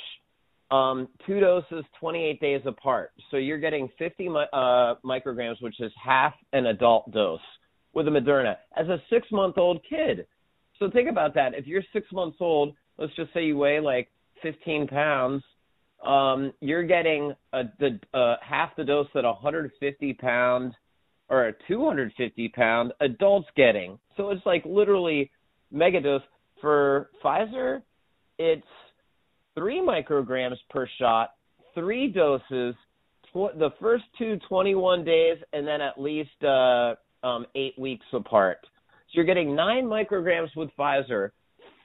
Um, 0.70 1.08
two 1.24 1.38
doses, 1.38 1.84
28 2.00 2.40
days 2.40 2.60
apart. 2.66 3.12
So 3.30 3.36
you're 3.36 3.58
getting 3.58 3.88
50 3.98 4.28
uh, 4.28 4.94
micrograms, 5.04 5.62
which 5.62 5.80
is 5.80 5.92
half 6.04 6.34
an 6.52 6.66
adult 6.66 7.10
dose 7.12 7.40
with 7.94 8.08
a 8.08 8.10
Moderna 8.10 8.56
as 8.76 8.88
a 8.88 9.00
six 9.08 9.26
month 9.30 9.58
old 9.58 9.80
kid. 9.88 10.26
So 10.78 10.90
think 10.90 11.08
about 11.08 11.34
that. 11.34 11.54
If 11.54 11.66
you're 11.66 11.84
six 11.92 12.06
months 12.12 12.36
old 12.40 12.74
let's 12.98 13.14
just 13.16 13.32
say 13.34 13.44
you 13.44 13.56
weigh 13.56 13.80
like 13.80 14.08
15 14.42 14.86
pounds, 14.88 15.42
um, 16.04 16.52
you're 16.60 16.84
getting 16.86 17.32
a, 17.52 17.64
the 17.78 17.98
uh, 18.14 18.36
half 18.42 18.76
the 18.76 18.84
dose 18.84 19.08
that 19.14 19.24
a 19.24 19.32
150 19.32 20.12
pound 20.14 20.74
or 21.28 21.48
a 21.48 21.52
250 21.66 22.48
pound 22.50 22.92
adult's 23.00 23.48
getting. 23.56 23.98
So 24.16 24.30
it's 24.30 24.44
like 24.46 24.64
literally 24.64 25.30
mega 25.70 26.00
dose. 26.00 26.22
For 26.60 27.10
Pfizer, 27.22 27.82
it's 28.38 28.66
three 29.54 29.78
micrograms 29.80 30.56
per 30.70 30.88
shot, 30.98 31.32
three 31.74 32.08
doses, 32.08 32.74
tw- 33.26 33.56
the 33.58 33.70
first 33.78 34.04
two 34.18 34.38
21 34.48 35.04
days, 35.04 35.36
and 35.52 35.66
then 35.66 35.82
at 35.82 36.00
least 36.00 36.42
uh, 36.42 36.94
um, 37.22 37.44
eight 37.54 37.78
weeks 37.78 38.06
apart. 38.14 38.58
So 38.62 39.12
you're 39.12 39.26
getting 39.26 39.54
nine 39.54 39.84
micrograms 39.84 40.48
with 40.56 40.70
Pfizer, 40.78 41.30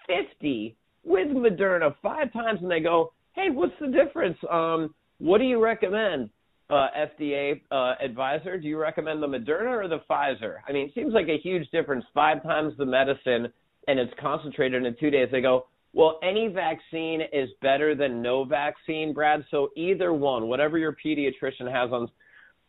50 0.08 0.78
with 1.04 1.30
Moderna 1.30 1.96
five 2.02 2.32
times, 2.34 2.60
and 2.62 2.70
they 2.70 2.80
go, 2.80 3.14
"Hey, 3.34 3.50
what's 3.50 3.74
the 3.80 3.88
difference? 3.88 4.38
Um, 4.50 4.94
what 5.20 5.40
do 5.40 5.46
you 5.46 5.62
recommend?" 5.62 6.30
Uh, 6.70 6.88
FDA 6.96 7.60
uh, 7.70 7.96
advisor, 8.02 8.58
do 8.58 8.66
you 8.66 8.78
recommend 8.78 9.22
the 9.22 9.28
Moderna 9.28 9.84
or 9.84 9.90
the 9.90 10.00
Pfizer? 10.10 10.60
I 10.66 10.72
mean, 10.72 10.88
it 10.88 10.94
seems 10.96 11.14
like 11.14 11.28
a 11.28 11.38
huge 11.38 11.70
difference. 11.72 12.06
Five 12.14 12.42
times 12.44 12.74
the 12.78 12.86
medicine, 12.86 13.52
and 13.90 14.00
it's 14.00 14.14
concentrated 14.22 14.86
in 14.86 14.96
two 14.98 15.10
days. 15.10 15.28
They 15.34 15.42
go, 15.42 15.66
well, 15.94 16.20
any 16.24 16.48
vaccine 16.48 17.22
is 17.34 17.50
better 17.62 17.96
than 17.96 18.22
no 18.22 18.46
vaccine, 18.46 19.14
Brad. 19.14 19.44
So 19.52 19.70
either 19.76 20.14
one, 20.14 20.48
whatever 20.48 20.78
your 20.78 20.96
pediatrician 21.06 21.70
has 21.70 21.92
on, 21.92 22.10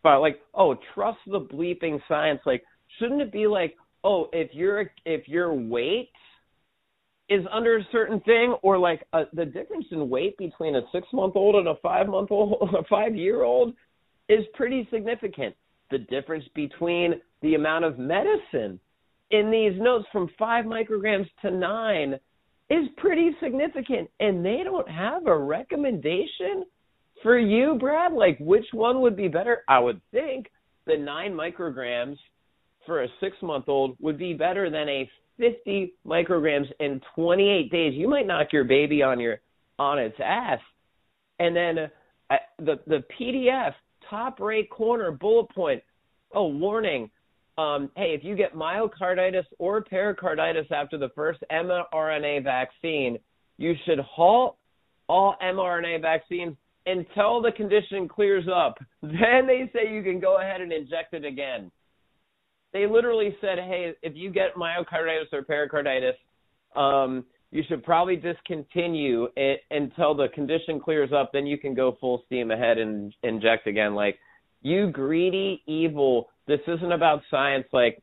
but 0.03 0.21
like, 0.21 0.41
oh, 0.55 0.77
trust 0.95 1.19
the 1.27 1.41
bleeping 1.41 2.01
science. 2.09 2.41
Like, 2.45 2.65
shouldn't 2.99 3.23
it 3.23 3.33
be 3.33 3.47
like, 3.47 3.77
oh, 4.03 4.29
if 4.33 4.51
you're 4.53 4.91
if 5.05 5.29
your 5.29 5.55
weight 5.55 6.11
is 7.33 7.47
under 7.51 7.79
a 7.79 7.87
certain 7.91 8.21
thing, 8.21 8.55
or 8.63 8.79
like 8.79 9.07
a, 9.15 9.19
uh, 9.19 9.25
the 9.33 9.47
difference 9.47 9.87
in 9.91 10.11
weight 10.11 10.37
between 10.37 10.77
a 10.77 10.83
six 10.93 11.07
month 11.13 11.35
old 11.35 11.57
and 11.57 11.67
a 11.67 11.77
five 11.83 12.07
month 12.07 12.31
old, 12.31 12.69
a 12.79 12.85
five 12.85 13.17
year 13.17 13.43
old, 13.43 13.75
is 14.29 14.45
pretty 14.55 14.87
significant. 14.93 15.55
The 15.91 15.99
difference 15.99 16.45
between 16.55 17.21
the 17.41 17.55
amount 17.55 17.85
of 17.85 17.99
medicine 17.99 18.79
in 19.31 19.51
these 19.51 19.81
notes 19.81 20.07
from 20.13 20.29
five 20.39 20.67
micrograms 20.67 21.27
to 21.41 21.51
nine 21.51 22.19
is 22.69 22.87
pretty 22.99 23.31
significant, 23.43 24.11
and 24.21 24.45
they 24.45 24.61
don't 24.65 24.89
have 24.89 25.27
a 25.27 25.37
recommendation 25.37 26.65
for 27.23 27.39
you, 27.39 27.77
Brad. 27.81 28.13
Like 28.13 28.37
which 28.41 28.67
one 28.73 29.01
would 29.01 29.17
be 29.17 29.29
better? 29.29 29.63
I 29.69 29.79
would 29.79 30.01
think 30.11 30.51
the 30.87 30.99
nine 30.99 31.33
micrograms 31.33 32.17
for 32.85 33.05
a 33.05 33.09
six 33.21 33.37
month 33.41 33.69
old 33.69 33.97
would 34.01 34.19
be 34.19 34.35
better 34.35 34.69
than 34.69 34.89
a 34.89 35.11
50 35.39 35.95
micrograms 36.07 36.67
in 36.81 37.01
28 37.15 37.71
days, 37.71 37.95
you 37.95 38.09
might 38.09 38.27
knock 38.27 38.49
your 38.53 38.65
baby 38.65 39.03
on 39.03 39.21
your 39.21 39.41
on 39.79 39.99
its 39.99 40.17
ass. 40.23 40.61
And 41.39 41.57
then 41.57 41.79
uh, 42.31 42.37
the 42.59 42.79
the 42.87 43.05
PDF 43.19 43.73
top 44.09 44.41
right 44.41 44.69
corner 44.71 45.11
bullet 45.11 45.51
point. 45.51 45.83
Oh, 46.35 46.47
warning. 46.49 47.11
Um, 47.59 47.91
hey, 47.97 48.15
if 48.15 48.25
you 48.25 48.35
get 48.35 48.55
myocarditis 48.55 49.45
or 49.59 49.83
pericarditis 49.83 50.67
after 50.71 50.97
the 50.97 51.11
first 51.15 51.41
mRNA 51.53 52.45
vaccine, 52.45 53.19
you 53.59 53.75
should 53.85 53.99
halt 53.99 54.57
all 55.09 55.37
mRNA 55.43 56.01
vaccines 56.01 56.57
until 56.87 57.43
the 57.43 57.53
condition 57.53 58.09
clears 58.09 58.47
up. 58.53 58.79
Then 59.03 59.47
they 59.47 59.71
say 59.73 59.93
you 59.93 60.03
can 60.03 60.21
go 60.21 60.39
ahead 60.39 60.63
and 60.63 60.73
inject 60.73 61.13
it 61.13 61.25
again 61.25 61.71
they 62.73 62.87
literally 62.87 63.37
said, 63.41 63.59
"Hey, 63.59 63.95
if 64.03 64.15
you 64.17 64.31
get 64.31 64.55
myocarditis 64.55 65.33
or 65.33 65.43
pericarditis, 65.43 66.17
um, 66.75 67.25
you 67.51 67.63
should 67.69 67.85
probably 67.85 68.17
discontinue 68.17 69.29
it 69.37 69.61
until 69.71 70.15
the 70.15 70.29
condition 70.29 70.81
clears 70.81 71.13
up. 71.13 71.33
Then 71.33 71.47
you 71.47 71.59
can 71.59 71.75
go 71.75 71.97
full 72.01 72.23
steam 72.27 72.51
ahead 72.51 72.79
and 72.79 73.15
inject 73.23 73.67
again." 73.67 73.95
Like, 73.95 74.19
you 74.63 74.91
greedy 74.91 75.63
evil. 75.67 76.31
This 76.47 76.61
isn't 76.67 76.93
about 76.93 77.23
science. 77.31 77.67
Like, 77.73 78.03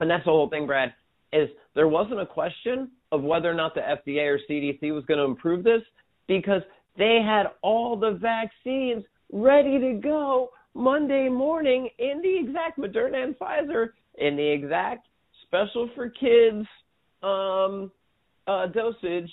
and 0.00 0.10
that's 0.10 0.24
the 0.24 0.30
whole 0.30 0.48
thing, 0.48 0.66
Brad. 0.66 0.94
Is 1.32 1.48
there 1.74 1.88
wasn't 1.88 2.20
a 2.20 2.26
question 2.26 2.90
of 3.12 3.22
whether 3.22 3.50
or 3.50 3.54
not 3.54 3.74
the 3.74 3.80
FDA 3.80 4.26
or 4.26 4.38
CDC 4.48 4.92
was 4.92 5.04
going 5.04 5.18
to 5.18 5.24
improve 5.24 5.62
this 5.62 5.82
because 6.26 6.62
they 6.96 7.20
had 7.24 7.46
all 7.62 7.96
the 7.96 8.12
vaccines 8.12 9.04
ready 9.32 9.78
to 9.78 10.00
go 10.02 10.50
Monday 10.76 11.28
morning 11.28 11.88
in 11.98 12.20
the 12.22 12.38
exact 12.38 12.78
Moderna 12.78 13.24
and 13.24 13.38
Pfizer 13.38 13.88
in 14.18 14.36
the 14.36 14.46
exact 14.46 15.08
special 15.42 15.88
for 15.94 16.10
kids 16.10 16.66
um, 17.22 17.90
uh, 18.46 18.66
dosage. 18.66 19.30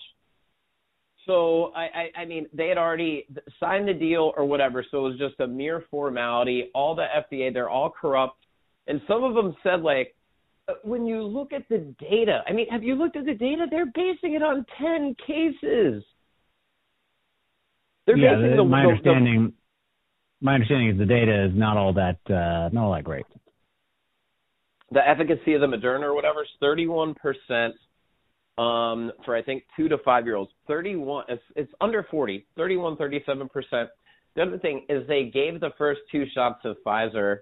So 1.26 1.72
I, 1.76 1.82
I, 1.82 2.22
I 2.22 2.26
mean, 2.26 2.48
they 2.54 2.68
had 2.68 2.78
already 2.78 3.28
signed 3.60 3.88
the 3.88 3.94
deal 3.94 4.34
or 4.36 4.46
whatever. 4.46 4.86
So 4.90 5.06
it 5.06 5.10
was 5.12 5.20
just 5.20 5.40
a 5.40 5.48
mere 5.48 5.86
formality. 5.90 6.70
All 6.74 6.96
the 6.96 7.06
FDA, 7.06 7.54
they're 7.54 7.70
all 7.70 7.90
corrupt, 7.90 8.46
and 8.88 9.02
some 9.08 9.24
of 9.24 9.34
them 9.36 9.56
said 9.64 9.82
like, 9.82 10.16
uh, 10.68 10.74
when 10.84 11.06
you 11.06 11.24
look 11.24 11.52
at 11.54 11.68
the 11.70 11.94
data, 12.00 12.42
I 12.48 12.54
mean, 12.54 12.68
have 12.70 12.84
you 12.84 12.96
looked 12.96 13.18
at 13.18 13.26
the 13.26 13.34
data? 13.34 13.66
They're 13.70 13.86
basing 13.86 14.34
it 14.34 14.44
on 14.44 14.66
ten 14.82 15.16
cases. 15.26 16.04
They're 18.06 18.18
yeah, 18.18 18.36
basing 18.36 18.58
the, 18.58 18.64
my 18.64 18.86
understanding. 18.86 19.54
The, 20.44 20.48
my 20.48 20.56
understanding 20.56 20.90
is 20.90 20.98
the 20.98 21.06
data 21.06 21.46
is 21.46 21.52
not 21.56 21.78
all 21.78 21.94
that 21.94 22.20
uh, 22.30 22.70
not 22.74 22.86
all 22.86 22.94
that 22.94 23.04
great. 23.04 23.26
The 24.92 25.08
efficacy 25.08 25.54
of 25.54 25.62
the 25.62 25.68
Moderna 25.68 26.04
or 26.04 26.16
whatever 26.16 26.44
is 26.44 26.50
31 26.60 27.16
percent. 27.16 27.76
um, 28.58 29.12
for 29.26 29.36
I 29.36 29.42
think 29.42 29.64
two 29.76 29.90
to 29.90 29.98
five 30.00 30.26
year 30.26 30.36
olds. 30.36 30.52
31, 30.68 31.26
it's, 31.30 31.44
it's 31.56 31.72
under 31.82 32.06
40, 32.10 32.46
31, 32.58 32.98
37 32.98 33.50
percent. 33.50 33.90
The 34.36 34.44
other 34.44 34.60
thing 34.60 34.86
is 34.90 35.08
they 35.08 35.26
gave 35.34 35.60
the 35.60 35.72
first 35.78 36.02
two 36.12 36.26
shots 36.34 36.62
of 36.66 36.78
Pfizer 36.86 37.40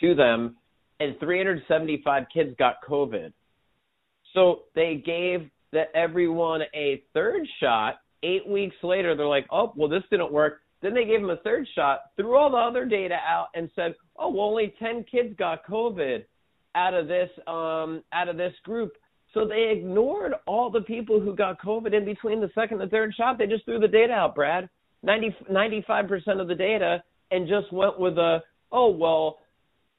to 0.00 0.14
them, 0.14 0.56
and 1.00 1.18
375 1.20 2.24
kids 2.32 2.54
got 2.58 2.76
COVID. 2.88 3.32
So 4.34 4.62
they 4.74 5.02
gave 5.04 5.50
that 5.72 5.88
everyone 5.94 6.62
a 6.74 7.02
third 7.14 7.46
shot. 7.60 7.96
Eight 8.22 8.46
weeks 8.48 8.76
later, 8.82 9.14
they're 9.14 9.26
like, 9.26 9.46
"Oh, 9.50 9.72
well, 9.76 9.88
this 9.88 10.02
didn't 10.10 10.32
work." 10.32 10.63
Then 10.84 10.92
they 10.92 11.06
gave 11.06 11.20
him 11.20 11.30
a 11.30 11.38
third 11.38 11.66
shot, 11.74 12.10
threw 12.14 12.36
all 12.36 12.50
the 12.50 12.58
other 12.58 12.84
data 12.84 13.14
out, 13.14 13.46
and 13.54 13.70
said, 13.74 13.94
"Oh, 14.18 14.28
well, 14.28 14.48
only 14.48 14.74
10 14.78 15.04
kids 15.10 15.34
got 15.38 15.66
COVID 15.66 16.24
out 16.74 16.92
of 16.92 17.08
this 17.08 17.30
um, 17.46 18.04
out 18.12 18.28
of 18.28 18.36
this 18.36 18.52
group." 18.64 18.92
So 19.32 19.48
they 19.48 19.70
ignored 19.74 20.34
all 20.46 20.68
the 20.68 20.82
people 20.82 21.20
who 21.20 21.34
got 21.34 21.58
COVID 21.58 21.94
in 21.94 22.04
between 22.04 22.38
the 22.38 22.50
second 22.54 22.82
and 22.82 22.90
third 22.90 23.14
shot. 23.14 23.38
They 23.38 23.46
just 23.46 23.64
threw 23.64 23.80
the 23.80 23.88
data 23.88 24.12
out, 24.12 24.34
Brad. 24.34 24.68
90, 25.02 25.34
95% 25.50 26.38
of 26.38 26.48
the 26.48 26.54
data 26.54 27.02
and 27.30 27.48
just 27.48 27.72
went 27.72 27.98
with 27.98 28.18
a, 28.18 28.42
oh, 28.70 28.90
well, 28.90 29.38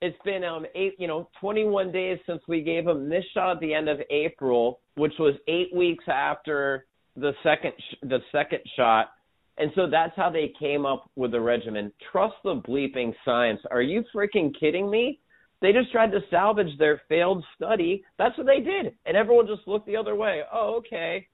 it's 0.02 0.18
been 0.24 0.44
um 0.44 0.68
eight, 0.76 0.94
you 1.00 1.08
know, 1.08 1.30
21 1.42 1.92
days 1.92 2.20
since 2.28 2.44
we 2.48 2.62
gave 2.62 2.86
them 2.86 3.10
this 3.10 3.24
shot 3.34 3.56
at 3.56 3.60
the 3.60 3.74
end 3.74 3.90
of 3.90 4.00
April, 4.12 4.82
which 4.96 5.14
was 5.18 5.34
eight 5.48 5.76
weeks 5.76 6.04
after 6.08 6.86
the 7.16 7.34
second 7.42 7.74
sh- 7.80 7.96
the 8.04 8.20
second 8.32 8.60
shot, 8.76 9.10
and 9.58 9.72
so 9.76 9.90
that's 9.90 10.16
how 10.16 10.30
they 10.30 10.54
came 10.60 10.86
up 10.86 11.10
with 11.16 11.32
the 11.32 11.40
regimen. 11.40 11.92
Trust 12.12 12.36
the 12.44 12.56
bleeping 12.56 13.14
science. 13.24 13.62
Are 13.72 13.82
you 13.82 14.04
freaking 14.14 14.52
kidding 14.60 14.90
me? 14.90 15.20
They 15.62 15.72
just 15.72 15.92
tried 15.92 16.12
to 16.12 16.20
salvage 16.30 16.78
their 16.78 17.02
failed 17.08 17.44
study. 17.56 18.04
That's 18.18 18.38
what 18.38 18.48
they 18.48 18.60
did, 18.60 18.94
and 19.06 19.16
everyone 19.16 19.48
just 19.48 19.68
looked 19.68 19.88
the 19.88 19.96
other 19.96 20.16
way. 20.16 20.42
Oh, 20.54 20.76
okay. 20.78 21.28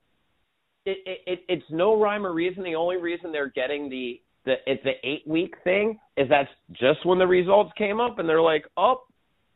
It, 0.86 0.98
it, 1.06 1.20
it 1.28 1.40
it's 1.48 1.66
no 1.70 2.00
rhyme 2.00 2.26
or 2.26 2.34
reason. 2.34 2.64
The 2.64 2.76
only 2.76 2.98
reason 2.98 3.32
they're 3.32 3.50
getting 3.50 3.90
the 3.90 4.22
the 4.46 4.56
it's 4.66 4.84
the 4.84 4.94
eight 5.04 5.24
week 5.28 5.56
thing 5.64 6.00
is 6.18 6.28
that's 6.30 6.50
just 6.72 7.06
when 7.06 7.20
the 7.20 7.28
results 7.28 7.72
came 7.78 8.00
up, 8.00 8.20
and 8.20 8.30
they're 8.30 8.42
like, 8.42 8.66
oh, 8.78 9.04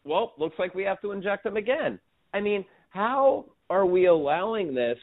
well, 0.04 0.34
looks 0.38 0.58
like 0.60 0.76
we 0.76 0.84
have 0.84 1.02
to 1.02 1.12
inject 1.12 1.44
them 1.44 1.58
again. 1.58 2.00
I 2.34 2.42
mean, 2.42 2.66
how 2.90 3.46
are 3.70 3.86
we 3.86 4.08
allowing 4.08 4.74
this? 4.74 4.98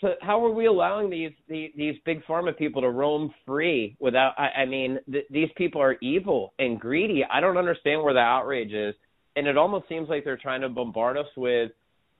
So 0.00 0.14
how 0.20 0.44
are 0.44 0.52
we 0.52 0.66
allowing 0.66 1.10
these 1.10 1.32
these, 1.48 1.70
these 1.76 1.94
big 2.04 2.24
pharma 2.24 2.56
people 2.56 2.82
to 2.82 2.90
roam 2.90 3.32
free 3.44 3.96
without? 3.98 4.34
I, 4.38 4.62
I 4.62 4.64
mean, 4.64 4.98
th- 5.10 5.26
these 5.30 5.48
people 5.56 5.80
are 5.80 5.96
evil 6.00 6.54
and 6.58 6.78
greedy. 6.78 7.24
I 7.24 7.40
don't 7.40 7.56
understand 7.56 8.02
where 8.02 8.14
the 8.14 8.20
outrage 8.20 8.72
is, 8.72 8.94
and 9.34 9.46
it 9.46 9.56
almost 9.56 9.88
seems 9.88 10.08
like 10.08 10.24
they're 10.24 10.36
trying 10.36 10.60
to 10.60 10.68
bombard 10.68 11.16
us 11.16 11.26
with 11.36 11.72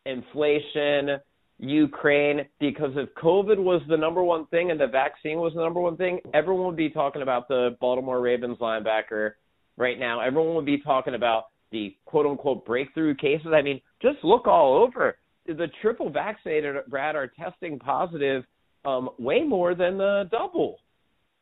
inflation, 0.07 1.19
Ukraine, 1.59 2.47
because 2.59 2.93
if 2.97 3.09
COVID 3.15 3.59
was 3.59 3.81
the 3.89 3.97
number 3.97 4.25
one 4.25 4.47
thing 4.47 4.73
and 4.73 4.81
the 4.81 4.87
vaccine 4.87 5.39
was 5.39 5.53
the 5.55 5.61
number 5.61 5.81
one 5.81 5.97
thing, 5.97 6.19
everyone 6.35 6.67
would 6.67 6.77
be 6.77 6.91
talking 6.91 7.23
about 7.23 7.47
the 7.47 7.77
Baltimore 7.81 8.21
Ravens 8.21 8.59
linebacker 8.59 9.33
right 9.77 9.99
now. 9.99 10.21
Everyone 10.21 10.57
would 10.57 10.67
be 10.67 10.81
talking 10.81 11.15
about 11.15 11.45
the 11.71 11.95
quote 12.07 12.27
unquote 12.27 12.67
breakthrough 12.67 13.15
cases. 13.15 13.49
I 13.55 13.63
mean, 13.63 13.81
just 14.03 14.19
look 14.25 14.49
all 14.49 14.83
over 14.83 15.17
the 15.57 15.69
triple 15.83 16.11
vaccinated 16.11 16.77
Brad 16.89 17.17
are 17.17 17.27
testing 17.27 17.79
positive 17.79 18.45
um, 18.85 19.11
way 19.19 19.43
more 19.43 19.75
than 19.75 19.99
the 19.99 20.29
double. 20.31 20.77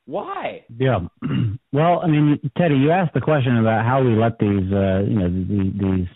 Why? 0.06 0.64
Yeah. 0.78 1.00
Well, 1.72 2.00
I 2.02 2.06
mean, 2.06 2.40
Teddy, 2.56 2.76
you 2.76 2.90
asked 2.90 3.12
the 3.12 3.20
question 3.20 3.58
about 3.58 3.84
how 3.84 4.02
we 4.02 4.16
let 4.16 4.38
these, 4.38 4.72
uh, 4.72 5.04
you 5.04 5.18
know, 5.18 5.28
the, 5.28 5.72
these 5.78 6.06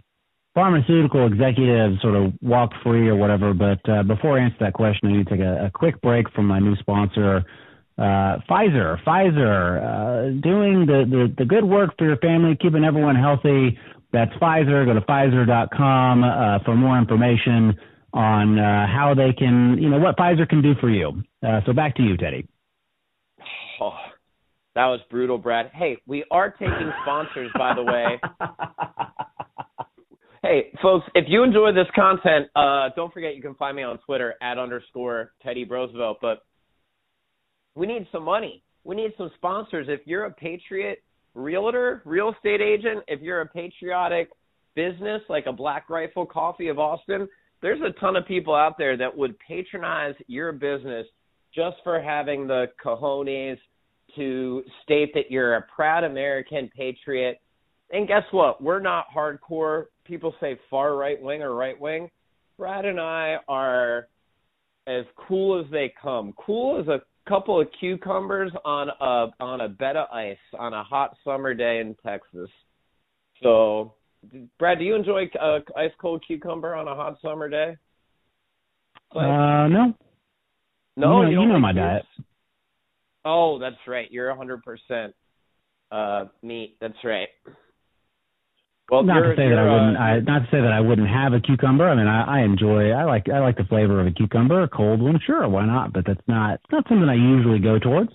pharmaceutical 0.55 1.27
executives 1.27 2.01
sort 2.01 2.15
of 2.15 2.33
walk 2.41 2.71
free 2.83 3.09
or 3.09 3.17
whatever. 3.17 3.53
But 3.53 3.87
uh, 3.87 4.03
before 4.05 4.39
I 4.39 4.45
answer 4.45 4.57
that 4.61 4.73
question, 4.73 5.09
I 5.09 5.13
need 5.13 5.27
to 5.27 5.37
take 5.37 5.45
a, 5.45 5.67
a 5.67 5.71
quick 5.71 6.01
break 6.01 6.31
from 6.33 6.47
my 6.47 6.61
new 6.61 6.77
sponsor, 6.77 7.45
uh, 7.99 8.39
Pfizer. 8.49 9.03
Pfizer, 9.05 9.83
uh, 9.83 10.41
doing 10.41 10.87
the, 10.87 11.05
the, 11.07 11.35
the 11.37 11.45
good 11.45 11.65
work 11.65 11.91
for 11.99 12.07
your 12.07 12.17
family, 12.19 12.57
keeping 12.59 12.85
everyone 12.85 13.17
healthy 13.17 13.79
that's 14.13 14.33
Pfizer. 14.35 14.87
Go 14.87 14.95
to 14.95 15.01
Pfizer.com 15.01 16.25
uh, 16.25 16.59
for 16.65 16.75
more 16.75 16.99
information 16.99 17.75
on 18.13 18.59
uh, 18.59 18.87
how 18.87 19.15
they 19.17 19.33
can, 19.33 19.77
you 19.81 19.89
know, 19.89 19.99
what 19.99 20.17
Pfizer 20.17 20.49
can 20.49 20.63
do 20.63 20.73
for 20.81 20.91
you. 20.91 21.23
Uh, 21.47 21.61
so 21.67 21.73
back 21.73 21.95
to 21.97 22.03
you, 22.03 22.17
Teddy. 22.17 22.47
Oh, 23.81 23.97
that 24.75 24.87
was 24.87 25.01
brutal, 25.11 25.39
Brad. 25.39 25.71
Hey, 25.73 25.99
we 26.07 26.25
are 26.31 26.51
taking 26.51 26.91
sponsors, 27.03 27.51
by 27.57 27.75
the 27.75 27.83
way. 27.83 28.21
hey, 30.43 30.73
folks, 30.83 31.07
if 31.15 31.27
you 31.29 31.45
enjoy 31.45 31.73
this 31.73 31.87
content, 31.95 32.49
uh, 32.57 32.89
don't 32.97 33.13
forget 33.13 33.37
you 33.37 33.43
can 33.43 33.55
find 33.55 33.77
me 33.77 33.83
on 33.83 33.99
Twitter 34.07 34.35
at 34.43 34.59
underscore 34.59 35.33
Teddy 35.43 35.65
Roosevelt. 35.65 36.19
But 36.21 36.43
we 37.75 37.87
need 37.87 38.07
some 38.13 38.25
money. 38.25 38.65
We 38.85 38.97
need 38.97 39.13
some 39.17 39.31
sponsors. 39.37 39.87
If 39.89 40.01
you're 40.07 40.25
a 40.25 40.33
patriot 40.33 41.03
realtor, 41.35 42.03
real 42.05 42.33
estate 42.33 42.61
agent, 42.61 43.05
if 43.09 43.21
you're 43.21 43.41
a 43.41 43.47
patriotic 43.47 44.31
business 44.75 45.23
like 45.29 45.47
a 45.47 45.53
Black 45.53 45.89
Rifle 45.91 46.27
Coffee 46.27 46.69
of 46.69 46.79
Austin, 46.79 47.29
there's 47.63 47.81
a 47.81 47.99
ton 48.01 48.17
of 48.17 48.27
people 48.27 48.55
out 48.55 48.79
there 48.79 48.97
that 48.97 49.17
would 49.17 49.37
patronize 49.39 50.15
your 50.27 50.53
business 50.53 51.07
just 51.55 51.77
for 51.85 52.01
having 52.01 52.47
the 52.47 52.67
cojones 52.83 53.59
to 54.17 54.63
state 54.83 55.13
that 55.15 55.31
you're 55.31 55.57
a 55.57 55.63
proud 55.75 56.05
American 56.05 56.71
patriot. 56.77 57.41
And 57.93 58.09
guess 58.09 58.23
what? 58.31 58.63
We're 58.63 58.81
not 58.81 59.07
hardcore. 59.15 59.87
People 60.05 60.35
say 60.41 60.59
far 60.69 60.97
right 60.97 61.21
wing 61.21 61.43
or 61.43 61.55
right 61.55 61.79
wing. 61.79 62.11
Brad 62.57 62.85
and 62.85 63.01
I 63.01 63.37
are 63.49 64.09
as 64.87 65.05
cool 65.29 65.61
as 65.61 65.71
they 65.71 65.93
come. 66.01 66.33
Cool 66.37 66.81
as 66.81 66.89
a 66.89 67.01
couple 67.29 67.61
of 67.61 67.69
cucumbers 67.79 68.53
on 68.65 68.89
a 68.89 69.43
on 69.43 69.61
a 69.61 69.69
bed 69.69 69.97
of 69.97 70.09
ice 70.11 70.37
on 70.59 70.73
a 70.75 70.83
hot 70.83 71.17
summer 71.25 71.55
day 71.55 71.81
in 71.81 71.97
Texas. 72.05 72.51
So, 73.43 73.95
Brad, 74.59 74.79
do 74.79 74.85
you 74.85 74.95
enjoy 74.95 75.31
uh, 75.41 75.61
ice 75.77 75.93
cold 76.01 76.25
cucumber 76.27 76.75
on 76.75 76.89
a 76.89 76.95
hot 76.95 77.19
summer 77.23 77.49
day? 77.49 77.77
Like, 79.15 79.27
uh, 79.27 79.69
no. 79.69 79.95
No, 80.97 81.23
you 81.23 81.25
know, 81.25 81.31
you, 81.31 81.41
you 81.41 81.49
know 81.49 81.59
my 81.59 81.73
diet. 81.73 82.05
Oh, 83.25 83.59
that's 83.59 83.77
right. 83.87 84.11
You're 84.11 84.31
a 84.31 84.37
100% 84.37 85.13
uh 85.93 86.27
meat. 86.43 86.77
That's 86.81 86.95
right. 87.05 87.29
Well, 88.91 89.05
not 89.05 89.21
to 89.21 89.35
say 89.37 89.49
that 89.49 89.59
I 89.59 89.69
uh, 89.69 89.73
wouldn't. 89.73 89.97
I, 89.97 90.21
not 90.21 90.39
to 90.41 90.47
say 90.51 90.61
that 90.61 90.73
I 90.73 90.81
wouldn't 90.81 91.09
have 91.09 91.33
a 91.33 91.41
cucumber. 91.41 91.89
I 91.89 91.95
mean, 91.95 92.09
I, 92.09 92.41
I 92.41 92.43
enjoy. 92.43 92.91
I 92.91 93.05
like. 93.05 93.29
I 93.29 93.39
like 93.39 93.57
the 93.57 93.65
flavor 93.65 94.01
of 94.01 94.07
a 94.07 94.11
cucumber. 94.11 94.63
A 94.63 94.69
cold 94.69 95.01
one, 95.01 95.21
sure, 95.25 95.49
why 95.49 95.65
not? 95.65 95.93
But 95.93 96.07
that's 96.07 96.21
not. 96.27 96.55
It's 96.55 96.73
not 96.73 96.89
something 96.89 97.09
I 97.09 97.15
usually 97.15 97.61
go 97.61 97.79
towards. 97.79 98.11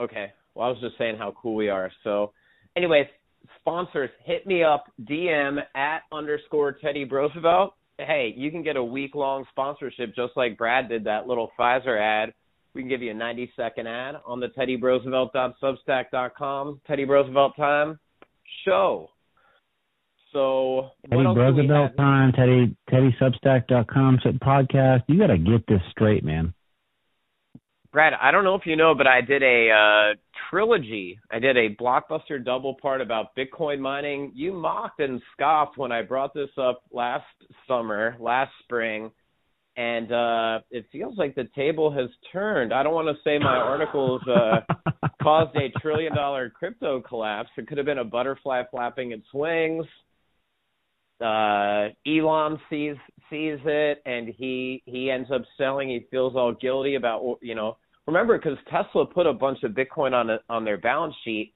Okay. 0.00 0.32
Well, 0.54 0.68
I 0.68 0.70
was 0.70 0.80
just 0.80 0.96
saying 0.96 1.16
how 1.18 1.34
cool 1.40 1.56
we 1.56 1.68
are. 1.68 1.90
So, 2.04 2.32
anyways, 2.76 3.06
sponsors, 3.58 4.10
hit 4.24 4.46
me 4.46 4.62
up. 4.62 4.84
DM 5.02 5.58
at 5.74 6.02
underscore 6.12 6.72
Teddy 6.72 7.04
Roosevelt. 7.04 7.74
Hey, 7.98 8.32
you 8.36 8.50
can 8.50 8.62
get 8.62 8.76
a 8.76 8.84
week 8.84 9.14
long 9.14 9.44
sponsorship 9.50 10.14
just 10.14 10.36
like 10.36 10.56
Brad 10.56 10.88
did 10.88 11.04
that 11.04 11.26
little 11.26 11.50
Pfizer 11.58 12.00
ad. 12.00 12.32
We 12.74 12.82
can 12.82 12.88
give 12.88 13.02
you 13.02 13.10
a 13.10 13.14
90 13.14 13.52
second 13.56 13.88
ad 13.88 14.14
on 14.24 14.40
the 14.40 14.48
TeddyBrosevelt.substack.com. 14.48 16.80
Teddy 16.86 17.04
Roosevelt 17.04 17.56
time 17.56 17.98
show. 18.64 19.10
So 20.32 20.90
Teddy 21.08 21.24
Roosevelt 21.24 21.96
time, 21.96 22.32
Teddy 22.32 22.76
Teddy 22.88 23.16
Substack.com 23.20 24.18
podcast. 24.42 25.02
You 25.08 25.18
got 25.18 25.28
to 25.28 25.38
get 25.38 25.66
this 25.66 25.80
straight, 25.90 26.24
man. 26.24 26.54
Brad, 27.92 28.12
I 28.20 28.30
don't 28.30 28.44
know 28.44 28.54
if 28.54 28.66
you 28.66 28.76
know, 28.76 28.94
but 28.94 29.08
I 29.08 29.20
did 29.20 29.42
a 29.42 29.70
uh, 29.70 30.14
trilogy. 30.48 31.18
I 31.28 31.40
did 31.40 31.56
a 31.56 31.74
blockbuster 31.74 32.44
double 32.44 32.76
part 32.80 33.00
about 33.00 33.34
Bitcoin 33.36 33.80
mining. 33.80 34.30
You 34.36 34.52
mocked 34.52 35.00
and 35.00 35.20
scoffed 35.32 35.76
when 35.76 35.90
I 35.90 36.02
brought 36.02 36.32
this 36.32 36.50
up 36.56 36.82
last 36.92 37.26
summer, 37.66 38.16
last 38.20 38.52
spring, 38.62 39.10
and 39.76 40.12
uh, 40.12 40.60
it 40.70 40.86
feels 40.92 41.18
like 41.18 41.34
the 41.34 41.48
table 41.56 41.90
has 41.90 42.08
turned. 42.32 42.72
I 42.72 42.84
don't 42.84 42.94
want 42.94 43.08
to 43.08 43.20
say 43.24 43.40
my 43.40 43.56
articles 43.56 44.22
uh, 44.28 44.60
caused 45.22 45.56
a 45.56 45.70
trillion 45.80 46.14
dollar 46.14 46.48
crypto 46.48 47.00
collapse. 47.00 47.48
It 47.56 47.66
could 47.66 47.78
have 47.78 47.86
been 47.86 47.98
a 47.98 48.04
butterfly 48.04 48.62
flapping 48.70 49.10
its 49.10 49.26
wings 49.34 49.86
uh 51.20 51.88
Elon 52.06 52.58
sees 52.68 52.96
sees 53.28 53.58
it 53.64 54.02
and 54.06 54.28
he 54.28 54.82
he 54.86 55.10
ends 55.10 55.30
up 55.30 55.42
selling. 55.58 55.88
He 55.88 56.06
feels 56.10 56.34
all 56.36 56.52
guilty 56.52 56.94
about 56.94 57.38
you 57.42 57.54
know 57.54 57.76
remember 58.06 58.38
cuz 58.38 58.58
Tesla 58.70 59.06
put 59.06 59.26
a 59.26 59.32
bunch 59.32 59.62
of 59.62 59.72
bitcoin 59.72 60.12
on 60.12 60.30
a, 60.30 60.40
on 60.48 60.64
their 60.64 60.78
balance 60.78 61.14
sheet 61.24 61.52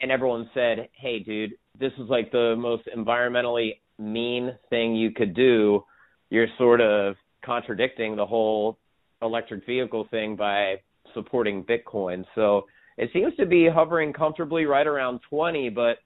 and 0.00 0.10
everyone 0.10 0.50
said 0.54 0.88
hey 0.92 1.18
dude 1.18 1.52
this 1.78 1.92
is 1.94 2.08
like 2.08 2.30
the 2.30 2.54
most 2.56 2.88
environmentally 2.96 3.80
mean 3.98 4.56
thing 4.68 4.94
you 4.94 5.10
could 5.12 5.34
do. 5.34 5.84
You're 6.30 6.48
sort 6.58 6.80
of 6.80 7.16
contradicting 7.44 8.16
the 8.16 8.26
whole 8.26 8.78
electric 9.22 9.66
vehicle 9.66 10.06
thing 10.10 10.36
by 10.36 10.76
supporting 11.14 11.64
bitcoin. 11.64 12.24
So 12.34 12.66
it 12.96 13.10
seems 13.12 13.34
to 13.36 13.46
be 13.46 13.68
hovering 13.68 14.12
comfortably 14.12 14.64
right 14.66 14.86
around 14.86 15.20
20 15.28 15.70
but 15.70 15.98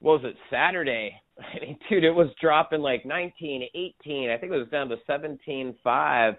what 0.00 0.22
was 0.22 0.30
it 0.30 0.36
Saturday? 0.50 1.20
I 1.38 1.60
mean, 1.60 1.78
dude, 1.88 2.04
it 2.04 2.10
was 2.10 2.28
dropping 2.40 2.80
like 2.80 3.04
19, 3.06 3.68
18. 3.74 4.30
I 4.30 4.36
think 4.36 4.52
it 4.52 4.56
was 4.56 4.68
down 4.68 4.88
to 4.88 4.96
17.5 5.08 6.36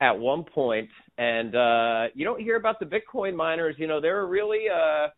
at 0.00 0.18
one 0.18 0.44
point. 0.44 0.88
And 1.18 1.54
uh, 1.54 2.04
you 2.14 2.24
don't 2.24 2.40
hear 2.40 2.56
about 2.56 2.78
the 2.80 2.86
Bitcoin 2.86 3.34
miners. 3.34 3.76
You 3.78 3.86
know, 3.86 4.00
they 4.00 4.10
were 4.10 4.26
really 4.26 4.64
uh, 4.68 5.08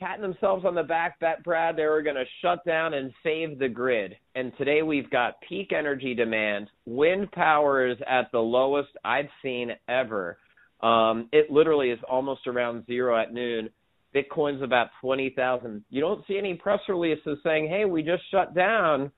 patting 0.00 0.22
themselves 0.22 0.64
on 0.64 0.74
the 0.74 0.82
back, 0.82 1.18
bet 1.20 1.42
Brad. 1.42 1.76
They 1.76 1.86
were 1.86 2.02
going 2.02 2.16
to 2.16 2.24
shut 2.40 2.64
down 2.64 2.94
and 2.94 3.12
save 3.22 3.58
the 3.58 3.68
grid. 3.68 4.16
And 4.34 4.52
today 4.58 4.82
we've 4.82 5.10
got 5.10 5.40
peak 5.48 5.72
energy 5.72 6.14
demand. 6.14 6.68
Wind 6.86 7.30
power 7.32 7.88
is 7.88 7.98
at 8.08 8.30
the 8.32 8.38
lowest 8.38 8.90
I've 9.04 9.28
seen 9.42 9.70
ever. 9.88 10.38
Um, 10.82 11.28
it 11.32 11.50
literally 11.50 11.90
is 11.90 12.00
almost 12.08 12.46
around 12.46 12.86
zero 12.86 13.20
at 13.20 13.32
noon. 13.32 13.70
Bitcoin's 14.14 14.62
about 14.62 14.88
20,000. 15.00 15.84
You 15.90 16.00
don't 16.00 16.24
see 16.26 16.38
any 16.38 16.54
press 16.54 16.80
releases 16.88 17.38
saying, 17.42 17.68
hey, 17.68 17.84
we 17.84 18.02
just 18.02 18.22
shut 18.30 18.54
down 18.54 19.10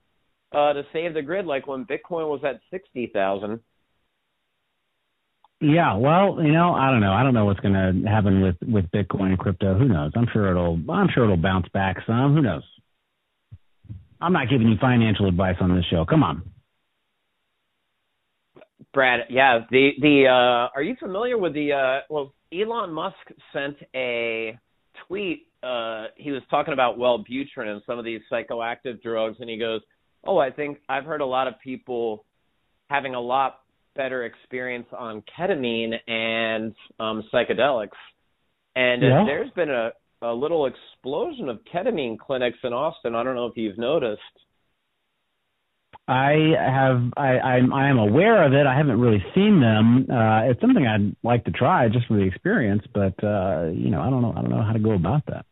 uh, 0.52 0.72
to 0.72 0.82
save 0.92 1.14
the 1.14 1.22
grid, 1.22 1.46
like 1.46 1.66
when 1.66 1.84
Bitcoin 1.84 2.28
was 2.28 2.40
at 2.44 2.60
60,000. 2.70 3.60
Yeah, 5.60 5.96
well, 5.96 6.42
you 6.42 6.52
know, 6.52 6.74
I 6.74 6.90
don't 6.90 7.00
know. 7.00 7.12
I 7.12 7.22
don't 7.22 7.32
know 7.32 7.46
what's 7.46 7.60
going 7.60 7.74
to 7.74 8.08
happen 8.08 8.42
with 8.42 8.56
with 8.68 8.84
Bitcoin 8.90 9.28
and 9.28 9.38
crypto. 9.38 9.78
Who 9.78 9.86
knows? 9.86 10.12
I'm 10.14 10.26
sure 10.32 10.50
it'll 10.50 10.78
I'm 10.90 11.08
sure 11.14 11.24
it'll 11.24 11.36
bounce 11.38 11.66
back 11.72 11.96
some. 12.06 12.34
Who 12.34 12.42
knows? 12.42 12.64
I'm 14.20 14.32
not 14.32 14.50
giving 14.50 14.68
you 14.68 14.76
financial 14.80 15.26
advice 15.26 15.56
on 15.60 15.74
this 15.74 15.84
show. 15.90 16.04
Come 16.04 16.22
on. 16.22 16.42
Brad, 18.92 19.20
yeah, 19.30 19.60
the 19.70 19.90
the 20.00 20.26
uh 20.26 20.68
are 20.74 20.82
you 20.82 20.96
familiar 21.00 21.38
with 21.38 21.54
the 21.54 21.72
uh 21.72 22.00
well 22.10 22.34
Elon 22.52 22.92
Musk 22.92 23.16
sent 23.52 23.76
a 23.94 24.58
tweet 25.06 25.46
uh 25.62 26.06
he 26.16 26.30
was 26.30 26.42
talking 26.50 26.74
about 26.74 26.98
Wellbutrin 26.98 27.66
and 27.68 27.82
some 27.86 27.98
of 27.98 28.04
these 28.04 28.20
psychoactive 28.30 29.02
drugs 29.02 29.36
and 29.40 29.48
he 29.48 29.58
goes, 29.58 29.80
"Oh, 30.24 30.38
I 30.38 30.50
think 30.50 30.78
I've 30.88 31.04
heard 31.04 31.20
a 31.20 31.26
lot 31.26 31.48
of 31.48 31.54
people 31.62 32.24
having 32.88 33.14
a 33.14 33.20
lot 33.20 33.60
better 33.96 34.24
experience 34.24 34.86
on 34.96 35.22
ketamine 35.38 35.94
and 36.08 36.74
um, 36.98 37.22
psychedelics. 37.32 37.88
And 38.76 39.02
yeah. 39.02 39.24
there's 39.26 39.50
been 39.52 39.70
a, 39.70 39.90
a 40.22 40.32
little 40.32 40.66
explosion 40.66 41.48
of 41.48 41.60
ketamine 41.72 42.18
clinics 42.18 42.58
in 42.64 42.72
Austin. 42.72 43.14
I 43.14 43.22
don't 43.22 43.36
know 43.36 43.46
if 43.46 43.56
you've 43.56 43.78
noticed. 43.78 44.20
I 46.06 46.52
have 46.58 47.12
I 47.16 47.38
I'm 47.38 47.72
I 47.72 47.88
am 47.88 47.98
aware 47.98 48.44
of 48.44 48.52
it. 48.52 48.66
I 48.66 48.76
haven't 48.76 49.00
really 49.00 49.24
seen 49.34 49.60
them. 49.60 50.06
Uh 50.10 50.50
it's 50.50 50.60
something 50.60 50.86
I'd 50.86 51.16
like 51.22 51.44
to 51.44 51.50
try 51.50 51.88
just 51.88 52.06
for 52.06 52.14
the 52.14 52.24
experience, 52.24 52.82
but 52.92 53.14
uh 53.24 53.70
you 53.72 53.90
know, 53.90 54.00
I 54.00 54.10
don't 54.10 54.22
know 54.22 54.32
I 54.36 54.42
don't 54.42 54.50
know 54.50 54.62
how 54.62 54.72
to 54.72 54.78
go 54.78 54.92
about 54.92 55.24
that. 55.26 55.46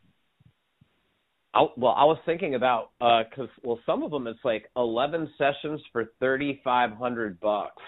I, 1.54 1.66
well, 1.76 1.94
I 1.96 2.04
was 2.04 2.18
thinking 2.24 2.54
about 2.54 2.90
because 2.98 3.48
uh, 3.48 3.60
well, 3.62 3.80
some 3.84 4.02
of 4.02 4.10
them 4.10 4.26
it's 4.26 4.40
like 4.44 4.70
eleven 4.76 5.30
sessions 5.38 5.80
for 5.92 6.12
thirty 6.20 6.60
five 6.64 6.92
hundred 6.92 7.40
bucks. 7.40 7.82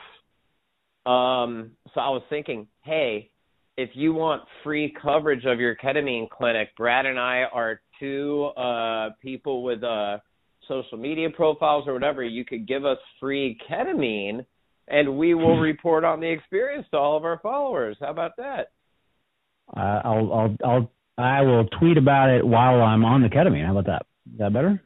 Um, 1.06 1.72
so 1.92 2.00
I 2.00 2.08
was 2.08 2.22
thinking, 2.30 2.66
hey, 2.82 3.30
if 3.76 3.90
you 3.94 4.14
want 4.14 4.42
free 4.62 4.94
coverage 5.02 5.44
of 5.44 5.60
your 5.60 5.76
ketamine 5.76 6.30
clinic, 6.30 6.70
Brad 6.76 7.06
and 7.06 7.18
I 7.18 7.44
are 7.52 7.80
two 8.00 8.44
uh, 8.56 9.10
people 9.20 9.62
with 9.62 9.82
uh, 9.82 10.18
social 10.68 10.98
media 10.98 11.28
profiles 11.30 11.86
or 11.86 11.92
whatever. 11.92 12.22
You 12.22 12.44
could 12.44 12.66
give 12.66 12.84
us 12.84 12.98
free 13.20 13.58
ketamine, 13.68 14.44
and 14.88 15.16
we 15.16 15.34
will 15.34 15.58
report 15.60 16.04
on 16.04 16.20
the 16.20 16.30
experience 16.30 16.86
to 16.90 16.98
all 16.98 17.16
of 17.16 17.24
our 17.24 17.38
followers. 17.42 17.96
How 18.00 18.10
about 18.10 18.32
that? 18.38 18.70
Uh, 19.74 20.00
I'll, 20.04 20.32
I'll, 20.32 20.56
I'll, 20.64 20.90
I 21.16 21.42
will 21.42 21.66
tweet 21.78 21.96
about 21.96 22.30
it 22.30 22.46
while 22.46 22.82
I'm 22.82 23.04
on 23.04 23.22
the 23.22 23.28
ketamine. 23.28 23.64
How 23.64 23.76
about 23.76 23.86
that? 23.86 24.06
Is 24.32 24.38
that 24.38 24.52
better? 24.52 24.82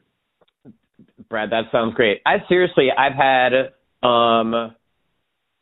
Brad, 1.29 1.51
that 1.51 1.65
sounds 1.73 1.95
great. 1.95 2.21
I 2.27 2.37
seriously, 2.49 2.89
I've 2.97 3.15
had 3.15 3.73
um 4.07 4.75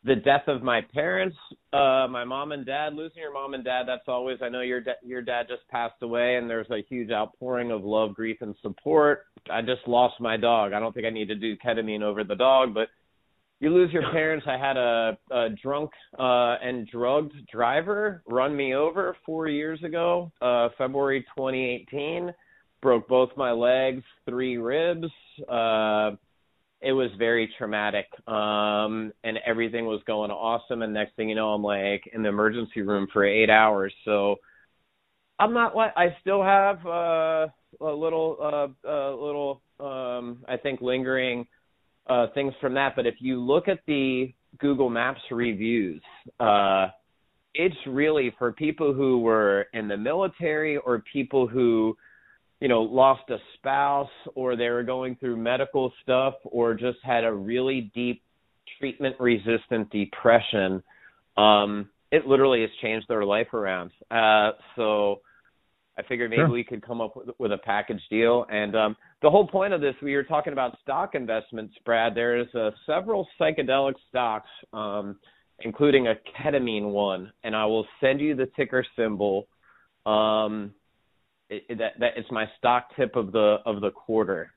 the 0.07 0.15
death 0.15 0.45
of 0.47 0.63
my 0.63 0.81
parents, 0.95 1.37
uh, 1.73 2.07
my 2.09 2.25
mom 2.25 2.53
and 2.53 2.65
dad, 2.65 2.95
losing 2.95 3.21
your 3.21 3.33
mom 3.33 3.55
and 3.55 3.65
dad, 3.65 3.85
that's 3.89 4.07
always, 4.07 4.39
I 4.41 4.49
know 4.49 4.61
your, 4.61 4.81
da- 4.81 4.93
your 5.03 5.21
dad 5.21 5.47
just 5.49 5.69
passed 5.69 6.01
away 6.01 6.37
and 6.37 6.49
there's 6.49 6.71
a 6.71 6.85
huge 6.89 7.11
outpouring 7.11 7.73
of 7.73 7.85
love, 7.85 8.15
grief, 8.15 8.37
and 8.41 8.55
support. 8.63 9.25
I 9.51 9.63
just 9.63 9.87
lost 9.89 10.21
my 10.21 10.37
dog. 10.37 10.73
I 10.73 10.81
don't 10.81 10.95
think 10.95 11.07
I 11.07 11.11
need 11.11 11.27
to 11.29 11.35
do 11.35 11.57
ketamine 11.57 12.03
over 12.03 12.23
the 12.23 12.37
dog, 12.37 12.73
but 12.73 12.89
you 13.59 13.71
lose 13.71 13.93
your 13.93 14.09
parents. 14.13 14.47
I 14.49 14.57
had 14.57 14.77
a, 14.77 15.19
a 15.33 15.49
drunk 15.61 15.91
uh, 16.19 16.57
and 16.63 16.87
drugged 16.89 17.35
driver 17.51 18.23
run 18.29 18.57
me 18.57 18.75
over 18.75 19.17
four 19.27 19.49
years 19.49 19.83
ago, 19.83 20.31
uh, 20.41 20.69
February 20.79 21.23
2018. 21.37 22.33
Broke 22.81 23.09
both 23.09 23.31
my 23.37 23.51
legs, 23.51 24.05
three 24.29 24.57
ribs. 24.59 25.09
Uh, 25.49 26.13
it 26.87 26.93
was 26.93 27.11
very 27.19 27.53
traumatic 27.59 28.07
um 28.29 29.13
and 29.25 29.39
everything 29.45 29.87
was 29.87 30.01
going 30.07 30.31
awesome. 30.31 30.83
And 30.83 30.95
next 30.95 31.17
thing 31.17 31.29
you 31.29 31.35
know 31.35 31.49
i'm 31.49 31.63
like 31.63 32.05
in 32.13 32.23
the 32.23 32.29
emergency 32.29 32.83
room 32.83 33.09
for 33.13 33.25
eight 33.25 33.51
hours. 33.51 33.93
So 34.05 34.37
i'm 35.41 35.53
not 35.53 35.75
like 35.75 35.93
i 35.97 36.17
still 36.21 36.43
have 36.43 36.79
uh 36.87 37.47
a 37.81 37.93
little 37.93 38.37
uh 38.41 38.89
a 38.89 39.11
little 39.11 39.61
um 39.81 40.45
i 40.49 40.57
think 40.57 40.81
lingering 40.81 41.47
uh 42.09 42.29
things 42.35 42.55
from 42.61 42.75
that. 42.75 42.95
But 42.95 43.07
if 43.07 43.17
you 43.19 43.41
look 43.41 43.67
at 43.67 43.81
the 43.87 44.33
google 44.59 44.89
maps 44.89 45.21
reviews 45.31 46.01
uh 46.39 46.87
it's 47.55 47.77
really 47.87 48.33
for 48.39 48.53
people 48.53 48.95
who 48.95 49.19
were 49.19 49.67
in 49.73 49.89
the 49.89 49.97
military 49.97 50.77
or 50.77 51.03
people 51.13 51.49
who 51.49 51.97
you 52.61 52.69
know, 52.69 52.83
lost 52.83 53.29
a 53.31 53.37
spouse 53.55 54.09
or 54.35 54.57
they 54.57 54.69
were 54.69 54.83
going 54.83 55.17
through 55.17 55.37
medical 55.37 55.93
stuff 56.03 56.35
or 56.45 56.75
just 56.75 56.99
had 57.03 57.25
a 57.25 57.33
really 57.33 57.91
deep 57.95 58.23
treatment 58.79 59.17
resistant 59.21 59.91
depression, 59.91 60.83
um, 61.37 61.89
it 62.11 62.27
literally 62.27 62.63
has 62.63 62.71
changed 62.81 63.07
their 63.09 63.25
life 63.25 63.53
around. 63.53 63.91
Uh, 64.11 64.53
so 64.75 65.21
I 65.99 66.03
figured 66.03 66.31
maybe 66.31 66.41
sure. 66.41 66.51
we 66.51 66.65
could 66.65 66.87
come 66.87 67.01
up 67.01 67.17
with, 67.17 67.29
with 67.39 67.53
a 67.53 67.59
package 67.59 68.03
deal. 68.11 68.47
And 68.51 68.77
um, 68.77 68.97
the 69.23 69.31
whole 69.31 69.47
point 69.47 69.73
of 69.73 69.81
this, 69.81 69.95
we 70.03 70.15
were 70.15 70.25
talking 70.25 70.53
about 70.53 70.79
stock 70.83 71.15
investments, 71.15 71.75
Brad. 71.85 72.15
There's 72.15 72.53
uh, 72.55 72.71
several 72.87 73.27
psychedelic 73.41 73.95
stocks, 74.09 74.49
um, 74.73 75.19
including 75.61 76.07
a 76.07 76.15
ketamine 76.39 76.91
one, 76.91 77.33
and 77.45 77.57
I 77.57 77.65
will 77.67 77.87
send 78.01 78.21
you 78.21 78.35
the 78.35 78.49
ticker 78.57 78.85
symbol. 78.97 79.47
Um, 80.05 80.75
it, 81.51 81.79
that 81.79 81.93
that 82.01 82.13
it's 82.17 82.31
my 82.31 82.47
stock 82.59 82.89
tip 82.97 83.17
of 83.17 83.33
the 83.33 83.57
of 83.67 83.81
the 83.81 83.91
quarter 83.91 84.53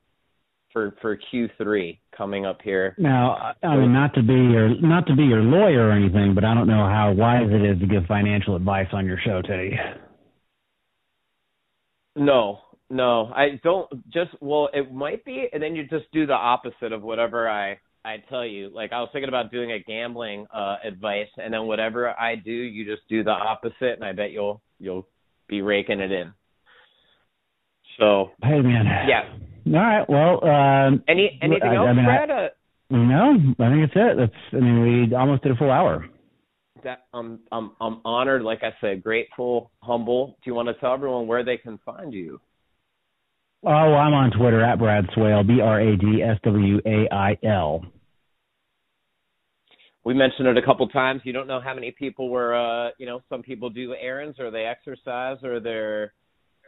for 0.72 0.96
for 1.02 1.18
Q3 1.34 2.00
coming 2.16 2.46
up 2.46 2.60
here. 2.64 2.96
Now, 2.98 3.54
I 3.64 3.76
mean, 3.76 3.94
not 3.94 4.14
to 4.16 4.22
be 4.22 4.34
your 4.34 4.70
not 4.82 5.08
to 5.08 5.16
be 5.16 5.24
your 5.24 5.42
lawyer 5.42 5.88
or 5.88 5.92
anything, 5.92 6.34
but 6.36 6.44
I 6.44 6.54
don't 6.54 6.68
know 6.68 6.86
how 6.86 7.12
wise 7.12 7.50
it 7.50 7.64
is 7.64 7.80
to 7.80 7.88
give 7.88 8.06
financial 8.06 8.56
advice 8.56 8.88
on 8.94 9.06
your 9.06 9.18
show, 9.24 9.42
Teddy. 9.42 9.78
No, 12.16 12.60
no, 12.90 13.32
I 13.36 13.60
don't. 13.64 13.90
Just 14.12 14.32
well, 14.42 14.70
it 14.74 14.94
might 14.94 15.24
be, 15.26 15.48
and 15.54 15.62
then 15.62 15.76
you 15.76 15.84
just 15.88 16.12
do 16.12 16.26
the 16.26 16.34
opposite 16.34 16.92
of 16.92 17.02
whatever 17.02 17.50
I 17.50 17.80
I 18.04 18.18
tell 18.30 18.46
you. 18.46 18.70
Like 18.74 18.92
I 18.92 19.00
was 19.00 19.10
thinking 19.12 19.30
about 19.30 19.52
doing 19.52 19.72
a 19.72 19.80
gambling 19.80 20.46
uh 20.54 20.78
advice, 20.84 21.30
and 21.38 21.54
then 21.54 21.66
whatever 21.66 22.10
I 22.10 22.36
do, 22.36 22.52
you 22.52 22.86
just 22.86 23.08
do 23.10 23.24
the 23.24 23.32
opposite, 23.32 23.94
and 23.94 24.04
I 24.04 24.12
bet 24.12 24.32
you'll 24.32 24.62
you'll 24.80 25.08
be 25.48 25.62
raking 25.62 26.00
it 26.00 26.12
in. 26.12 26.34
So 28.00 28.32
hey 28.42 28.62
man, 28.62 28.86
yeah. 29.08 29.30
All 29.68 29.74
right. 29.74 30.10
Well, 30.10 30.44
um, 30.50 31.04
any 31.08 31.38
anything 31.42 31.70
I, 31.70 31.76
else, 31.76 31.88
I 31.90 31.94
mean, 31.94 32.06
Brad? 32.06 32.32
I, 32.32 32.48
no, 32.90 33.34
I 33.60 33.70
think 33.70 33.92
that's 33.94 33.94
it. 33.96 34.18
That's 34.18 34.34
I 34.54 34.56
mean, 34.56 35.10
we 35.10 35.16
almost 35.16 35.44
did 35.44 35.52
a 35.52 35.56
full 35.56 35.70
hour. 35.70 36.08
That 36.84 37.06
I'm 37.14 37.40
I'm 37.52 37.72
I'm 37.82 38.02
honored. 38.06 38.42
Like 38.42 38.64
I 38.64 38.74
said, 38.80 39.04
grateful, 39.04 39.72
humble. 39.82 40.38
Do 40.44 40.50
you 40.50 40.56
want 40.56 40.70
to 40.70 40.74
tell 40.76 40.94
everyone 40.94 41.28
where 41.28 41.44
they 41.44 41.58
can 41.58 41.78
find 41.86 42.14
you? 42.14 42.40
Oh, 43.66 43.70
I'm 43.70 44.14
on 44.14 44.32
Twitter 44.32 44.64
at 44.64 44.80
Brad 44.80 45.06
Swail, 45.14 45.44
B 45.44 45.60
R 45.62 45.82
A 45.82 45.98
D 45.98 46.24
S 46.24 46.38
W 46.46 46.80
A 46.86 47.14
I 47.14 47.38
L. 47.44 47.84
We 50.06 50.14
mentioned 50.14 50.48
it 50.48 50.58
a 50.58 50.62
couple 50.62 50.88
times. 50.88 51.22
You 51.26 51.34
don't 51.34 51.48
know 51.48 51.60
how 51.60 51.74
many 51.76 51.92
people 51.92 52.30
were, 52.30 52.56
uh, 52.56 52.92
you 52.98 53.06
know, 53.06 53.22
some 53.28 53.44
people 53.44 53.70
do 53.70 53.94
errands 54.02 54.40
or 54.40 54.50
they 54.50 54.64
exercise 54.64 55.38
or 55.44 55.60
they're 55.60 56.14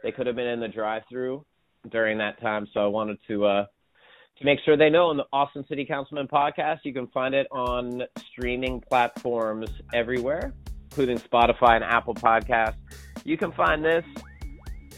they 0.02 0.12
could 0.12 0.26
have 0.26 0.36
been 0.36 0.46
in 0.46 0.60
the 0.60 0.68
drive-through 0.68 1.44
during 1.90 2.18
that 2.18 2.40
time. 2.40 2.66
So 2.72 2.80
I 2.80 2.86
wanted 2.86 3.18
to 3.28 3.44
uh, 3.44 3.66
to 4.38 4.44
make 4.44 4.58
sure 4.64 4.76
they 4.76 4.90
know 4.90 5.06
on 5.06 5.16
the 5.16 5.26
Austin 5.32 5.64
City 5.68 5.84
Councilman 5.84 6.28
podcast. 6.28 6.80
You 6.84 6.92
can 6.92 7.06
find 7.08 7.34
it 7.34 7.46
on 7.50 8.02
streaming 8.30 8.80
platforms 8.80 9.70
everywhere, 9.92 10.52
including 10.90 11.18
Spotify 11.18 11.76
and 11.76 11.84
Apple 11.84 12.14
Podcasts. 12.14 12.76
You 13.24 13.36
can 13.36 13.52
find 13.52 13.84
this 13.84 14.04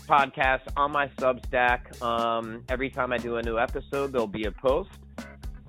podcast 0.06 0.62
on 0.76 0.92
my 0.92 1.08
Substack. 1.18 2.00
Um, 2.02 2.64
every 2.68 2.90
time 2.90 3.12
I 3.12 3.18
do 3.18 3.36
a 3.36 3.42
new 3.42 3.58
episode, 3.58 4.12
there'll 4.12 4.26
be 4.26 4.44
a 4.44 4.52
post. 4.52 4.90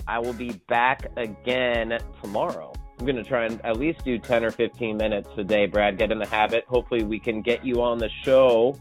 I 0.07 0.19
will 0.19 0.33
be 0.33 0.51
back 0.67 1.09
again 1.17 1.97
tomorrow. 2.21 2.71
I'm 2.99 3.05
going 3.05 3.17
to 3.17 3.23
try 3.23 3.45
and 3.45 3.59
at 3.65 3.77
least 3.77 4.05
do 4.05 4.17
10 4.17 4.45
or 4.45 4.51
15 4.51 4.95
minutes 4.95 5.29
a 5.37 5.43
day, 5.43 5.65
Brad. 5.65 5.97
Get 5.97 6.11
in 6.11 6.19
the 6.19 6.27
habit. 6.27 6.63
Hopefully, 6.67 7.03
we 7.03 7.19
can 7.19 7.41
get 7.41 7.65
you 7.65 7.81
on 7.81 7.97
the 7.97 8.09
show 8.23 8.77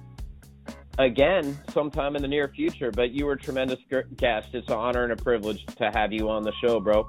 again 0.98 1.58
sometime 1.72 2.16
in 2.16 2.22
the 2.22 2.28
near 2.28 2.48
future. 2.48 2.90
But 2.90 3.12
you 3.12 3.26
were 3.26 3.32
a 3.32 3.38
tremendous 3.38 3.80
guest. 4.16 4.48
It's 4.52 4.68
an 4.68 4.74
honor 4.74 5.04
and 5.04 5.12
a 5.12 5.16
privilege 5.16 5.64
to 5.76 5.90
have 5.94 6.12
you 6.12 6.28
on 6.30 6.42
the 6.42 6.52
show, 6.64 6.80
bro. 6.80 7.08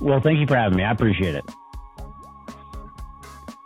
Well, 0.00 0.20
thank 0.20 0.38
you 0.38 0.46
for 0.46 0.56
having 0.56 0.76
me. 0.76 0.84
I 0.84 0.92
appreciate 0.92 1.34
it. 1.34 1.44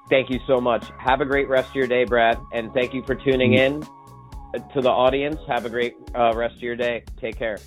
Thank 0.08 0.30
you 0.30 0.40
so 0.46 0.60
much. 0.60 0.86
Have 0.98 1.20
a 1.20 1.26
great 1.26 1.48
rest 1.48 1.70
of 1.70 1.74
your 1.74 1.86
day, 1.86 2.04
Brad. 2.04 2.38
And 2.52 2.72
thank 2.72 2.94
you 2.94 3.02
for 3.02 3.14
tuning 3.14 3.54
in 3.54 3.82
to 4.72 4.80
the 4.80 4.90
audience. 4.90 5.40
Have 5.46 5.66
a 5.66 5.70
great 5.70 5.96
uh, 6.14 6.32
rest 6.34 6.56
of 6.56 6.62
your 6.62 6.76
day. 6.76 7.04
Take 7.20 7.36
care. 7.36 7.58